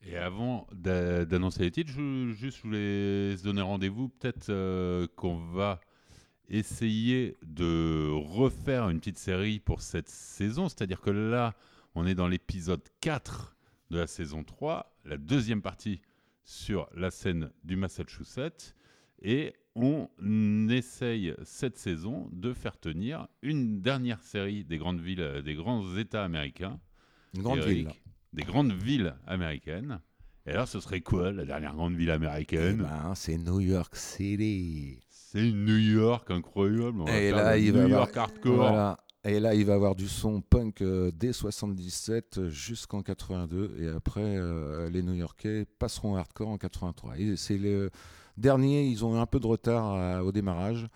Et 0.05 0.15
avant 0.15 0.65
d'a- 0.73 1.25
d'annoncer 1.25 1.63
les 1.63 1.71
titres, 1.71 1.91
je, 1.91 2.31
juste 2.31 2.59
je 2.59 2.63
voulais 2.63 3.35
se 3.35 3.43
donner 3.43 3.61
rendez-vous. 3.61 4.07
Peut-être 4.07 5.07
qu'on 5.17 5.39
va 5.51 5.81
essayer 6.47 7.35
de 7.45 8.09
refaire 8.11 8.89
une 8.89 8.99
petite 8.99 9.19
série 9.19 9.59
pour 9.59 9.81
cette 9.81 10.07
saison. 10.07 10.69
C'est-à-dire 10.69 11.01
que 11.01 11.09
là, 11.11 11.53
on 11.95 12.05
est 12.05 12.15
dans 12.15 12.27
l'épisode 12.27 12.81
4 13.01 13.55
de 13.91 13.97
la 13.97 14.07
saison 14.07 14.43
3, 14.43 14.95
la 15.05 15.17
deuxième 15.17 15.61
partie 15.61 16.01
sur 16.43 16.87
la 16.95 17.11
scène 17.11 17.51
du 17.63 17.75
Massachusetts. 17.75 18.75
Et 19.21 19.53
on 19.75 20.07
essaye 20.69 21.33
cette 21.43 21.77
saison 21.77 22.29
de 22.31 22.53
faire 22.53 22.77
tenir 22.79 23.27
une 23.41 23.81
dernière 23.81 24.21
série 24.21 24.63
des 24.63 24.77
grandes 24.77 25.01
villes, 25.01 25.41
des 25.43 25.55
grands 25.55 25.95
États 25.97 26.23
américains. 26.23 26.79
Une 27.35 27.43
grande 27.43 27.59
Eric, 27.59 27.77
ville. 27.77 27.89
Des 28.33 28.43
grandes 28.43 28.71
villes 28.73 29.15
américaines. 29.27 29.99
Et 30.45 30.51
alors, 30.51 30.67
ce 30.67 30.79
serait 30.79 31.01
quoi 31.01 31.31
la 31.31 31.45
dernière 31.45 31.73
grande 31.75 31.95
ville 31.95 32.09
Eh 32.09 32.13
américaine 32.13 32.77
ben, 32.77 33.13
c'est 33.13 33.37
New 33.37 33.59
York 33.59 33.95
City. 33.95 34.99
C'est 35.09 35.51
New 35.51 35.77
York, 35.77 36.31
incroyable. 36.31 37.01
On 37.01 37.05
va 37.05 37.11
Et 37.19 37.29
faire 37.29 37.35
là, 37.35 37.57
il 37.57 37.71
va 37.71 37.79
New 37.79 37.85
avoir- 37.85 37.99
York 38.01 38.17
hardcore. 38.17 38.55
Voilà. 38.55 38.99
Et 39.25 39.39
là, 39.41 39.53
il 39.53 39.65
va 39.65 39.73
avoir 39.73 39.95
du 39.95 40.07
son 40.07 40.39
punk 40.41 40.81
euh, 40.81 41.11
dès 41.13 41.33
77 41.33 42.47
jusqu'en 42.47 43.01
82. 43.03 43.75
Et 43.79 43.87
après, 43.89 44.21
euh, 44.37 44.89
les 44.89 45.01
New-Yorkais 45.03 45.65
passeront 45.77 46.15
hardcore 46.15 46.47
en 46.49 46.57
83. 46.57 47.17
Et 47.19 47.35
c'est 47.35 47.57
le 47.57 47.91
dernier, 48.37 48.85
ils 48.87 49.03
ont 49.03 49.15
eu 49.15 49.19
un 49.19 49.25
peu 49.25 49.39
de 49.41 49.47
retard 49.47 49.85
à- 49.93 50.23
au 50.23 50.31
démarrage. 50.31 50.87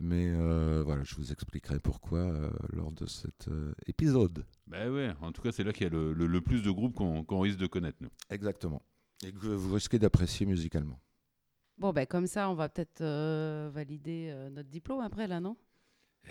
Mais 0.00 0.28
euh, 0.28 0.82
voilà, 0.84 1.02
je 1.04 1.14
vous 1.16 1.32
expliquerai 1.32 1.78
pourquoi 1.80 2.18
euh, 2.20 2.50
lors 2.72 2.92
de 2.92 3.06
cet 3.06 3.48
euh, 3.48 3.72
épisode. 3.86 4.44
Ben 4.68 4.92
ouais, 4.92 5.10
en 5.20 5.32
tout 5.32 5.42
cas, 5.42 5.50
c'est 5.52 5.64
là 5.64 5.72
qu'il 5.72 5.84
y 5.84 5.86
a 5.86 5.90
le, 5.92 6.12
le- 6.12 6.26
le 6.26 6.40
plus 6.40 6.62
de 6.62 6.70
groupes 6.70 6.94
qu'on 6.94 7.40
risque 7.40 7.58
de 7.58 7.66
connaître, 7.66 7.98
nous. 8.00 8.10
Exactement. 8.30 8.82
Et 9.24 9.32
que 9.32 9.38
vous 9.48 9.74
risquez 9.74 9.98
d'apprécier 9.98 10.46
musicalement. 10.46 11.00
Bon, 11.78 11.92
ben 11.92 12.06
comme 12.06 12.26
ça, 12.28 12.48
on 12.50 12.54
va 12.54 12.68
peut-être 12.68 13.00
euh, 13.02 13.70
valider 13.72 14.30
euh, 14.32 14.50
notre 14.50 14.68
diplôme 14.68 15.00
après, 15.00 15.26
là, 15.28 15.40
non? 15.40 15.56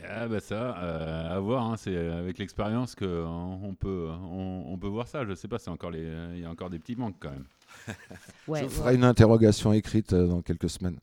Ah 0.03 0.27
bah 0.27 0.39
ça, 0.39 0.77
euh, 0.77 1.35
à 1.35 1.39
voir, 1.39 1.65
hein, 1.65 1.75
c'est 1.77 1.95
avec 1.95 2.37
l'expérience 2.37 2.93
qu'on 2.93 3.59
on 3.63 3.73
peut, 3.73 4.09
on, 4.11 4.65
on 4.67 4.77
peut 4.77 4.87
voir 4.87 5.07
ça. 5.07 5.25
Je 5.25 5.33
sais 5.33 5.47
pas, 5.47 5.57
c'est 5.57 5.71
encore 5.71 5.89
les, 5.91 6.03
il 6.35 6.39
y 6.39 6.45
a 6.45 6.49
encore 6.49 6.69
des 6.69 6.79
petits 6.79 6.95
manques 6.95 7.17
quand 7.19 7.31
même. 7.31 7.47
Ouais, 8.47 8.59
je 8.61 8.65
ouais. 8.65 8.69
ferai 8.69 8.95
une 8.95 9.03
interrogation 9.03 9.73
écrite 9.73 10.13
euh, 10.13 10.27
dans 10.27 10.41
quelques 10.41 10.69
semaines. 10.69 10.99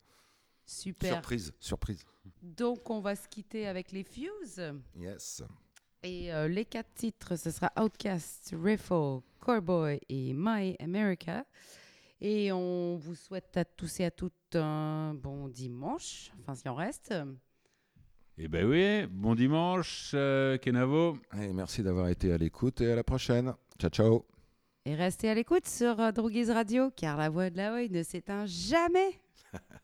Super. 0.65 1.12
Surprise, 1.15 1.52
surprise. 1.61 2.05
Donc, 2.43 2.89
on 2.89 3.01
va 3.01 3.16
se 3.16 3.28
quitter 3.28 3.66
avec 3.66 3.93
les 3.93 4.02
Fuse. 4.05 4.62
Yes. 4.97 5.43
Et 6.02 6.32
euh, 6.32 6.48
les 6.48 6.65
quatre 6.65 6.93
titres, 6.94 7.36
ce 7.36 7.51
sera 7.51 7.70
Outcast, 7.78 8.55
Riffle, 8.62 9.20
Cowboy 9.40 10.01
et 10.09 10.32
My 10.35 10.77
America. 10.81 11.44
Et 12.20 12.52
on 12.52 12.97
vous 12.97 13.15
souhaite 13.15 13.56
à 13.56 13.65
tous 13.65 14.01
et 14.01 14.05
à 14.05 14.11
toutes 14.11 14.32
un 14.55 15.15
bon 15.15 15.48
dimanche, 15.48 16.31
enfin 16.40 16.55
s'il 16.55 16.70
en 16.70 16.74
reste. 16.74 17.12
Et 18.36 18.48
ben 18.48 18.66
oui, 18.66 19.06
bon 19.09 19.36
dimanche, 19.36 20.11
euh, 20.15 20.59
Kenavo. 20.59 21.16
Et 21.40 21.52
merci 21.52 21.85
d'avoir 21.85 22.09
été 22.09 22.32
à 22.32 22.36
l'écoute 22.36 22.81
et 22.81 22.90
à 22.90 22.97
la 22.97 23.05
prochaine. 23.05 23.55
Ciao, 23.78 23.90
ciao. 23.90 24.27
Et 24.85 24.97
restez 24.97 25.28
à 25.28 25.35
l'écoute 25.35 25.69
sur 25.69 26.01
euh, 26.01 26.11
Droguise 26.11 26.51
Radio, 26.51 26.90
car 26.90 27.16
la 27.16 27.28
voix 27.28 27.48
de 27.48 27.56
la 27.56 27.74
Hoy 27.74 27.89
ne 27.90 28.02
s'éteint 28.02 28.44
jamais. 28.47 29.20